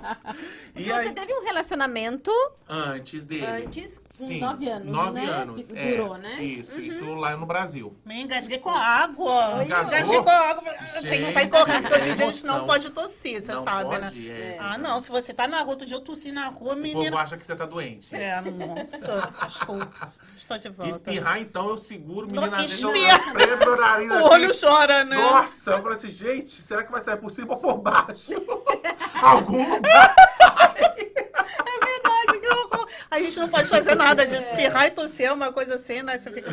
[0.75, 2.31] e Você aí, teve um relacionamento
[2.69, 3.45] antes dele.
[3.45, 5.25] antes, com Sim, nove anos, nove né?
[5.31, 5.67] anos.
[5.67, 6.43] Fico- é, Durou, né?
[6.43, 7.95] Isso, isso lá no Brasil.
[8.05, 9.63] Me engasguei com água.
[9.63, 9.97] Engasgou?
[9.97, 10.63] Engasguei com água.
[10.63, 13.53] Tem que sair Gente, correndo, porque hoje em dia a gente não pode tossir, você
[13.53, 14.29] não sabe, pode, né?
[14.31, 14.57] é.
[14.59, 15.01] Ah, não.
[15.01, 17.17] Se você tá na rua, outro dia eu tossi na rua, O povo menina.
[17.19, 18.15] acha que você tá doente.
[18.15, 20.11] É, nossa, desculpa.
[20.37, 20.91] Estou de volta.
[20.91, 22.57] Espirrar, então, eu seguro, menina.
[22.57, 23.33] vezes eu espirra.
[23.33, 24.23] prendo o nariz O assim.
[24.27, 25.15] olho chora, né?
[25.15, 28.33] Nossa, eu falei assim, gente, será que vai sair por cima ou por baixo?
[29.21, 29.94] Algum lugar.
[29.95, 32.87] É verdade, que horror.
[33.11, 36.17] A gente não pode fazer nada de espirrar e tossir, uma coisa assim, né?
[36.17, 36.51] Você fica...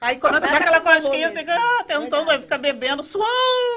[0.00, 3.26] Aí você dá aquela cosquinha, você fica ah, tentando, vai ficar bebendo, suando,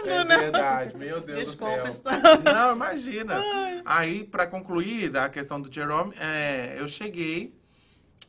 [0.10, 0.38] É né?
[0.38, 2.40] verdade, meu Deus Desculpa, do está- céu.
[2.44, 3.42] Não, imagina.
[3.86, 7.56] Aí, pra concluir da questão do Jerome, é, eu cheguei,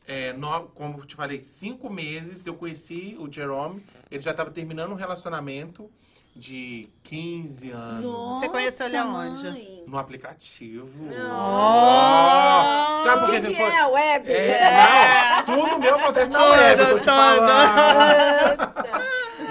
[0.07, 3.85] é, no- como eu te falei, cinco meses eu conheci o Jerome.
[4.09, 5.91] Ele já estava terminando um relacionamento
[6.39, 8.05] de 15 anos.
[8.05, 9.43] Nossa, Você conheceu ele aonde?
[9.43, 9.83] mãe.
[9.85, 10.87] No aplicativo.
[11.09, 13.03] Oh!
[13.03, 13.65] Sabe por que, foi?
[13.65, 14.31] é a web?
[14.31, 17.09] É, não, tudo meu acontece na web, eu tô te.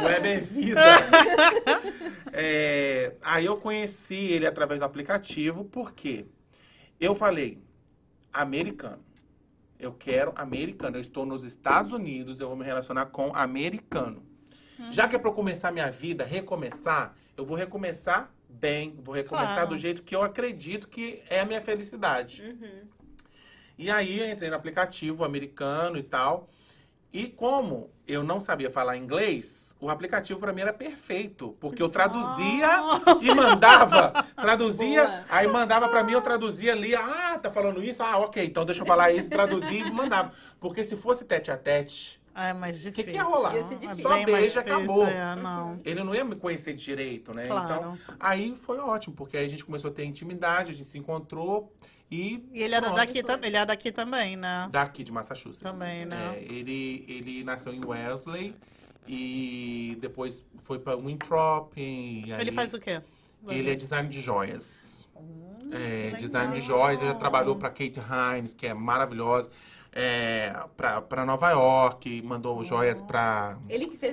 [0.03, 0.81] Web é vida.
[2.33, 6.25] É, aí eu conheci ele através do aplicativo, porque
[7.01, 7.61] eu falei,
[8.33, 9.05] americano.
[9.79, 10.97] Eu quero americano.
[10.97, 14.28] Eu estou nos Estados Unidos, eu vou me relacionar com americano.
[14.91, 19.55] Já que é para eu começar minha vida, recomeçar, eu vou recomeçar bem, vou recomeçar
[19.55, 19.71] Claro.
[19.71, 22.43] do jeito que eu acredito que é a minha felicidade.
[23.77, 26.49] E aí eu entrei no aplicativo americano e tal.
[27.13, 31.89] E como eu não sabia falar inglês, o aplicativo para mim era perfeito, porque eu
[31.89, 32.69] traduzia
[33.23, 35.25] e mandava, traduzia, Boa.
[35.31, 38.03] aí mandava para mim, eu traduzia ali, ah, tá falando isso?
[38.03, 40.33] Ah, OK, então deixa eu falar isso, traduzia e mandava.
[40.61, 43.05] Porque se fosse tete a tete, Ah, é mais o difícil.
[43.05, 43.57] que, que ia rolar?
[43.57, 44.03] Ia ser difícil.
[44.05, 45.05] Só beijo e acabou.
[45.09, 45.77] É, não.
[45.85, 47.49] Ele não ia me conhecer direito, né?
[47.49, 47.75] Claro.
[47.75, 50.97] Então, aí foi ótimo, porque aí a gente começou a ter intimidade, a gente se
[50.97, 51.73] encontrou
[52.09, 54.69] e E ele era daqui também, ele é daqui também, né?
[54.71, 55.61] Daqui de Massachusetts.
[55.61, 56.37] Também, né?
[56.37, 58.55] É, ele, ele nasceu em Wellesley
[59.09, 61.73] e depois foi para Winthrop.
[61.77, 63.03] Ele faz o quê?
[63.49, 65.09] Ele é design de joias.
[65.17, 67.01] Hum, é, design de joias.
[67.01, 69.51] Ele já trabalhou para Kate Hines, que é maravilhosa.
[70.01, 73.59] É, para Nova York, mandou joias para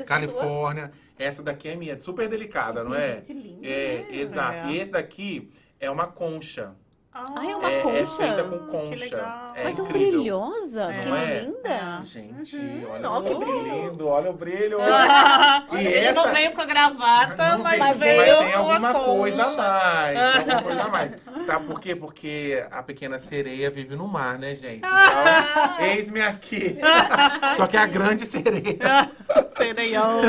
[0.07, 0.91] Califórnia.
[1.15, 3.17] Essa daqui é minha, super delicada, não é?
[3.17, 4.17] Gente, linda, É, né?
[4.17, 4.67] exato.
[4.67, 4.71] É.
[4.71, 6.73] E esse daqui é uma concha.
[7.17, 8.17] Ah, é uma É, é concha?
[8.17, 9.03] feita com Que concha.
[9.05, 9.51] legal.
[9.55, 10.11] É Mas tão incrível.
[10.11, 11.39] brilhosa, Não que é?
[11.39, 12.01] linda.
[12.03, 12.87] Gente, Uhum.
[12.91, 14.77] olha Nossa, só que que lindo, olha o brilho.
[15.71, 19.43] e ele essa não veio com a gravata, não mas veio, mas tem alguma coisa
[19.45, 20.19] a mais.
[20.19, 21.15] Tem alguma coisa a mais.
[21.45, 21.95] Sabe por quê?
[21.95, 24.79] Porque a pequena sereia vive no mar, né, gente?
[24.79, 26.77] Então, eis-me aqui.
[27.55, 29.09] Só que é a grande sereia.
[29.55, 30.19] Sereião.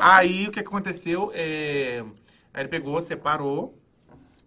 [0.00, 1.30] Aí o que aconteceu?
[1.34, 2.04] É...
[2.52, 3.74] Aí ele pegou, separou,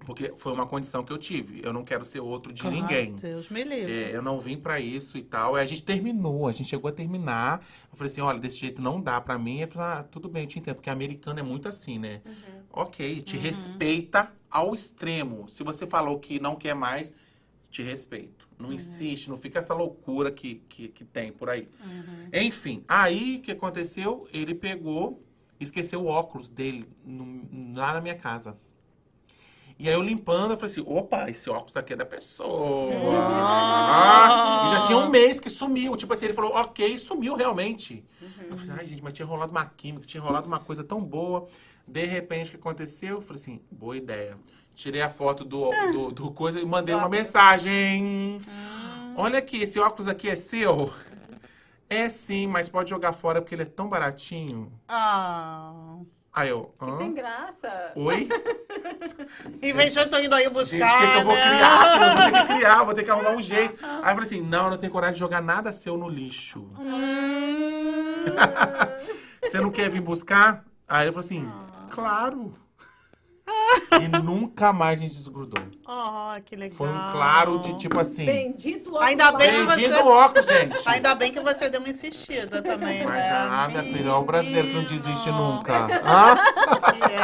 [0.07, 1.59] porque foi uma condição que eu tive.
[1.61, 3.13] Eu não quero ser outro de ninguém.
[3.17, 3.93] Deus me livre.
[4.05, 5.55] É, eu não vim pra isso e tal.
[5.55, 7.59] Aí a gente terminou, a gente chegou a terminar.
[7.91, 9.57] Eu falei assim, olha, desse jeito não dá pra mim.
[9.59, 12.21] Ele falou, ah, tudo bem, eu te entendo, porque americano é muito assim, né?
[12.71, 15.45] Ok, te respeita ao extremo.
[15.49, 17.11] Se você falou que não quer mais,
[17.69, 18.47] te respeito.
[18.57, 21.67] Não insiste, não fica essa loucura que, que, que tem por aí.
[22.33, 24.25] Enfim, aí o que aconteceu?
[24.33, 25.21] Ele pegou
[25.59, 28.55] esqueceu o óculos dele no- lá na minha casa.
[29.79, 32.91] E aí eu limpando, eu falei assim, opa, esse óculos aqui é da pessoa.
[33.15, 35.95] Ah, e já tinha um mês que sumiu.
[35.95, 38.03] Tipo assim, ele falou, ok, sumiu realmente.
[38.49, 41.47] Eu falei, ai, gente, mas tinha rolado uma química, tinha rolado uma coisa tão boa.
[41.87, 43.15] De repente, o que aconteceu?
[43.17, 44.37] Eu falei assim, boa ideia.
[44.73, 48.39] Tirei a foto do, do, do coisa e mandei uma mensagem.
[49.15, 50.91] Olha aqui, esse óculos aqui é seu?
[51.89, 54.71] É sim, mas pode jogar fora porque ele é tão baratinho.
[54.87, 55.97] Ah.
[56.33, 56.97] Aí eu, Que hã?
[56.97, 57.93] sem graça.
[57.95, 58.27] Oi?
[59.61, 60.95] Em vez de eu tô indo aí Gente, buscar.
[60.95, 61.41] o que, que eu vou né?
[61.41, 61.83] criar?
[61.83, 63.77] Eu vou ter que criar, vou ter que arrumar um jeito.
[63.83, 66.67] Aí eu falei assim, não, eu não tenho coragem de jogar nada seu no lixo.
[69.41, 70.63] Você não quer vir buscar?
[70.87, 71.49] Aí ele falou assim,
[71.89, 72.53] claro.
[74.01, 75.63] E nunca mais a gente desgrudou.
[75.87, 76.77] Oh, que legal.
[76.77, 78.25] Foi um claro de tipo assim.
[78.25, 79.65] Bendito óculos Ainda bem que.
[79.65, 80.89] Bendito você- o óculos, gente.
[80.89, 83.31] Ainda bem que você deu uma insistida também, Mas, né?
[83.31, 85.73] ah, minha filha, olha o brasileiro que não desiste nunca.
[86.03, 86.37] Hã?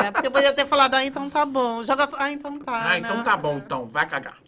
[0.05, 1.84] É, porque eu podia ter falado, ah, então tá bom.
[1.84, 2.07] Joga.
[2.17, 2.82] Ah, então tá.
[2.89, 3.24] Ah, então né?
[3.24, 4.38] tá bom, então, vai cagar.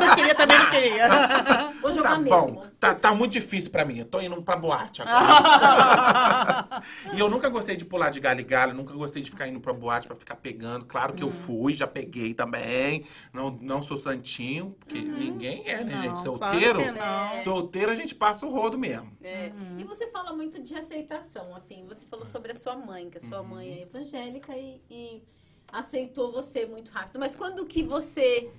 [0.00, 1.08] não queria, também não queria.
[1.82, 2.38] Vou jogar Tá mesmo.
[2.46, 3.98] bom, tá, tá muito difícil pra mim.
[3.98, 6.80] Eu tô indo pra boate agora.
[7.12, 9.60] e eu nunca gostei de pular de galho em galho, nunca gostei de ficar indo
[9.60, 10.53] pra boate pra ficar pegando.
[10.86, 13.04] Claro que eu fui, já peguei também.
[13.32, 16.22] Não, não sou santinho, porque ninguém é, né, Não, gente?
[16.38, 16.78] claro Solteiro.
[16.92, 17.36] não.
[17.42, 19.12] Solteiro a gente passa o rodo mesmo.
[19.22, 19.52] É.
[19.78, 21.84] E você fala muito de aceitação, assim.
[21.88, 25.22] Você falou sobre a sua mãe, que a sua mãe é evangélica e, e
[25.68, 27.18] aceitou você muito rápido.
[27.18, 28.50] Mas quando que você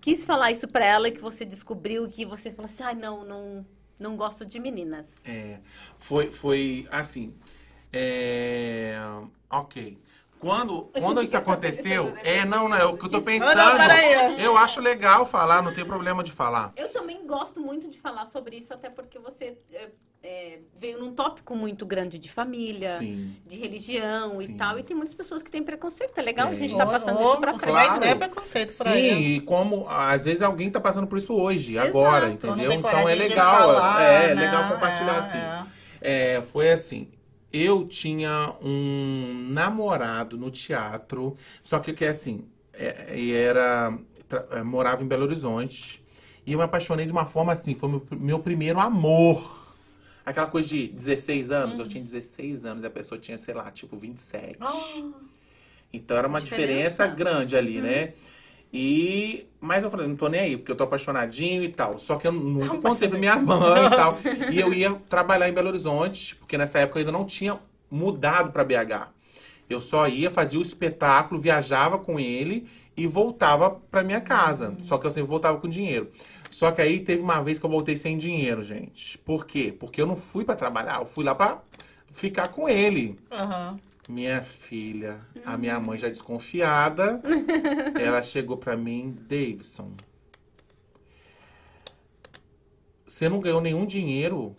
[0.00, 3.24] quis falar isso pra ela e que você descobriu que você falou assim, ai, não,
[3.24, 3.66] não,
[3.98, 5.16] não gosto de meninas.
[5.24, 5.60] É,
[5.96, 7.34] foi, foi assim.
[7.92, 8.96] É,
[9.50, 9.98] ok.
[10.38, 12.20] Quando, A quando isso aconteceu, né?
[12.22, 13.56] é, não, não, é o que eu tô pensando.
[13.56, 14.42] Não, não, peraí.
[14.44, 16.70] Eu acho legal falar, não tem problema de falar.
[16.76, 19.88] Eu também gosto muito de falar sobre isso, até porque você é,
[20.22, 23.34] é, veio num tópico muito grande de família, Sim.
[23.46, 24.42] de religião Sim.
[24.44, 24.78] e tal.
[24.78, 26.12] E tem muitas pessoas que têm preconceito.
[26.18, 26.58] É legal a Tem.
[26.58, 27.72] gente tá passando Oh, isso pra frente.
[27.72, 28.04] Mas Claro.
[28.04, 29.36] é preconceito pra Sim, ele.
[29.36, 31.88] e como às vezes alguém tá passando por isso hoje, Exato.
[31.88, 32.68] agora, entendeu?
[32.68, 34.42] não Então é legal, falar, é, né?
[34.44, 35.70] legal compartilhar É, assim.
[36.02, 37.08] É, foi assim.
[37.56, 43.96] Eu tinha um namorado no teatro, só que que é assim, é, e era
[44.50, 46.02] é, morava em Belo Horizonte
[46.44, 49.76] e eu me apaixonei de uma forma assim, foi meu, meu primeiro amor.
[50.26, 51.82] Aquela coisa de 16 anos, Hum.
[51.82, 54.58] eu tinha 16 anos e a pessoa tinha, sei lá, tipo 27.
[54.60, 55.12] Oh.
[55.92, 57.04] Então era uma Diferença.
[57.04, 58.14] diferença, grande ali, né?
[58.76, 59.46] E.
[59.60, 61.96] Mas eu falei, não tô nem aí, porque eu tô apaixonadinho e tal.
[61.96, 64.18] Só que eu nunca contei pra minha mãe e tal.
[64.52, 67.56] E eu ia trabalhar em Belo Horizonte, porque nessa época eu ainda não tinha
[67.88, 69.08] mudado pra BH.
[69.70, 72.66] Eu só ia, fazia o espetáculo, viajava com ele
[72.96, 74.76] e voltava pra minha casa.
[74.82, 76.10] Só que eu sempre voltava com dinheiro.
[76.50, 79.16] Só que aí teve uma vez que eu voltei sem dinheiro, gente.
[79.18, 79.74] Por quê?
[79.78, 81.62] Porque eu não fui pra trabalhar, eu fui lá pra
[82.12, 83.18] ficar com ele.
[83.30, 83.78] Aham.
[84.08, 87.22] Minha filha, a minha mãe já desconfiada,
[87.98, 89.92] ela chegou pra mim, Davidson,
[93.06, 94.56] você não ganhou nenhum dinheiro?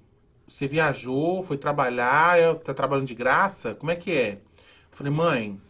[0.47, 3.75] Você viajou, foi trabalhar, é, tá trabalhando de graça?
[3.75, 4.33] Como é que é?
[4.33, 4.39] Eu
[4.91, 5.61] falei, mãe,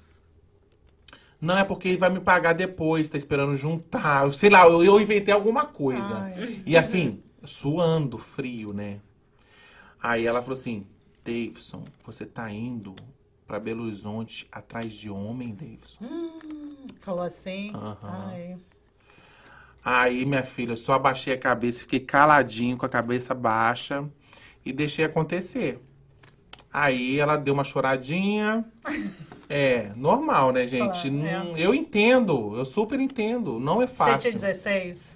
[1.40, 4.34] não é porque ele vai me pagar depois, tá esperando juntar.
[4.34, 6.16] Sei lá, eu, eu inventei alguma coisa.
[6.16, 6.64] Ai.
[6.66, 9.00] E assim, suando frio, né?
[10.02, 10.86] Aí ela falou assim:
[11.24, 12.96] Davidson, você tá indo
[13.48, 16.06] pra Belo Horizonte atrás de homem, Davidson?
[17.00, 17.72] Falou assim.
[18.04, 18.58] Ai.
[19.84, 24.04] Aí, minha filha, eu só abaixei a cabeça, fiquei caladinho com a cabeça baixa
[24.66, 25.80] e deixei acontecer.
[26.74, 28.66] Aí ela deu uma choradinha.
[29.48, 31.08] É, normal, né, gente?
[31.08, 33.60] Claro, Não- Eu entendo, eu super entendo.
[33.60, 34.18] Não é Você fácil.
[34.22, 35.12] tinha 16?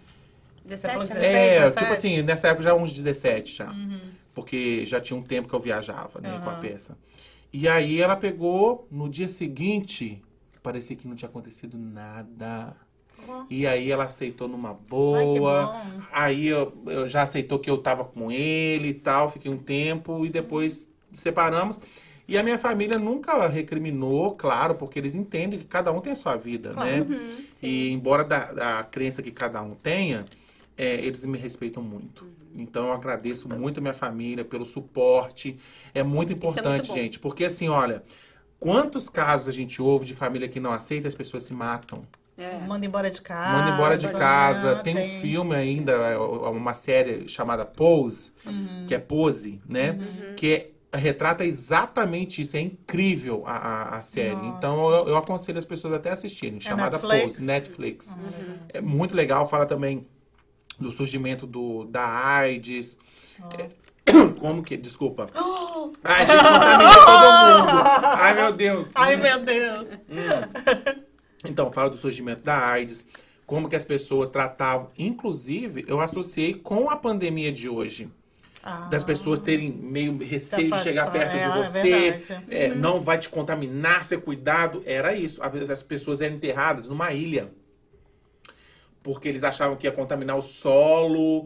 [0.64, 1.10] 17 falou anos.
[1.16, 1.78] 16, É, 17?
[1.80, 3.74] tipo assim, nessa época já uns 17 já.
[4.36, 6.96] Porque já tinha um tempo que eu viajava, né, com a peça.
[7.52, 10.22] E aí ela pegou, no dia seguinte,
[10.62, 12.76] parecia que não tinha acontecido nada.
[13.50, 15.66] E aí ela aceitou numa Ai, boa.
[15.68, 16.02] bom.
[16.12, 20.26] aí eu, eu já aceitou que eu tava com ele e tal, fiquei um tempo
[20.26, 21.80] e depois separamos.
[22.28, 26.16] E a minha família nunca recriminou, claro, porque eles entendem que cada um tem a
[26.16, 27.02] sua vida, né?
[27.02, 27.46] Uhum.
[27.64, 30.26] E embora da, da crença que cada um tenha,
[30.78, 32.28] é, eles me respeitam muito.
[32.56, 35.58] Então eu agradeço muito a minha família pelo suporte.
[35.94, 36.94] É muito importante, bom.
[36.94, 38.04] gente, porque assim, olha,
[38.60, 42.04] quantos casos a gente ouve de família que não aceita e as pessoas se matam?
[42.38, 42.58] É.
[42.66, 43.58] Manda embora de casa.
[43.58, 44.76] Manda embora de casa.
[44.76, 44.82] né?
[44.82, 48.32] Tem um filme ainda, é, uma série chamada Pose,
[48.88, 49.98] que é Pose, né?
[50.38, 52.56] Que é- retrata exatamente isso.
[52.56, 54.36] É incrível a, a, a série.
[54.36, 54.58] Nossa.
[54.58, 56.62] Então eu, eu aconselho as pessoas até assistirem.
[56.62, 57.26] chamada Netflix?
[57.26, 58.18] Pose, Netflix.
[58.70, 59.46] É muito legal.
[59.46, 60.08] Fala também
[60.80, 62.98] do surgimento do, da AIDS.
[64.40, 64.78] Como que.
[64.78, 65.28] Desculpa.
[66.04, 67.82] Ai, gente, contamina todo mundo.
[68.04, 68.92] Ai, meu Deus.
[68.96, 69.88] Ai, meu Deus.
[71.44, 73.06] Então, fala do surgimento da AIDS,
[73.46, 74.90] como que as pessoas tratavam.
[74.98, 78.10] Inclusive, eu associei com a pandemia de hoje.
[78.90, 82.46] Das pessoas terem meio receio de chegar perto é, de é você, verdade.
[82.50, 84.84] é, não vai te contaminar, ser cuidado.
[84.86, 85.42] Era isso.
[85.42, 87.52] Às vezes As pessoas eram enterradas numa ilha.
[89.12, 91.46] Porque eles achavam que ia contaminar o solo.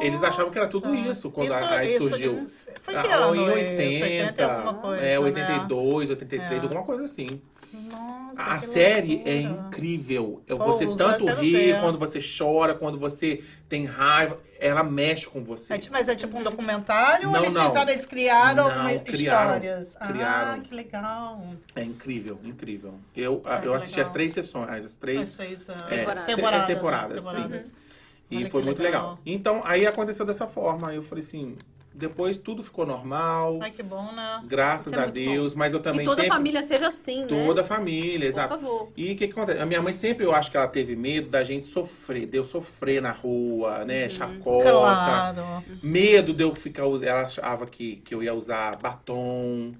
[0.00, 1.10] Eles achavam que era tudo Nossa.
[1.10, 2.46] isso quando Isso- a AIDS surgiu.
[2.80, 3.52] foi Ah, que ano em isso?
[3.52, 5.18] 80, 80 e alguma coisa, é, né?
[5.18, 6.64] 82, 83, É.
[6.64, 7.28] alguma coisa assim.
[7.70, 9.66] Nossa, A que série é loucura.
[9.68, 10.42] incrível.
[10.46, 15.42] É Pô, Você tanto ri, quando você chora, quando você tem raiva, ela mexe com
[15.42, 15.74] você.
[15.74, 17.66] É mas é tipo um documentário ou Não, eles não.
[17.66, 19.56] fizeram, eles criaram Não, criaram.
[19.56, 19.94] histórias?
[20.06, 20.52] Criaram.
[20.52, 21.44] Ah, que legal.
[21.74, 22.94] É incrível, incrível.
[23.16, 24.08] Eu, Ah, eu que assisti legal.
[24.08, 26.22] as três sessões, as três As seis, ah, é, Temporadas.
[26.22, 26.66] é, temporadas.
[26.76, 27.30] temporadas, né?
[27.30, 27.36] sim.
[27.42, 27.74] Temporadas.
[28.30, 29.02] E Olha foi muito legal.
[29.02, 29.18] legal.
[29.26, 30.88] Então, aí aconteceu dessa forma.
[30.88, 31.54] Aí eu falei assim,
[31.94, 34.40] depois tudo ficou normal, Ai, que bom, né?
[34.46, 36.36] graças é a Deus, mas eu também que toda sempre...
[36.36, 37.26] família seja assim, né?
[37.26, 38.48] Toda a família, Por exato.
[38.48, 38.88] favor.
[38.96, 39.60] E o que, que acontece?
[39.60, 42.44] A minha mãe sempre, eu acho que ela teve medo da gente sofrer, de eu
[42.44, 44.08] sofrer na rua, né?
[44.08, 44.70] Chacota.
[44.70, 45.64] Claro.
[45.82, 46.82] Medo de eu ficar.
[46.84, 49.72] Ela achava que, que eu ia usar batom,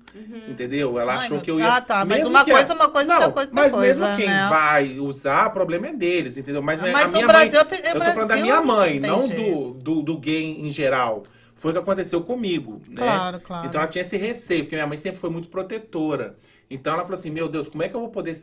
[0.48, 0.98] entendeu?
[0.98, 1.74] Ela Ai, achou meu- que eu ia.
[1.76, 3.52] Ah, tá, mas mesmo uma que a- coisa é uma coisa, outra Não, coisa é
[3.52, 4.46] outra mas coisa, mesmo quem né?
[4.48, 6.62] vai usar, o problema é deles, entendeu?
[6.62, 8.60] Mas, Mas a o minha Brasil mãe, é- é Eu tô falando da Brasil, minha
[8.60, 9.06] mãe, entendi.
[9.08, 11.24] não do, do, do gay em geral.
[11.62, 12.96] Foi o que aconteceu comigo, né?
[12.96, 13.68] Claro, claro.
[13.68, 16.36] Então ela tinha esse receio, porque minha mãe sempre foi muito protetora.
[16.68, 18.36] Então ela falou assim: meu Deus, como é que eu vou poder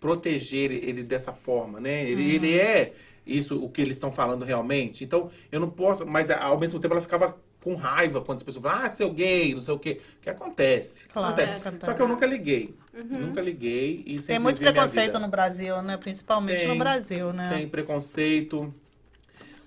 [0.00, 2.02] proteger ele dessa forma, né?
[2.02, 2.30] Ele, Uhum.
[2.30, 2.94] ele é
[3.26, 5.04] isso, o que eles estão falando realmente.
[5.04, 6.06] Então eu não posso.
[6.06, 9.54] Mas ao mesmo tempo ela ficava com raiva quando as pessoas falam, ah, seu gay,
[9.54, 10.00] não sei o quê.
[10.22, 11.08] Que acontece.
[11.08, 11.68] Claro, acontece.
[11.68, 11.84] acontece.
[11.84, 12.74] Só que eu nunca liguei.
[13.04, 15.98] Nunca liguei e sempre Tem muito preconceito no Brasil, né?
[15.98, 17.54] Principalmente Tem, no Brasil, né?
[17.54, 18.74] Tem preconceito.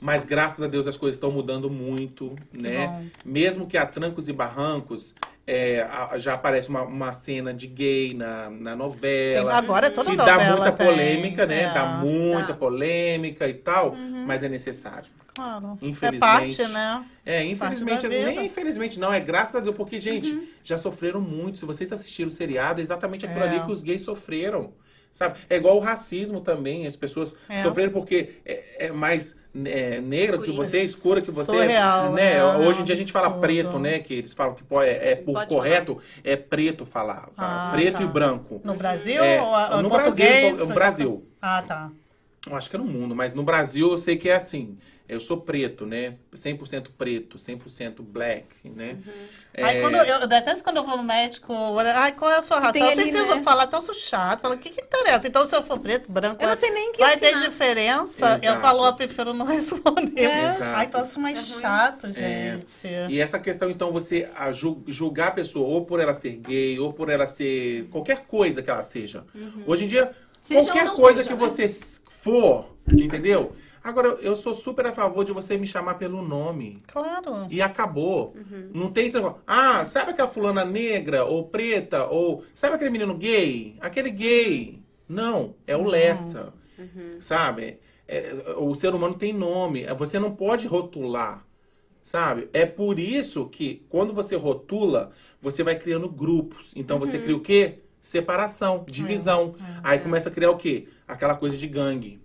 [0.05, 2.85] Mas graças a Deus as coisas estão mudando muito, né?
[2.85, 3.05] bom.
[3.25, 5.15] Mesmo que a trancos e barrancos
[5.47, 9.49] é, a- já aparece uma, uma cena de gay na, na novela.
[9.49, 11.63] Tem- agora é toda que novela dá muita tem, polêmica, né?
[11.63, 11.73] é.
[11.73, 12.53] Dá muita Dá.
[12.53, 13.95] polêmica e tal,
[14.27, 15.09] mas é necessário.
[15.33, 15.75] Claro.
[15.81, 16.61] Infelizmente.
[16.61, 17.05] É parte, né?
[17.25, 18.05] É, infelizmente.
[18.05, 18.11] Uhum.
[18.11, 21.57] nem infelizmente não, é graças a Deus, porque, gente, já sofreram muito.
[21.57, 23.49] Se vocês assistiram o seriado, é exatamente aquilo É.
[23.49, 24.71] ali que os gays sofreram.
[25.15, 25.39] Sabe?
[25.49, 26.85] É igual o racismo também.
[26.85, 27.63] As pessoas É.
[27.63, 29.33] sofreram porque é, é mais
[29.63, 31.53] é, negra que você, escura que você.
[31.53, 32.33] Surreal, né?
[32.33, 32.57] né?
[32.57, 33.99] Hoje em dia a gente fala preto, né?
[33.99, 37.27] Que eles falam que pode, é, é por correto, é preto falar.
[37.27, 37.31] tá?
[37.37, 38.03] Ah, preto tá.
[38.03, 38.59] e branco.
[38.61, 40.57] No Brasil É, ou no português?
[40.57, 41.27] Brasil, no Brasil.
[41.41, 41.91] Ah, tá.
[42.45, 44.77] Eu acho que é no mundo, mas no Brasil eu sei que é assim.
[45.07, 46.15] Eu sou preto, né?
[46.33, 48.97] 100% preto, 100% black, né?
[49.53, 52.37] É, Aí quando eu, eu detesto quando eu vou no médico, olha, ai, qual é
[52.37, 52.77] a sua raça?
[52.77, 53.41] Eu ali, preciso né?
[53.43, 54.41] falar, tão chato.
[54.41, 55.27] Fala, o que que interessa?
[55.27, 57.49] Então, se eu for preto, branco, Eu não sei nem o que vai ter assinar.
[57.49, 58.29] diferença?
[58.41, 58.61] Eu Exato.
[58.61, 60.21] falo, eu prefiro não responder.
[60.25, 60.47] É.
[60.47, 60.63] Exato.
[60.63, 61.61] Ai, então isso mais É ruim.
[61.61, 62.11] chato, É.
[62.57, 62.87] gente.
[63.13, 64.27] E essa questão, então, você
[64.87, 68.69] julgar a pessoa ou por ela ser gay, ou por ela ser qualquer coisa que
[68.69, 69.23] ela seja.
[69.67, 70.11] Hoje em dia, Uhum.
[70.41, 71.49] Seja qualquer coisa seja, que né?
[71.49, 71.67] você
[72.07, 73.55] for, entendeu?
[73.85, 76.81] Agora, eu sou super a favor de você me chamar pelo nome.
[76.87, 77.45] Claro.
[77.51, 78.33] E acabou.
[78.35, 78.71] Uhum.
[78.73, 79.37] Não tem esse negócio.
[79.45, 82.07] Ah, sabe aquela fulana negra ou preta?
[82.07, 83.75] Ou sabe aquele menino gay?
[83.79, 84.81] Aquele gay.
[85.07, 86.51] Não, é o Lessa.
[86.79, 87.17] Uhum.
[87.19, 87.79] Sabe?
[88.07, 89.85] É, o ser humano tem nome.
[89.99, 91.45] Você não pode rotular.
[92.01, 92.49] Sabe?
[92.53, 96.73] É por isso que quando você rotula, você vai criando grupos.
[96.75, 97.05] Então Uhum.
[97.05, 97.81] você cria o quê?
[98.01, 99.53] Separação, divisão.
[99.83, 100.87] Aí começa a criar o quê?
[101.07, 102.19] Aquela coisa de gangue.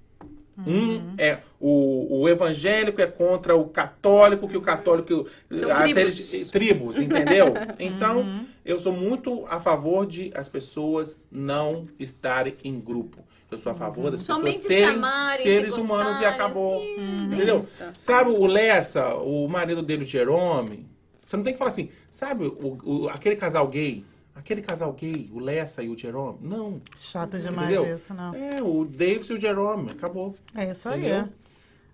[0.66, 5.26] Um é o, o evangélico é contra o católico, que o católico.
[5.52, 5.94] São as tribos.
[5.96, 7.46] religio- tribos, entendeu?
[7.78, 13.18] Então, eu sou muito a favor de as pessoas não estarem em grupo.
[13.50, 16.76] Eu sou a favor das Somente pessoas serem amarem, seres se humanos e acabou.
[16.78, 17.58] assim, Entendeu?
[17.58, 17.82] isso.
[17.98, 20.86] Sabe o Lessa, o marido dele, o Jerome?
[21.24, 24.04] Você não tem que falar assim, sabe o, o- aquele casal gay?
[24.34, 26.38] Aquele casal gay, o Lessa e o Jerome?
[26.40, 26.80] Não.
[26.96, 27.94] Chato demais Entendeu?
[27.94, 28.34] isso, não.
[28.34, 30.34] É, o Davis e o Jerome, acabou.
[30.54, 31.00] É isso aí.
[31.00, 31.28] Entendeu?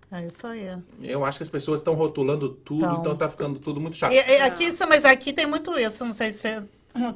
[0.09, 0.77] É isso aí.
[1.03, 2.99] Eu acho que as pessoas estão rotulando tudo, Tão.
[2.99, 4.13] então tá ficando tudo muito chato.
[4.13, 6.05] E, e aqui, mas aqui tem muito isso.
[6.05, 6.63] Não sei se você,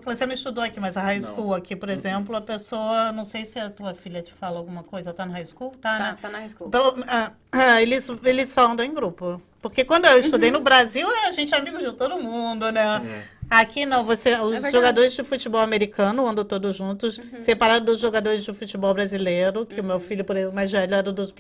[0.03, 1.27] você não estudou aqui, mas a high Não.
[1.27, 4.84] school aqui, por exemplo, a pessoa, não sei se a tua filha te fala alguma
[4.84, 5.72] coisa, tá no high school?
[5.80, 6.18] Tá, Tá, né?
[6.22, 6.69] tá na escola.
[6.69, 9.41] Pelo- ah, ah, eles, eles só andam em grupo.
[9.61, 13.02] Porque quando eu estudei no Brasil, a gente é amigo de todo mundo, né?
[13.38, 13.40] É.
[13.53, 14.72] Aqui não, você, os verdade.
[14.73, 19.84] jogadores de futebol americano andam todos juntos, separado dos jogadores de futebol brasileiro, que o
[19.84, 21.34] meu filho, por exemplo, mais velho era dos.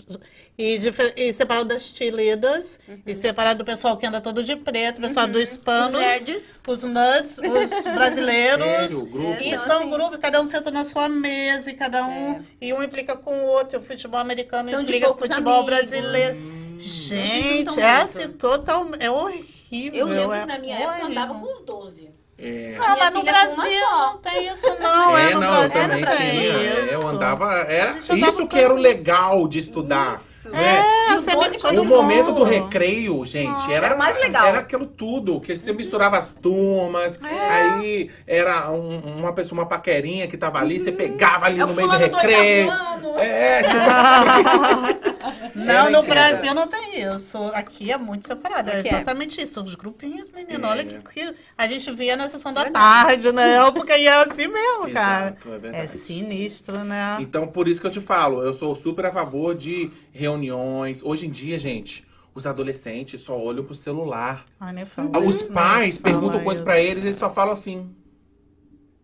[0.57, 4.97] E, difer- e separado das cheerleaders, e separado do pessoal que anda todo de preto,
[4.97, 6.59] o pessoal dos hispanos, Os nerds.
[6.67, 8.65] os nerds, os brasileiros.
[8.67, 9.41] Sério, grupo?
[9.41, 9.89] E É, são são assim.
[9.91, 12.43] grupos, cada um senta na sua mesa e cada um.
[12.59, 13.79] E um implica com o outro.
[13.79, 15.65] O futebol americano São implica com o futebol amigos.
[15.65, 16.33] brasileiro.
[16.33, 18.89] se Gente, é assim, total.
[18.99, 19.60] É horrível.
[19.71, 19.99] Horrível.
[19.99, 21.11] Eu lembro é que na minha época eu horrível.
[21.23, 22.11] andava com uns 12.
[22.43, 22.75] É.
[22.79, 25.13] Não, Minha mas no Brasil não tem isso, não.
[25.15, 26.31] É, É, no não, eu Brasil também não tem tinha.
[26.53, 26.93] é, isso.
[26.93, 27.45] Eu andava.
[27.53, 30.15] Era andava isso que era o legal de estudar.
[30.15, 30.49] Isso.
[30.49, 30.79] né?
[31.09, 33.23] É, os você doze me com O Mas momento do recreio.
[33.27, 34.47] gente, era era mais legal.
[34.47, 37.49] Era aquilo tudo, que você misturava as turmas, É.
[37.51, 41.67] aí era um- uma pessoa, uma paquerinha que tava ali, você pegava ali É o
[41.67, 42.71] no meio do recreio.
[43.19, 45.10] É, tipo assim.
[45.55, 46.03] Não, no.
[46.03, 47.37] Brasil não tem isso.
[47.53, 48.69] Aqui é muito separado.
[48.69, 48.91] É Aqui é.
[48.91, 49.63] exatamente isso.
[49.63, 50.65] Os grupinhos, menino.
[50.65, 50.69] É.
[50.69, 53.71] Olha que, que a gente via na sessão da tarde, né?
[53.71, 55.27] Porque ia assim mesmo, cara.
[55.27, 55.83] Exato, é verdade.
[55.83, 57.17] É sinistro, né?
[57.19, 61.01] Então, por isso que eu te falo, eu sou super a favor de reuniões.
[61.03, 64.45] Hoje em dia, gente, os adolescentes só olham pro celular.
[64.59, 67.29] Ai, nem fala Os isso, pais não perguntam fala coisas pra eles e eles só
[67.29, 67.93] falam assim.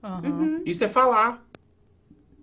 [0.03, 0.61] Aham.
[0.65, 1.45] Isso é falar.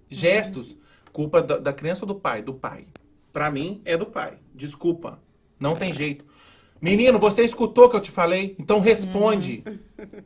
[0.09, 0.77] Gestos.
[1.13, 2.43] Culpa da, da criança ou do pai?
[2.43, 2.87] Do pai.
[3.35, 4.39] Pra mim, é do pai.
[4.55, 5.21] Desculpa.
[5.59, 6.25] Não tem jeito.
[6.81, 8.55] Menino, você escutou o que eu te falei?
[8.61, 9.65] Então responde.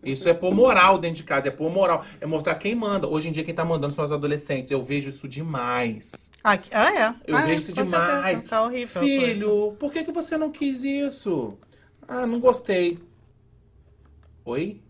[0.04, 2.04] Isso é pôr moral dentro de casa, é pôr moral.
[2.20, 3.08] É mostrar quem manda.
[3.08, 4.70] Hoje em dia, quem tá mandando são os adolescentes.
[4.70, 6.30] Eu vejo isso demais.
[6.44, 7.14] Aqui, ah, é.
[7.26, 8.42] Eu ah, vejo isso demais.
[8.42, 9.00] Tá horrível.
[9.00, 11.56] Filho, por que, que você não quis isso?
[12.06, 12.98] Ah, não gostei.
[14.44, 14.82] Oi?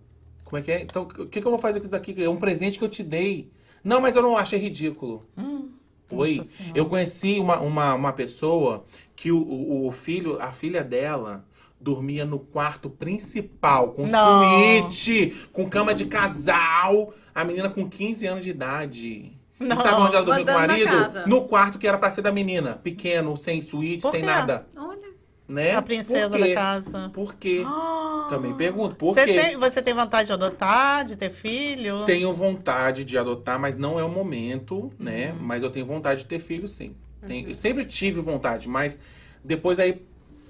[0.42, 0.82] Como é que é?
[0.82, 2.20] Então, o que, que eu vou fazer com isso daqui?
[2.20, 3.48] É um presente que eu te dei.
[3.84, 5.24] Não, mas eu não achei ridículo.
[5.36, 5.77] Oi?
[6.16, 6.78] Senhora.
[6.78, 11.44] Eu conheci uma, uma, uma pessoa que o, o, o filho, a filha dela,
[11.80, 14.42] dormia no quarto principal, com Não.
[14.88, 17.12] suíte, com cama de casal.
[17.34, 19.32] A menina com 15 anos de idade.
[19.60, 19.76] Não.
[19.76, 20.92] E sabe onde ela dormiu com o marido?
[21.26, 22.74] No quarto que era pra ser da menina.
[22.76, 24.26] Pequeno, sem suíte, Por sem quê?
[24.26, 24.66] nada.
[24.76, 25.08] Olha.
[25.48, 25.74] Né?
[25.74, 27.08] A princesa da casa.
[27.14, 27.62] Por quê?
[27.66, 28.26] Ah.
[28.28, 28.96] Também pergunto.
[28.96, 29.32] Por Você quê?
[29.34, 32.04] tem, você tem vontade de adotar, de ter filho?
[32.04, 35.32] Tenho vontade de adotar, mas não é o momento, né?
[35.32, 35.38] Uhum.
[35.46, 36.94] Mas eu tenho vontade de ter filho, sim.
[37.26, 38.98] Tenho- eu sempre tive vontade, mas
[39.42, 40.02] depois aí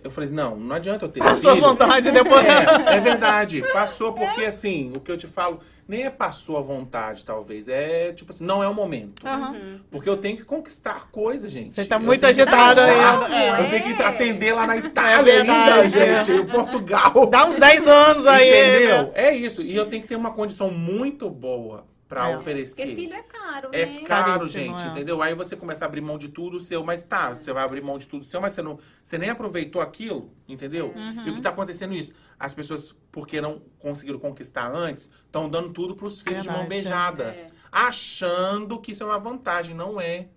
[0.09, 1.67] eu falei, não, não adianta eu ter Passou filho.
[1.67, 2.45] vontade depois.
[2.45, 3.63] É, é verdade.
[3.73, 7.69] Passou porque, assim, o que eu te falo, nem é passou a vontade, talvez.
[7.69, 9.27] É, tipo assim, não é o momento.
[9.27, 9.81] Aham.
[9.91, 11.73] Porque eu tenho que conquistar coisas, gente.
[11.73, 13.35] Você tá Eu muito ainda.
[13.35, 13.61] É.
[13.61, 16.41] Eu tenho que atender lá na Itália verdade, ainda, gente.
[16.43, 17.27] Em Portugal.
[17.27, 18.49] Dá uns 10 anos aí.
[18.49, 19.03] Entendeu?
[19.05, 19.11] né?
[19.15, 19.63] É isso.
[19.63, 22.37] E eu tenho que ter uma condição muito boa pra É.
[22.37, 22.83] oferecer.
[22.87, 24.01] Porque filho é caro, É né?
[24.07, 24.87] caro, Caríssimo, gente, é.
[24.89, 25.21] entendeu?
[25.21, 27.99] Aí você começa a abrir mão de tudo seu, mas tá, você vai abrir mão
[27.99, 30.93] de tudo seu, mas você não, você nem aproveitou aquilo, entendeu?
[30.97, 31.27] Uhum.
[31.27, 32.13] E o que tá acontecendo é isso?
[32.41, 36.83] As pessoas, porque não conseguiram conquistar antes, estão dando tudo pros filhos de mão Verdade,
[36.83, 37.51] beijada, é.
[37.71, 40.29] achando que isso é uma vantagem, não é.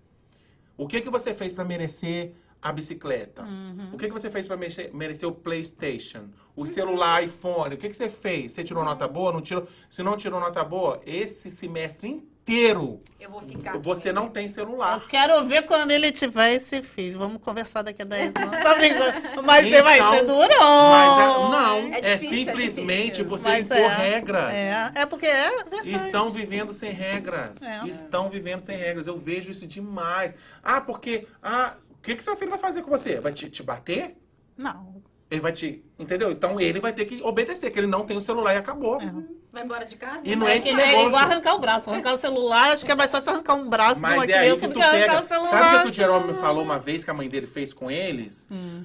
[0.77, 3.43] O que que você fez pra merecer a bicicleta?
[3.43, 3.89] Uhum.
[3.93, 6.29] O que que você fez pra merecer, o PlayStation?
[6.55, 7.75] O celular, iPhone?
[7.75, 8.51] O que que você fez?
[8.51, 9.31] Você tirou nota boa?
[9.31, 9.67] Não tirou?
[9.89, 13.77] Se não tirou nota boa, esse semestre inteiro Eu vou ficar.
[13.77, 14.31] você não ele.
[14.33, 15.01] tem Eu celular.
[15.07, 17.17] quero ver quando ele tiver esse filho.
[17.17, 18.51] Vamos conversar daqui a 10 anos.
[18.61, 19.43] Tá brincando?
[19.43, 20.89] Mas você vai Então, ser durão.
[20.89, 23.25] Mas é- não, É é, difícil, é simplesmente difícil.
[23.29, 24.51] você Mas impor é, regras.
[24.53, 25.93] É, é porque é verdade.
[25.95, 27.61] Estão vivendo sem regras.
[27.63, 27.87] É.
[27.87, 29.07] Estão vivendo sem regras.
[29.07, 30.33] Eu vejo isso demais.
[30.61, 31.27] Ah, porque.
[31.41, 33.19] Ah, que, que seu filho vai fazer com você?
[33.19, 34.15] Vai te, te bater?
[34.57, 35.01] Não.
[35.29, 35.83] Ele vai te.
[35.97, 36.29] Entendeu?
[36.31, 39.01] Então ele vai ter que obedecer, que ele não tem o celular e acabou.
[39.01, 39.13] É.
[39.51, 40.21] Vai embora de casa?
[40.27, 41.07] E não é esse Ele é negócio.
[41.09, 41.89] igual arrancar o braço.
[41.89, 44.33] Arrancar o celular, acho que é mais fácil arrancar um braço de uma Mas é
[44.33, 45.23] aí criança que do tu que arrancar pega.
[45.23, 45.49] o celular.
[45.49, 47.89] Sabe o que o Jerome me falou uma vez que a mãe dele fez com
[47.89, 48.45] eles?
[48.51, 48.83] Hum.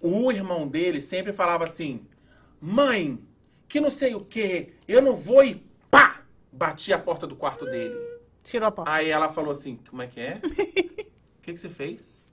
[0.00, 2.04] O irmão dele sempre falava assim:
[2.60, 3.20] Mãe,
[3.68, 6.22] que não sei o que, eu não vou e pá!
[6.52, 7.94] Batia a porta do quarto dele.
[8.42, 8.92] Tirou a porta.
[8.92, 10.40] Aí ela falou assim: Como é que é?
[10.42, 12.23] O que, que você fez?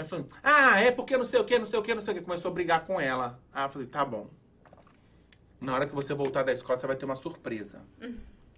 [0.00, 2.14] Aí falou: Ah, é porque não sei o que, não sei o que, não sei
[2.14, 2.22] o que.
[2.24, 3.38] Começou a brigar com ela.
[3.52, 4.28] Aí eu falei: Tá bom.
[5.60, 7.82] Na hora que você voltar da escola, você vai ter uma surpresa.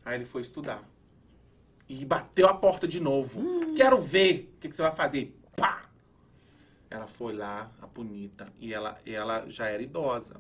[0.05, 0.83] Aí ele foi estudar.
[1.89, 3.43] E bateu a porta de novo.
[3.75, 5.37] Quero ver o que, que você vai fazer.
[5.57, 5.83] Pá!
[6.89, 10.37] Ela foi lá, a bonita, e ela, ela já era idosa.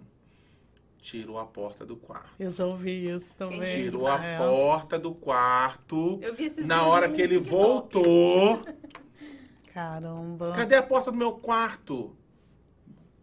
[0.99, 2.31] Tirou a porta do quarto.
[2.39, 3.59] Eu já ouvi isso também.
[3.61, 4.37] Quem Tirou a É.
[4.37, 6.21] porta do quarto.
[6.23, 7.51] Eu vi esses Na hora que ele TikTok.
[7.51, 8.63] voltou.
[9.73, 10.53] Caramba.
[10.53, 12.15] Cadê a porta do meu quarto?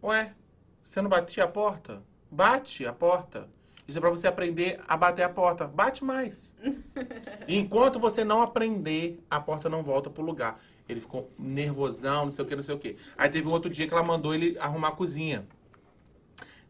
[0.02, 0.34] Ué,
[0.82, 2.02] você não batia a porta?
[2.30, 3.48] Bate a porta.
[3.86, 5.66] Isso é pra você aprender a bater a porta.
[5.66, 6.56] Bate mais.
[7.48, 10.60] Enquanto você não aprender, a porta não volta pro lugar.
[10.88, 12.96] Ele ficou nervosão, não sei o que, não sei o que.
[13.16, 15.46] Aí teve outro dia que ela mandou ele arrumar a cozinha.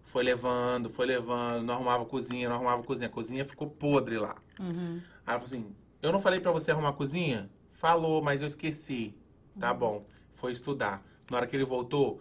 [0.05, 3.09] Foi levando, foi levando, não arrumava a cozinha, não arrumava a cozinha.
[3.09, 4.35] A cozinha ficou podre lá.
[4.59, 5.01] Uhum.
[5.27, 7.51] Aí ela falou assim: Eu não falei pra você arrumar a cozinha?
[7.69, 9.15] Falou, mas eu esqueci.
[9.61, 10.05] Tá bom.
[10.33, 11.03] Foi estudar.
[11.31, 12.21] Na hora que ele voltou,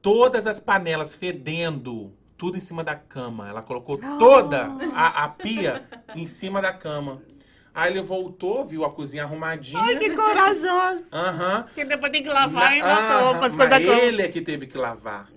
[0.00, 3.48] todas as panelas fedendo, tudo em cima da cama.
[3.48, 5.84] Ela colocou toda a, a pia
[6.14, 7.20] em cima da cama.
[7.74, 9.82] Aí ele voltou, viu a cozinha arrumadinha.
[9.82, 11.04] Ai, que corajoso.
[11.12, 11.62] Aham.
[11.64, 14.00] Porque depois tem que lavar ainda Ah, roupa, as coisas da cama.
[14.00, 15.28] ele é que teve que lavar.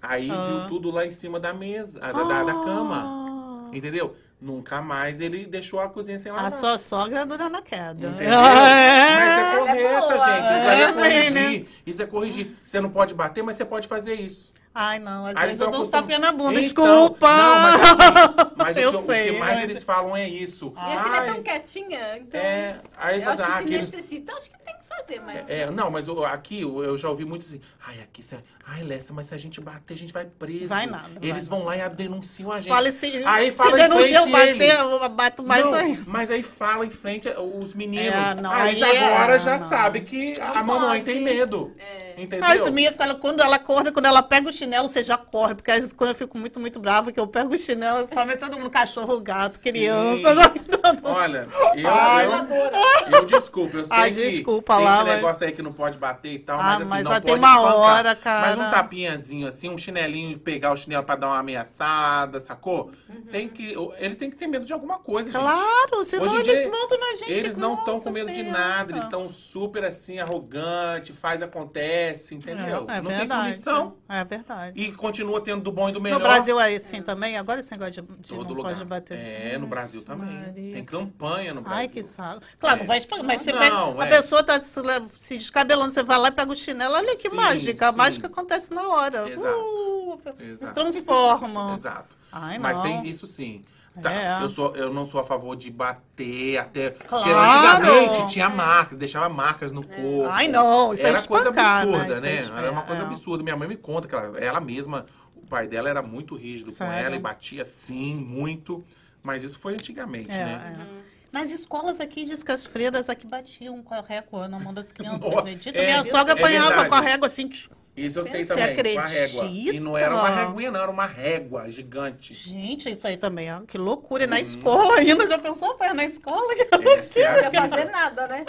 [0.00, 0.46] Aí Ah.
[0.48, 3.68] viu tudo lá em cima da mesa, ah, da, da, da cama.
[3.72, 4.14] Entendeu?
[4.40, 6.46] Nunca mais ele deixou a cozinha sem lavar.
[6.46, 8.08] A sua sogra é dura na queda.
[8.08, 8.38] Entendeu?
[8.40, 9.16] É.
[9.16, 10.18] Mas é correta, boa.
[10.18, 10.44] gente.
[10.44, 11.32] Isso É, é corrigir.
[11.60, 11.66] né?
[11.86, 12.56] Isso é corrigir.
[12.64, 14.52] Você não pode bater, mas você pode fazer isso.
[14.72, 17.28] Ai, não, às Aí vezes eles eu dou um tapinha na bunda, Então, desculpa.
[17.28, 20.28] Não, mas, assim, mas Eu o, que, o sei, que mais mas- eles falam é
[20.28, 20.72] isso.
[20.76, 22.40] Minha filha é tão quietinha, então.
[22.40, 25.48] é, aí eles eu acho que ah, se necessita, acho que tem que fazer, mas.
[25.48, 27.60] É, é, não, mas o- aqui eu eu já ouvi muito assim.
[27.84, 30.68] Ai, aqui, se, ai, Lessa, mas se a gente bater, a gente vai preso.
[30.68, 32.68] Vai nada, Eles vai vão lá e denunciam a gente.
[32.72, 34.78] Fala se, aí se fala em denunciar frente eu bater, eles.
[34.78, 36.02] eu bato mais não, ainda.
[36.06, 37.28] mas aí fala em frente
[37.60, 38.06] os meninos.
[38.06, 39.68] É, não, aí aí é- agora já não.
[39.68, 41.74] sabe que a Não mamãe tem medo.
[42.16, 42.44] Entendeu?
[42.46, 45.54] As minhas, quando, quando ela acorda, quando ela pega o chinelo, você já corre.
[45.54, 48.38] Porque às vezes, quando eu fico muito, muito brava, que eu pego o chinelo, somente
[48.38, 50.34] todo mundo, cachorro, gato, criança.
[51.04, 55.14] Olha, eu, Ai, eu, eu desculpo, eu sei Ai, que desculpa tem lá, esse mas-
[55.16, 57.34] negócio aí que não pode bater e tal, Ah, mas assim, mas não pode tem
[57.34, 57.74] uma espancar.
[57.76, 58.56] hora, cara.
[58.56, 62.90] Mas um tapinhazinho assim, um chinelinho, pegar o chinelo pra dar uma ameaçada, sacou?
[63.30, 65.40] Tem que, ele tem que ter medo de alguma coisa, gente.
[65.40, 67.32] Claro, senão Hoje eles dia, montam na gente.
[67.32, 68.58] Eles não estão com medo de Senhora.
[68.58, 72.86] nada, eles estão super assim, arrogante, faz, acontece, entendeu?
[72.88, 73.42] É, é não tem verdade.
[73.42, 73.96] punição.
[74.08, 74.80] É verdade.
[74.80, 76.18] E continua tendo do bom e do melhor.
[76.18, 77.36] No Brasil é assim também?
[77.38, 78.72] Agora esse negócio de, de Todo não lugar.
[78.74, 79.18] pode bater.
[79.18, 80.38] É, no Brasil também.
[80.40, 80.72] Maria.
[80.74, 81.78] Tem campanha no Brasil.
[81.80, 82.40] Ai, que saco.
[82.58, 82.78] Claro, É.
[82.80, 83.58] não vai espancar, mas você Não,
[83.94, 84.10] pega, a é.
[84.10, 84.80] pessoa tá se,
[85.16, 87.88] se descabelando, você vai lá e pega o chinelo, olha que Sim, mágica.
[87.88, 87.98] A sim.
[87.98, 89.28] mágica acontece na hora.
[89.28, 89.58] Exato.
[89.58, 90.74] Uh, se Exato.
[90.74, 91.74] transforma.
[91.78, 92.16] Exato.
[92.32, 92.84] Ai, Mas não.
[92.84, 93.64] tem isso sim.
[94.00, 94.42] Tá, É.
[94.44, 96.90] eu, sou, eu não sou a favor de bater até.
[96.90, 97.82] Porque Claro.
[97.84, 100.28] antigamente tinha marcas, deixava marcas no corpo.
[100.30, 101.96] Ai, não, isso é Era coisa espancar, né?
[102.00, 102.30] absurda, né?
[102.30, 103.04] é esp- Era uma coisa é.
[103.04, 103.42] absurda.
[103.42, 106.76] Minha mãe me conta que ela, ela mesma, o pai dela era muito rígido com
[106.76, 107.04] Sério?
[107.04, 108.84] ela e batia sim, muito.
[109.22, 111.04] Mas isso foi antigamente, É, né?
[111.06, 111.10] é.
[111.32, 114.90] Nas escolas aqui, diz que as freiras aqui batiam com a régua na mão das
[114.90, 115.78] crianças, acredita?
[115.78, 117.48] é, Minha sogra é apanhava com a régua assim.
[117.48, 117.70] tch.
[117.96, 119.42] Isso eu sei Você também, com a régua.
[119.44, 119.74] acredita?
[119.74, 122.32] E não era uma réguinha, não, era uma régua gigante.
[122.32, 124.24] Gente, isso aí também, ó, que loucura.
[124.24, 126.54] E na escola ainda, já pensou, pai, na escola?
[126.54, 127.68] Essa é Não a ia vida.
[127.68, 128.44] fazer nada, né?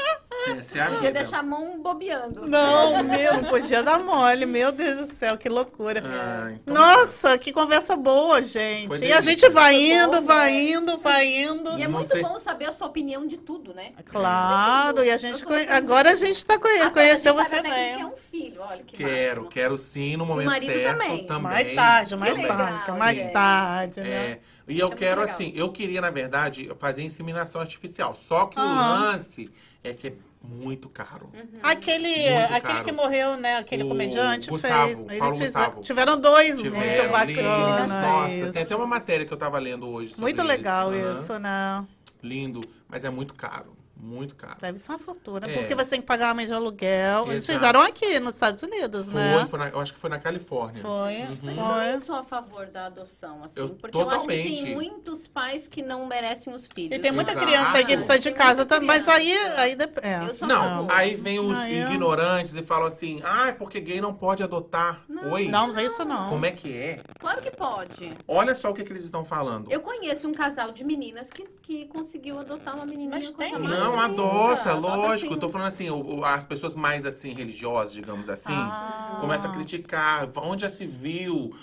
[0.48, 1.12] Essa é a Podia vida.
[1.14, 2.48] deixar a mão bobeando.
[2.48, 4.46] Não, meu, não podia dar mole.
[4.46, 6.02] Meu Deus do céu, que loucura.
[6.06, 8.88] Ah, então Nossa, que conversa boa, gente.
[8.88, 9.22] Foi e a delícia.
[9.22, 10.62] gente vai indo, bom, vai né?
[10.72, 11.78] indo, vai indo.
[11.78, 12.22] E é Não muito sei.
[12.22, 13.92] bom saber a sua opinião de tudo, né?
[14.06, 17.68] Claro, e a gente conhe- agora a gente está Agora conheceu a gente você sabe
[17.68, 17.98] até quem bem.
[17.98, 18.96] quer um filho, olha que
[19.36, 21.26] Quero, quero sim, no momento certo também.
[21.26, 21.42] também.
[21.44, 23.32] Mais tarde, mais legal, tarde, mais gente.
[23.34, 24.10] tarde, né?
[24.10, 28.16] É, e eu é quero, assim, eu queria, na verdade, fazer inseminação artificial.
[28.16, 29.12] Só que o Ah.
[29.12, 29.50] lance
[29.84, 30.14] é que é
[30.44, 31.30] muito caro.
[31.62, 32.86] Aquele, Muito aquele caro.
[32.86, 33.58] que morreu, né?
[33.58, 35.20] Aquele O comediante Gustavo, fez.
[35.20, 35.54] Paulo Eles
[35.88, 37.44] tiveram dois, Tiveram, muito lindo.
[37.44, 38.02] bacana.
[38.02, 38.54] Nossa, isso.
[38.54, 41.86] tem até uma matéria que eu tava lendo hoje sobre Muito legal isso, né?
[42.24, 43.76] Lindo, mas é muito caro.
[44.04, 44.56] Muito caro.
[44.60, 45.54] Deve ser uma fortuna, É.
[45.54, 47.26] porque você tem que pagar a mês de aluguel.
[47.28, 47.54] Eles Exato.
[47.54, 49.46] fizeram aqui nos Estados Unidos, Foi, né?
[49.48, 50.82] foi na- eu acho que foi na Califórnia.
[50.82, 51.20] Foi.
[51.44, 51.66] Mas Foi.
[51.66, 53.60] eu também sou a favor da adoção, assim.
[53.60, 54.64] Eu porque eu acho que totalmente.
[54.64, 56.98] tem muitos pais que não merecem os filhos.
[56.98, 57.46] E tem muita Exato.
[57.46, 60.28] criança aí que precisa de Tem casa também, mas aí, aí é.
[60.28, 60.92] Eu sou a Não, favor.
[60.94, 61.82] aí vem os Ah, é?
[61.84, 65.04] ignorantes e falam assim, ah, é porque gay não pode adotar.
[65.32, 65.48] Oi?
[65.48, 66.28] Não, não é isso não.
[66.30, 67.00] Como é que é?
[67.20, 68.12] Claro que pode.
[68.28, 69.72] Olha só o que, que eles estão falando.
[69.72, 73.12] Eu conheço um casal de meninas que, que conseguiu adotar uma menininha.
[73.12, 74.24] Mas coisa tem mais Não, linda.
[74.24, 75.12] adota, lógico.
[75.14, 75.88] assim, Eu tô falando assim,
[76.24, 79.18] as pessoas mais assim, religiosas, digamos assim, Ah.
[79.20, 80.28] começam a criticar.
[80.38, 81.54] Onde já se viu?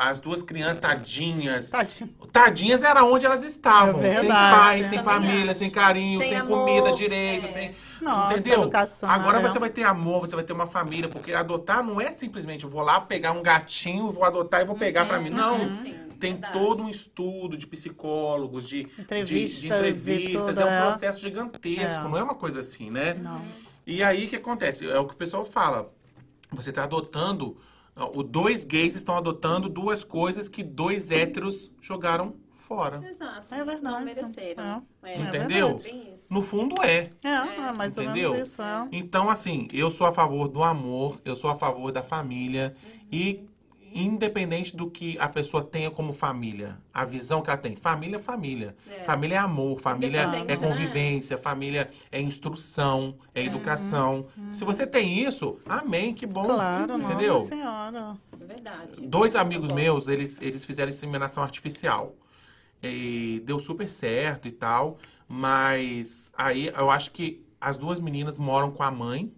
[0.00, 1.70] As duas crianças tadinhas.
[2.32, 4.02] Tadinhas era onde elas estavam.
[4.04, 7.48] É sem pai, sem família, sem carinho, sem, Sem amor, comida direito, é.
[7.48, 7.72] sem.
[8.00, 8.62] Nossa, entendeu?
[8.62, 9.48] educação, Agora né?
[9.48, 12.70] você vai ter amor, você vai ter uma família, porque adotar não é simplesmente eu
[12.70, 15.30] vou lá pegar um gatinho, vou adotar e vou pegar pra mim.
[15.30, 15.54] Não.
[15.54, 16.52] é assim, Tem verdade.
[16.58, 20.58] todo um estudo de psicólogos, de de- Entrevistas de, e entrevistas.
[20.58, 20.80] é um é.
[20.82, 22.08] processo gigantesco, É.
[22.08, 23.14] não é uma coisa assim, né?
[23.14, 23.40] Não.
[23.86, 24.88] E aí o que acontece?
[24.88, 25.92] É o que o pessoal fala.
[26.52, 27.56] Você está adotando.
[27.96, 33.02] ó, O dois gays estão adotando duas coisas que dois héteros jogaram fora.
[33.08, 33.52] Exato.
[33.54, 33.82] É verdade.
[33.82, 34.86] Não mereceram.
[35.02, 35.76] É, Entendeu?
[35.76, 36.32] verdade, bem isso.
[36.32, 37.10] No fundo é.
[37.24, 37.28] É,
[37.68, 38.32] é mais ou Entendeu?
[38.34, 38.62] menos isso.
[38.62, 38.88] É.
[38.92, 42.74] Então, assim, eu sou a favor do amor, eu sou a favor da família
[43.10, 43.44] e
[43.94, 48.18] independente do que a pessoa tenha como família, a visão que ela tem, família é
[48.18, 48.76] família.
[48.88, 49.04] É.
[49.04, 50.68] Família é amor, família é Independente, né?
[50.68, 54.26] convivência, família é instrução, é educação.
[54.50, 56.44] Se você tem isso, amém, que bom.
[56.44, 57.34] Claro, entendeu?
[57.34, 58.16] nossa senhora.
[58.40, 59.00] É verdade.
[59.06, 59.74] Dois amigos Bom.
[59.74, 62.14] meus, eles, eles fizeram inseminação artificial.
[62.82, 64.98] E deu super certo e tal.
[65.28, 69.32] Mas aí eu acho que as duas meninas moram com a mãe.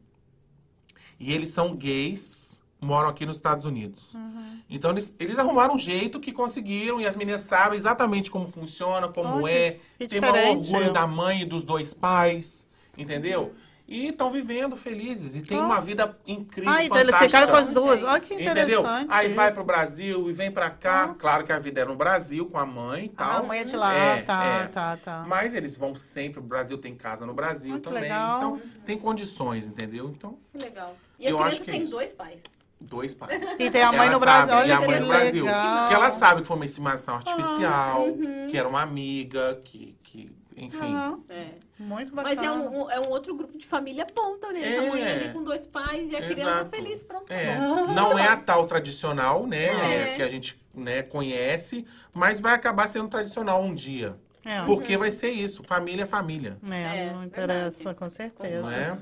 [1.21, 4.15] E eles são gays, moram aqui nos Estados Unidos.
[4.15, 4.61] Uhum.
[4.71, 7.01] Então eles, eles arrumaram um jeito que conseguiram.
[7.01, 9.79] E as meninas sabem exatamente como funciona, como Olha, é.
[9.99, 10.73] Tem diferente.
[10.73, 12.69] orgulho da mãe e dos dois pais.
[12.97, 13.53] Entendeu?
[13.87, 15.37] E estão vivendo felizes.
[15.37, 17.27] E tem uma vida incrível, Ah, então eles fantástica.
[17.41, 18.03] ficaram com as duas.
[18.03, 18.81] Olha que Entendeu?
[18.81, 19.09] interessante.
[19.11, 19.57] Aí vai isso.
[19.57, 21.09] pro Brasil e vem pra cá.
[21.19, 23.41] Claro que a vida é no Brasil, com a mãe e Ah, tal.
[23.41, 23.93] a mãe é de lá.
[23.93, 24.67] É, tá, é.
[24.69, 25.25] tá, tá.
[25.29, 28.03] Mas eles vão sempre, o Brasil tem casa no Brasil Ah, também.
[28.05, 28.39] legal.
[28.39, 30.09] Então, tem condições, entendeu?
[30.09, 30.97] Então, Que legal.
[31.19, 31.93] E a Eu criança acho que é tem isso.
[31.93, 32.43] dois pais.
[32.85, 33.59] Dois pais.
[33.61, 34.49] E tem a mãe Ela no Brasil.
[34.49, 35.45] sabe, e Olha a mãe que no Brasil.
[35.45, 35.79] legal.
[35.81, 38.49] Porque ela sabe que foi uma estimação artificial, uhum.
[38.51, 40.95] que era uma amiga, que, que enfim.
[40.95, 41.47] Aham, É.
[41.77, 42.37] Muito bacana.
[42.37, 44.63] Mas é um, é um outro grupo de família bom também.
[44.63, 44.79] É.
[44.79, 46.71] A mãe ali com dois pais e a criança Exato.
[46.71, 47.29] feliz, pronto.
[47.33, 47.89] É, bom.
[47.89, 50.15] não é a tal tradicional, né, É.
[50.15, 54.17] que a gente né, conhece, mas vai acabar sendo tradicional um dia.
[54.45, 54.63] É.
[54.67, 57.27] Porque vai ser isso, família é família, É, É, não verdade.
[57.27, 58.61] interessa, com certeza.
[58.63, 58.99] não é?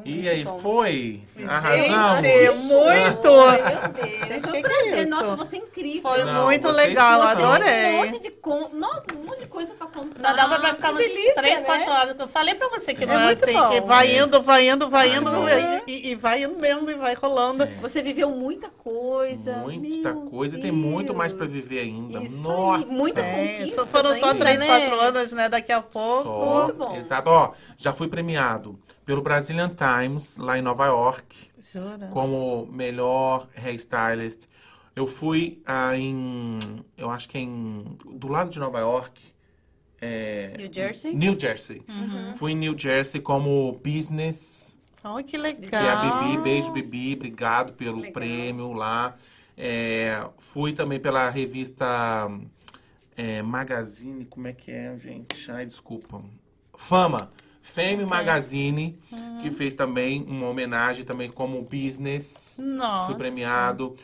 [0.00, 0.58] Então, E aí, bom.
[0.58, 1.20] foi?
[1.36, 2.62] Gente, Arrasamos?
[2.70, 3.28] muito!
[3.40, 3.88] Ai, meu
[4.28, 4.42] Deus.
[4.42, 5.06] Foi um é prazer.
[5.06, 6.02] Nossa, você é incrível.
[6.02, 7.52] Foi Não, muito legal, são.
[7.52, 7.92] adorei.
[7.94, 8.68] Um monte de, con...
[8.72, 10.22] Nossa, um monte de coisa pra contar.
[10.28, 11.62] Não dava pra ficar Que umas delícia, 3, né?
[11.66, 12.16] 4 horas.
[12.18, 13.68] Eu falei pra você que não é, muito assim, bom.
[13.70, 15.44] que vai indo, vai indo, vai indo, bom.
[15.86, 17.66] e, e vai indo mesmo, e vai rolando.
[17.80, 19.56] Você viveu muita coisa.
[19.58, 21.52] Muita Meu coisa e tem muito mais pra Deus.
[21.52, 22.22] viver ainda.
[22.22, 22.88] Isso Nossa!
[22.88, 24.66] aí, muitas É, conquistas só foram só ainda, 3, né?
[24.66, 25.48] 4 anos, né?
[25.48, 26.22] Daqui a pouco.
[26.24, 26.62] Só.
[26.64, 26.96] Muito bom.
[26.96, 27.30] Exato.
[27.30, 32.08] Ó, já fui premiado pelo Brazilian Times, lá em Nova York, Jura?
[32.08, 34.46] como melhor hairstylist.
[34.94, 36.58] Eu fui ah, em.
[36.96, 37.96] Eu acho que é em.
[38.14, 39.20] Do lado de Nova York.
[40.00, 41.14] É, New Jersey?
[41.14, 41.82] New Jersey.
[41.88, 42.34] Uhum.
[42.34, 44.78] Fui em New Jersey como business.
[45.04, 46.22] Olha que Que é a legal.
[46.24, 48.12] Bibi, beijo Bibi, obrigado pelo Legal.
[48.12, 49.16] prêmio lá.
[49.56, 52.28] É, fui também pela revista
[53.16, 55.50] é, Magazine, como é que é, gente?
[55.50, 56.22] Ai, desculpa.
[56.74, 57.30] Fama.
[57.62, 58.98] Fame Magazine,
[59.40, 62.58] que fez também uma homenagem também como business.
[62.60, 63.06] Nossa.
[63.06, 63.94] Fui premiado.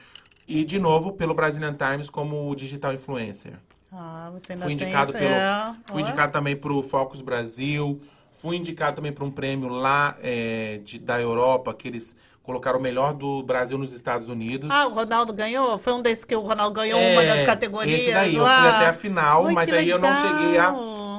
[0.47, 3.55] E, de novo, pelo Brazilian Times como digital influencer.
[3.93, 5.35] Ah, você ainda Fui tem indicado isso, pelo.
[5.35, 5.73] é.
[5.87, 8.01] Fui indicado também pro Focus Brasil.
[8.33, 12.83] Fui indicado também para um prêmio lá é, de- da Europa, que eles colocaram o
[12.83, 14.71] melhor do Brasil nos Estados Unidos.
[14.73, 15.79] Ah, o Ronaldo ganhou?
[15.79, 18.57] Foi um desses que o Ronaldo ganhou É, uma das categorias Esse daí, lá?
[18.57, 20.27] eu fui até a final, mas aí eu não legal.
[20.39, 20.71] cheguei a,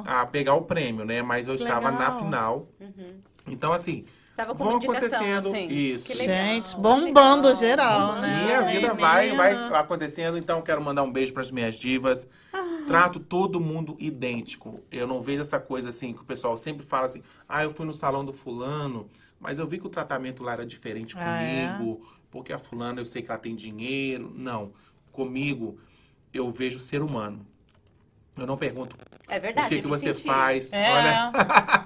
[0.06, 1.22] a pegar o prêmio, né?
[1.22, 2.68] Mas eu estava na final.
[3.46, 4.04] Então, assim,
[4.36, 5.66] Tava com vão acontecendo assim.
[5.68, 6.06] isso.
[6.06, 7.54] Que legal, Gente, bombando legal.
[7.60, 8.46] geral, né?
[8.48, 11.74] E a vida Ai, vai, vai acontecendo, então quero mandar um beijo para as minhas
[11.76, 12.26] divas.
[12.52, 12.84] Ah.
[12.86, 14.80] Trato todo mundo idêntico.
[14.90, 17.84] Eu não vejo essa coisa assim que o pessoal sempre fala assim: "Ah, eu fui
[17.86, 19.08] no salão do fulano,
[19.38, 21.72] mas eu vi que o tratamento lá era diferente Ah, é?
[21.76, 22.00] comigo,
[22.30, 24.32] porque a fulana eu sei que ela tem dinheiro".
[24.34, 24.72] Não.
[25.12, 25.78] Comigo
[26.32, 27.46] eu vejo ser humano.
[28.40, 28.96] Eu não pergunto
[29.28, 29.66] É verdade.
[29.66, 30.26] o que, que você senti.
[30.26, 30.72] faz.
[30.72, 31.30] É, Olha,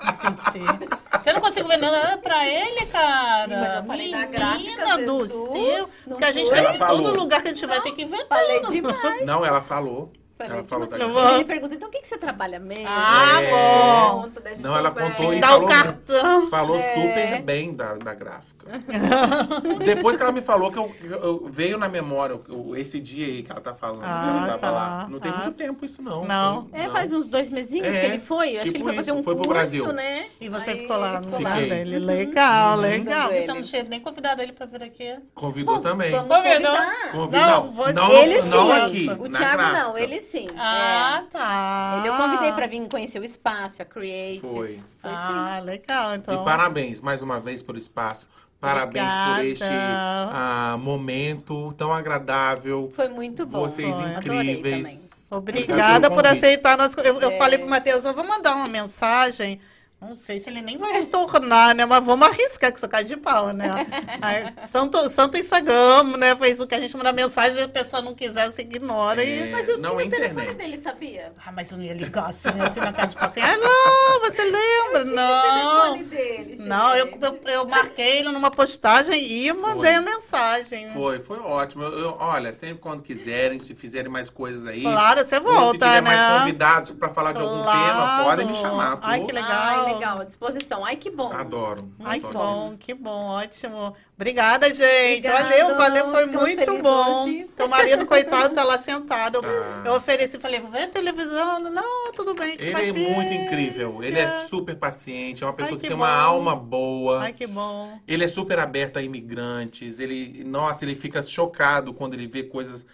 [0.06, 0.88] me senti.
[1.20, 3.48] Você não conseguiu ver nada pra ele, cara?
[3.60, 5.50] Mas eu falei gráfica, Menina do Jesus,
[5.86, 5.88] céu.
[6.06, 7.02] não Porque a gente tem que falou.
[7.02, 9.26] todo lugar que a gente vai ter que ver Falei demais.
[9.26, 10.12] não, ela falou.
[10.36, 11.34] Ela falou da gráfica.
[11.36, 12.86] Ele pergunta, então o que, que você trabalha mesmo?
[12.88, 13.50] Ah, É.
[13.50, 14.22] bom.
[14.22, 15.14] Conta, Não, ela conversa.
[15.14, 16.50] contou e Dá o falou cartão.
[16.50, 16.94] Falou É.
[16.94, 18.66] super bem da, da gráfica.
[19.84, 23.42] Depois que ela me falou que eu, eu- veio na memória o- esse dia aí
[23.42, 24.70] que ela tá falando, que Ah, ela tava tá.
[24.70, 25.06] lá.
[25.08, 25.36] Não tem Ah.
[25.38, 26.24] muito tempo isso não.
[26.24, 26.68] Não.
[26.68, 28.56] Foi- É, faz uns dois mesinhos É, que ele foi.
[28.56, 29.92] Acho que ele tipo foi fazer isso, um foi pro curso, Brasil.
[29.92, 30.26] né?
[30.40, 31.98] E você Aí ficou lá no lugar dele.
[31.98, 32.80] Legal, Uhum.
[32.82, 33.28] legal.
[33.32, 33.64] Você não ele.
[33.64, 35.16] tinha nem convidado ele pra vir aqui?
[35.34, 36.10] Convidou também.
[36.10, 36.76] Convidou?
[37.12, 37.40] Convidou.
[37.46, 38.50] Não, você- não, Ele sim.
[38.56, 39.10] não aqui.
[39.18, 40.48] o Thiago não, ele sim.
[40.58, 41.30] Ah, É.
[41.30, 41.96] tá.
[41.98, 44.40] Ele eu convidei pra vir conhecer o espaço, a Create.
[44.40, 44.50] Foi.
[44.50, 44.80] Foi sim.
[45.02, 46.42] Ah, legal, então.
[46.42, 48.26] E parabéns mais uma vez pelo espaço.
[48.60, 49.44] Parabéns por Obrigada.
[49.44, 52.90] este ah, momento tão agradável.
[52.94, 53.60] Foi muito bom.
[53.60, 54.10] Vocês Foi.
[54.12, 55.26] Incríveis.
[55.30, 56.98] Obrigada por aceitar nosso.
[57.00, 57.36] Eu, eu É.
[57.38, 59.60] falei pro Matheus, eu vou mandar uma mensagem.
[60.00, 61.86] Não sei se ele nem vai retornar, né?
[61.86, 63.86] Mas vamos arriscar que isso cai de pau, né?
[64.20, 66.36] Aí, santo, santo Instagram, né?
[66.36, 69.48] Facebook, a gente manda mensagem, a pessoa não quiser, você ignora e.
[69.48, 70.56] É, Mas eu não tinha é o telefone internet.
[70.70, 71.32] dele, sabia?
[71.46, 73.40] Ah, mas eu não ia ligar assim, assim na cara de tipo assim.
[73.40, 75.04] Ah, não, você lembra?
[75.06, 75.92] Não.
[75.94, 77.22] O telefone dele, Não, eu, gente.
[77.24, 79.94] eu, eu marquei ele numa postagem e mandei Foi.
[79.94, 80.90] a mensagem.
[80.90, 81.82] Foi, foi ótimo.
[81.82, 84.82] Eu- eu- olha, sempre quando quiserem, se fizerem mais coisas aí.
[84.82, 86.14] Claro, você ou se volta, tiver né?
[86.14, 87.86] mais convidados pra falar de algum Claro.
[87.86, 88.96] tema, podem me chamar.
[88.96, 89.50] tô- Ai, que legal.
[89.54, 90.84] Ai, legal, à disposição.
[90.84, 91.32] Ai, que bom.
[91.32, 91.88] Adoro.
[92.04, 93.94] Ai, que bom, que bom, ótimo.
[94.16, 95.26] Obrigada, gente.
[95.28, 97.24] Obrigada, valeu, valeu, foi ficamos muito bom.
[97.24, 97.50] hoje.
[97.56, 99.36] Teu marido, coitado, tá lá sentado.
[99.36, 99.82] Eu, Tá.
[99.86, 101.60] eu ofereci, falei, vê a televisão.
[101.60, 103.34] Não, tudo bem, que Ele é muito paciência.
[103.46, 104.02] incrível.
[104.02, 107.22] Ele é super paciente, é uma pessoa Ai, que, que tem uma alma boa.
[107.22, 107.98] Ai, que bom.
[108.06, 109.98] Ele é super aberto a imigrantes.
[109.98, 112.86] Ele, nossa, ele fica chocado quando ele vê coisas,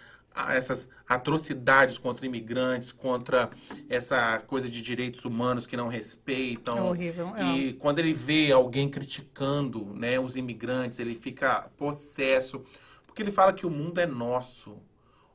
[0.49, 3.49] essas atrocidades contra imigrantes, contra
[3.89, 6.77] essa coisa de direitos humanos que não respeitam.
[6.77, 7.43] É horrível, é.
[7.43, 12.63] E quando ele vê alguém criticando, né, os imigrantes, ele fica possesso,
[13.05, 14.77] porque ele fala que o mundo é nosso.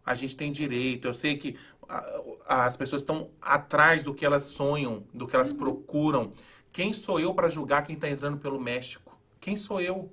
[0.05, 1.09] A gente tem direito.
[1.09, 1.57] Eu sei que
[2.47, 6.31] as pessoas estão atrás do que elas sonham, do que elas procuram
[6.77, 9.19] Quem sou eu para julgar quem está entrando pelo México?
[9.41, 10.13] Quem sou eu?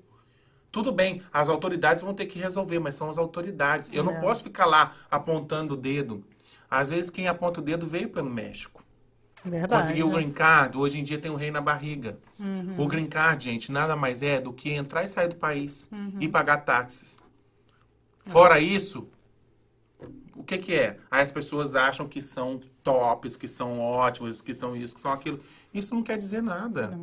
[0.74, 3.92] Tudo bem, as autoridades vão ter que resolver, mas são as autoridades.
[3.94, 4.20] Eu não É.
[4.20, 6.26] posso ficar lá apontando o dedo.
[6.68, 8.84] Às vezes quem aponta o dedo veio pelo México.
[9.46, 9.72] Verdade.
[9.72, 12.18] Conseguiu o green card, hoje em dia tem um rei na barriga.
[12.40, 12.74] Uhum.
[12.80, 16.14] O green card, gente, nada mais é do que entrar e sair do país Uhum.
[16.20, 17.18] e pagar táxis.
[18.26, 19.08] Fora isso,
[20.36, 20.98] o que que é?
[21.12, 25.12] Aí as pessoas acham que são tops, que são ótimos, que são isso, que são
[25.12, 25.40] aquilo.
[25.72, 27.00] Isso não quer dizer nada.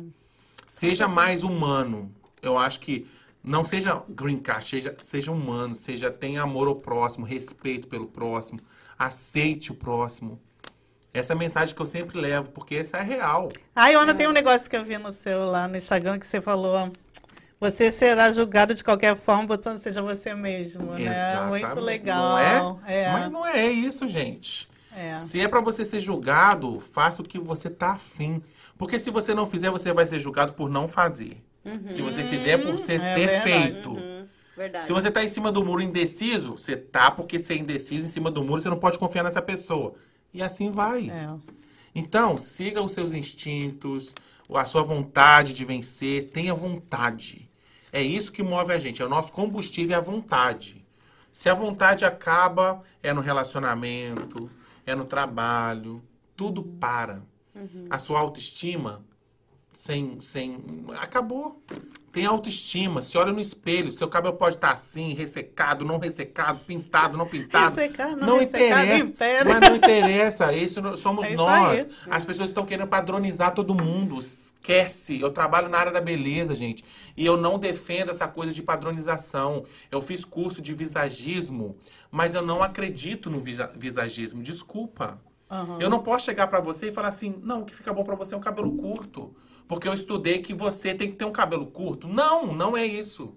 [0.67, 2.11] Seja mais humano.
[2.41, 3.07] Eu acho que
[3.43, 8.59] não seja green card, seja, seja humano, seja tenha amor ao próximo, respeito pelo próximo,
[8.97, 10.39] aceite o próximo.
[11.13, 13.49] Essa é a mensagem que eu sempre levo, porque essa é real.
[13.75, 16.39] Ai, Ana, tem um negócio que eu vi no seu lá no Instagram que você
[16.39, 16.91] falou.
[17.59, 21.03] Você será julgado de qualquer forma, botando seja você mesmo, né?
[21.03, 21.65] Exatamente.
[21.65, 22.23] Muito legal.
[22.23, 23.03] Não é?
[23.03, 23.11] É.
[23.11, 24.69] Mas não é isso, gente.
[24.95, 25.19] É.
[25.19, 28.41] Se é pra você ser julgado, faça o que você tá afim.
[28.77, 31.43] Porque se você não fizer, você vai ser julgado por não fazer.
[31.87, 33.43] Se você fizer, por você é ter verdade.
[33.43, 33.89] feito.
[33.91, 34.27] Uhum,
[34.57, 34.87] verdade.
[34.87, 38.09] Se você tá em cima do muro indeciso, você tá porque você é indeciso em
[38.09, 39.93] cima do muro, você não pode confiar nessa pessoa.
[40.33, 41.09] E assim vai.
[41.09, 41.29] É.
[41.93, 44.15] Então, siga os seus instintos,
[44.49, 47.49] a sua vontade de vencer, tenha vontade.
[47.91, 50.83] É isso que move a gente, é o nosso combustível, é a vontade.
[51.31, 54.49] Se a vontade acaba, é no relacionamento,
[54.85, 56.01] é no trabalho,
[56.35, 57.21] tudo para.
[57.89, 59.03] A sua autoestima
[59.73, 60.57] sem, sem.
[60.99, 61.61] Acabou.
[62.11, 63.01] Tem autoestima.
[63.01, 67.69] Se olha no espelho, seu cabelo pode estar assim, ressecado, não ressecado, pintado, não pintado.
[67.73, 69.45] Ressecado, não ressecado, interessa.
[69.45, 70.53] Mas não interessa.
[70.53, 71.85] Isso no- somos É isso nós.
[71.85, 71.89] aí.
[72.09, 74.19] As pessoas estão querendo padronizar todo mundo.
[74.19, 75.21] Esquece.
[75.21, 76.83] Eu trabalho na área da beleza, gente.
[77.15, 79.63] E eu não defendo essa coisa de padronização.
[79.89, 81.77] Eu fiz curso de visagismo,
[82.11, 84.43] mas eu não acredito no visa- visagismo.
[84.43, 85.21] Desculpa.
[85.81, 88.15] Eu não posso chegar pra você e falar assim: não, o que fica bom pra
[88.15, 89.33] você é um cabelo curto.
[89.67, 92.07] Porque eu estudei que você tem que ter um cabelo curto.
[92.07, 93.35] Não, não é isso.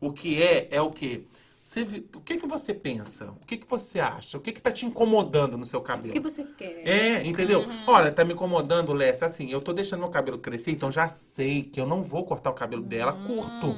[0.00, 1.24] O que é, é o quê?
[1.66, 1.82] Você,
[2.14, 3.32] o que, que você pensa?
[3.42, 4.38] O que, que você acha?
[4.38, 6.10] O que, que tá te incomodando no seu cabelo?
[6.10, 6.86] O que você quer?
[6.86, 7.64] É, entendeu?
[7.88, 11.64] Olha, tá me incomodando, Lécia, assim, eu tô deixando meu cabelo crescer, então já sei
[11.64, 13.74] que eu não vou cortar o cabelo dela curto.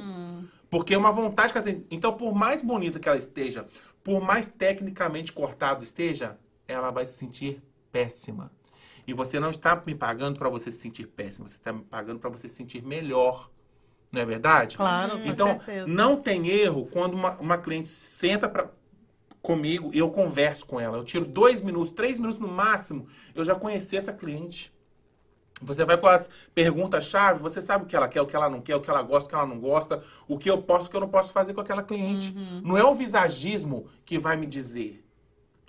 [0.69, 1.83] Porque é uma vontade que ela tem.
[1.89, 3.67] Então, por mais bonita que ela esteja,
[4.03, 7.59] por mais tecnicamente cortado esteja, ela vai se sentir
[7.91, 8.51] péssima.
[9.09, 12.19] E você não está me pagando para você se sentir péssima, você está me pagando
[12.19, 13.49] para você se sentir melhor.
[14.11, 14.77] Não é verdade?
[14.77, 15.87] Claro, com Então, certeza.
[15.87, 18.69] não tem erro quando uma, uma cliente senta pra,
[19.41, 20.95] comigo e eu converso com ela.
[20.95, 24.71] Eu tiro dois minutos, três minutos no máximo, eu já conheci essa cliente.
[25.59, 28.61] Você vai com as perguntas-chave, você sabe o que ela quer, o que ela não
[28.61, 30.89] quer, o que ela gosta, o que ela não gosta, o que eu posso, o
[30.91, 32.31] que eu não posso fazer com aquela cliente.
[32.63, 35.03] Não é o visagismo que vai me dizer.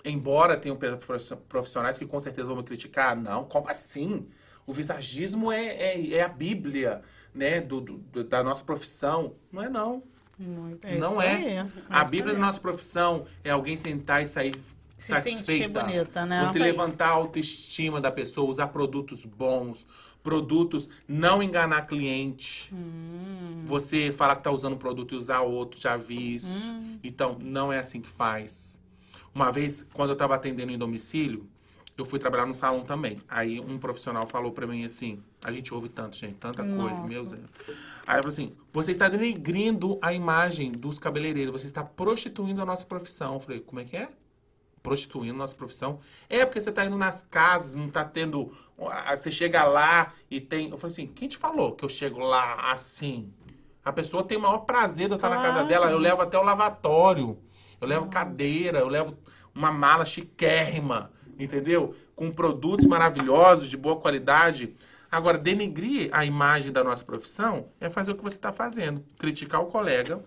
[0.03, 0.77] Embora tenham
[1.47, 3.15] profissionais que com certeza vão me criticar.
[3.15, 4.27] Não, como assim?
[4.65, 7.01] O visagismo é, é, é a bíblia
[7.33, 9.35] né, do, do- da nossa profissão.
[9.51, 10.03] Não é não.
[10.37, 11.67] Muito- é não é.
[11.89, 14.55] A isso Bíblia da nossa profissão é alguém sentar e sair
[14.97, 15.83] Se satisfeita.
[15.83, 16.43] bonita, né?
[16.45, 19.85] Você levantar a autoestima da pessoa, usar produtos bons,
[20.23, 22.73] produtos, não enganar cliente.
[22.73, 23.63] Hum.
[23.65, 26.47] Você falar que tá usando um produto e usar outro, já vi isso.
[26.49, 26.97] Hum.
[27.03, 28.80] Então, não é assim que faz.
[29.33, 31.47] Uma vez, quando eu estava atendendo em domicílio,
[31.97, 33.17] eu fui trabalhar no salão também.
[33.29, 37.03] Aí um profissional falou pra mim assim: a gente ouve tanto, gente, tanta coisa, Nossa.
[37.03, 37.33] meu Deus.
[38.07, 42.65] Aí eu falei assim: você está denegrindo a imagem dos cabeleireiros, você está prostituindo a
[42.65, 43.35] nossa profissão.
[43.35, 44.09] Eu falei: como é que é?
[44.81, 45.99] Prostituindo a nossa profissão?
[46.27, 48.51] É, porque você está indo nas casas, não está tendo.
[49.15, 50.69] Você chega lá e tem.
[50.71, 53.31] Eu falei assim: quem te falou que eu chego lá assim?
[53.85, 55.67] A pessoa tem o maior prazer de eu estar na casa Claro.
[55.67, 55.91] dela.
[55.91, 57.37] Eu levo até o lavatório.
[57.81, 59.17] Eu levo cadeira, eu levo
[59.55, 61.95] uma mala chiquérrima, entendeu?
[62.15, 64.75] Com produtos maravilhosos, de boa qualidade.
[65.11, 69.03] Agora, denegrir a imagem da nossa profissão é fazer o que você está fazendo.
[69.17, 70.23] Criticar o colega.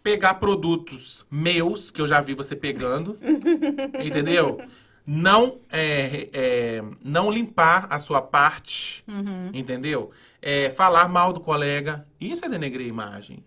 [0.00, 3.18] Pegar produtos meus, que eu já vi você pegando.
[4.02, 4.58] entendeu?
[5.04, 9.04] Não, é, é, não limpar a sua parte.
[9.52, 10.12] Entendeu?
[10.40, 12.06] É, falar mal do colega.
[12.20, 13.44] Isso é denegrir a imagem.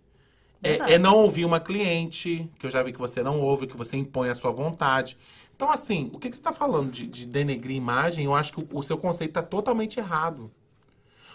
[0.63, 3.75] É, é não ouvir uma cliente, que eu já vi que você não ouve, que
[3.75, 5.17] você impõe a sua vontade.
[5.55, 8.25] Então, assim, o que, que você está falando de, de denegrir imagem?
[8.25, 10.49] Eu acho que o, o seu conceito está totalmente errado.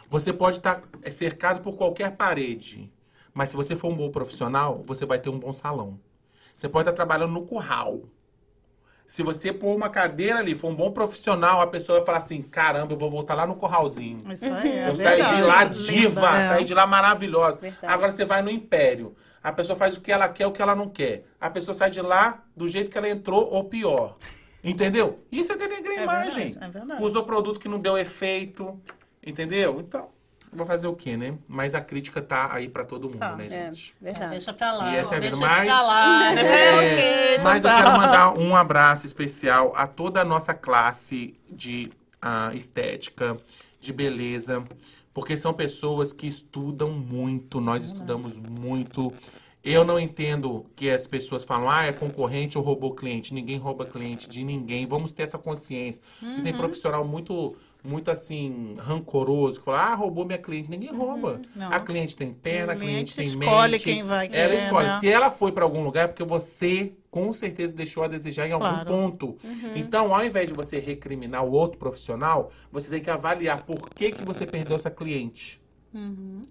[0.09, 2.91] Você pode estar é, cercado por qualquer parede,
[3.35, 6.01] mas se você for um bom profissional, você vai ter um bom salão.
[6.57, 8.03] Você pode estar trabalhando no curral.
[9.09, 12.43] Se você pôr uma cadeira ali, for um bom profissional, a pessoa vai falar assim:
[12.43, 14.19] caramba, eu vou voltar lá no curralzinho.
[14.31, 16.49] Isso aí, é Eu saí de lá Linda, diva, né?
[16.49, 17.59] saí de lá maravilhosa.
[17.59, 17.87] Verdade.
[17.91, 19.17] Agora você vai no império.
[19.43, 21.25] A pessoa faz o que ela quer, o que ela não quer.
[21.41, 24.17] A pessoa sai de lá do jeito que ela entrou ou pior.
[24.63, 25.25] Entendeu?
[25.33, 26.51] Isso é denegrir a É imagem.
[26.51, 27.03] verdade, é verdade.
[27.03, 28.79] Usou produto que não deu efeito.
[29.25, 29.81] Entendeu?
[29.81, 30.11] Então,
[30.53, 31.37] vou fazer o quê, né?
[31.47, 33.37] Mas a crítica tá aí pra todo mundo, Tá.
[33.37, 33.95] né, É, gente?
[34.01, 34.31] verdade.
[34.31, 34.93] Deixa pra lá.
[34.93, 35.47] E essa é a deixa vida.
[35.49, 36.33] Mas- pra lá.
[36.35, 36.43] né?
[36.49, 37.77] É, Ok, então mas eu tá.
[37.77, 43.37] quero mandar um abraço especial a toda a nossa classe de ah, estética,
[43.81, 44.63] de beleza,
[45.15, 49.13] porque são pessoas que estudam muito, nós estudamos muito.
[49.65, 53.35] Eu não entendo que as pessoas falam, ah, é concorrente ou roubou cliente.
[53.35, 54.87] Ninguém rouba cliente de ninguém.
[54.87, 56.01] Vamos ter essa consciência.
[56.23, 60.69] E tem profissional muito, muito assim, rancoroso, que fala, ah, roubou minha cliente.
[60.71, 61.41] Ninguém rouba.
[61.55, 61.73] Não.
[61.73, 63.85] A cliente tem perna, a cliente tem cliente escolhe mente.
[63.85, 64.89] quem vai Ela querer, escolhe.
[64.89, 64.99] né?
[64.99, 68.53] Se ela foi para algum lugar, é porque você com certeza deixou a desejar em
[68.53, 68.87] algum Claro.
[68.87, 69.39] ponto.
[69.75, 74.13] Então, ao invés de você recriminar o outro profissional, você tem que avaliar por que,
[74.13, 75.61] que você perdeu essa cliente.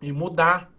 [0.02, 0.72] E mudar.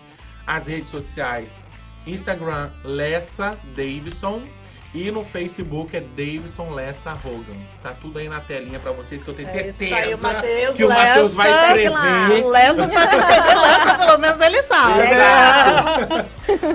[0.46, 1.64] As redes sociais,
[2.06, 4.42] Instagram, Lessa Davidson.
[4.94, 7.56] E no Facebook é Davidson Lessa Hogan.
[7.82, 10.88] Tá tudo aí na telinha pra vocês, que eu tenho É certeza aí, que o
[10.88, 12.44] Matheus vai escrever.
[12.44, 15.00] O Lessa sabe escrever Lessa, pelo menos ele sabe.
[15.00, 16.30] Exato.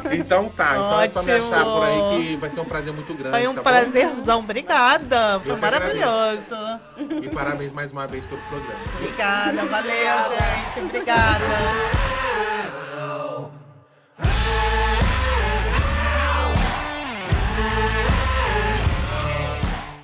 [0.17, 3.13] então tá, então é só me achar por aí que vai ser um prazer muito
[3.13, 3.37] grande.
[3.37, 3.69] Foi um tá bom?
[3.69, 4.39] prazerzão.
[4.39, 5.39] Obrigada.
[5.39, 6.55] Foi Eu maravilhoso.
[7.21, 8.79] E parabéns mais uma vez pelo programa.
[8.99, 9.63] Obrigada.
[9.63, 10.85] Valeu, gente.
[10.85, 11.45] Obrigada.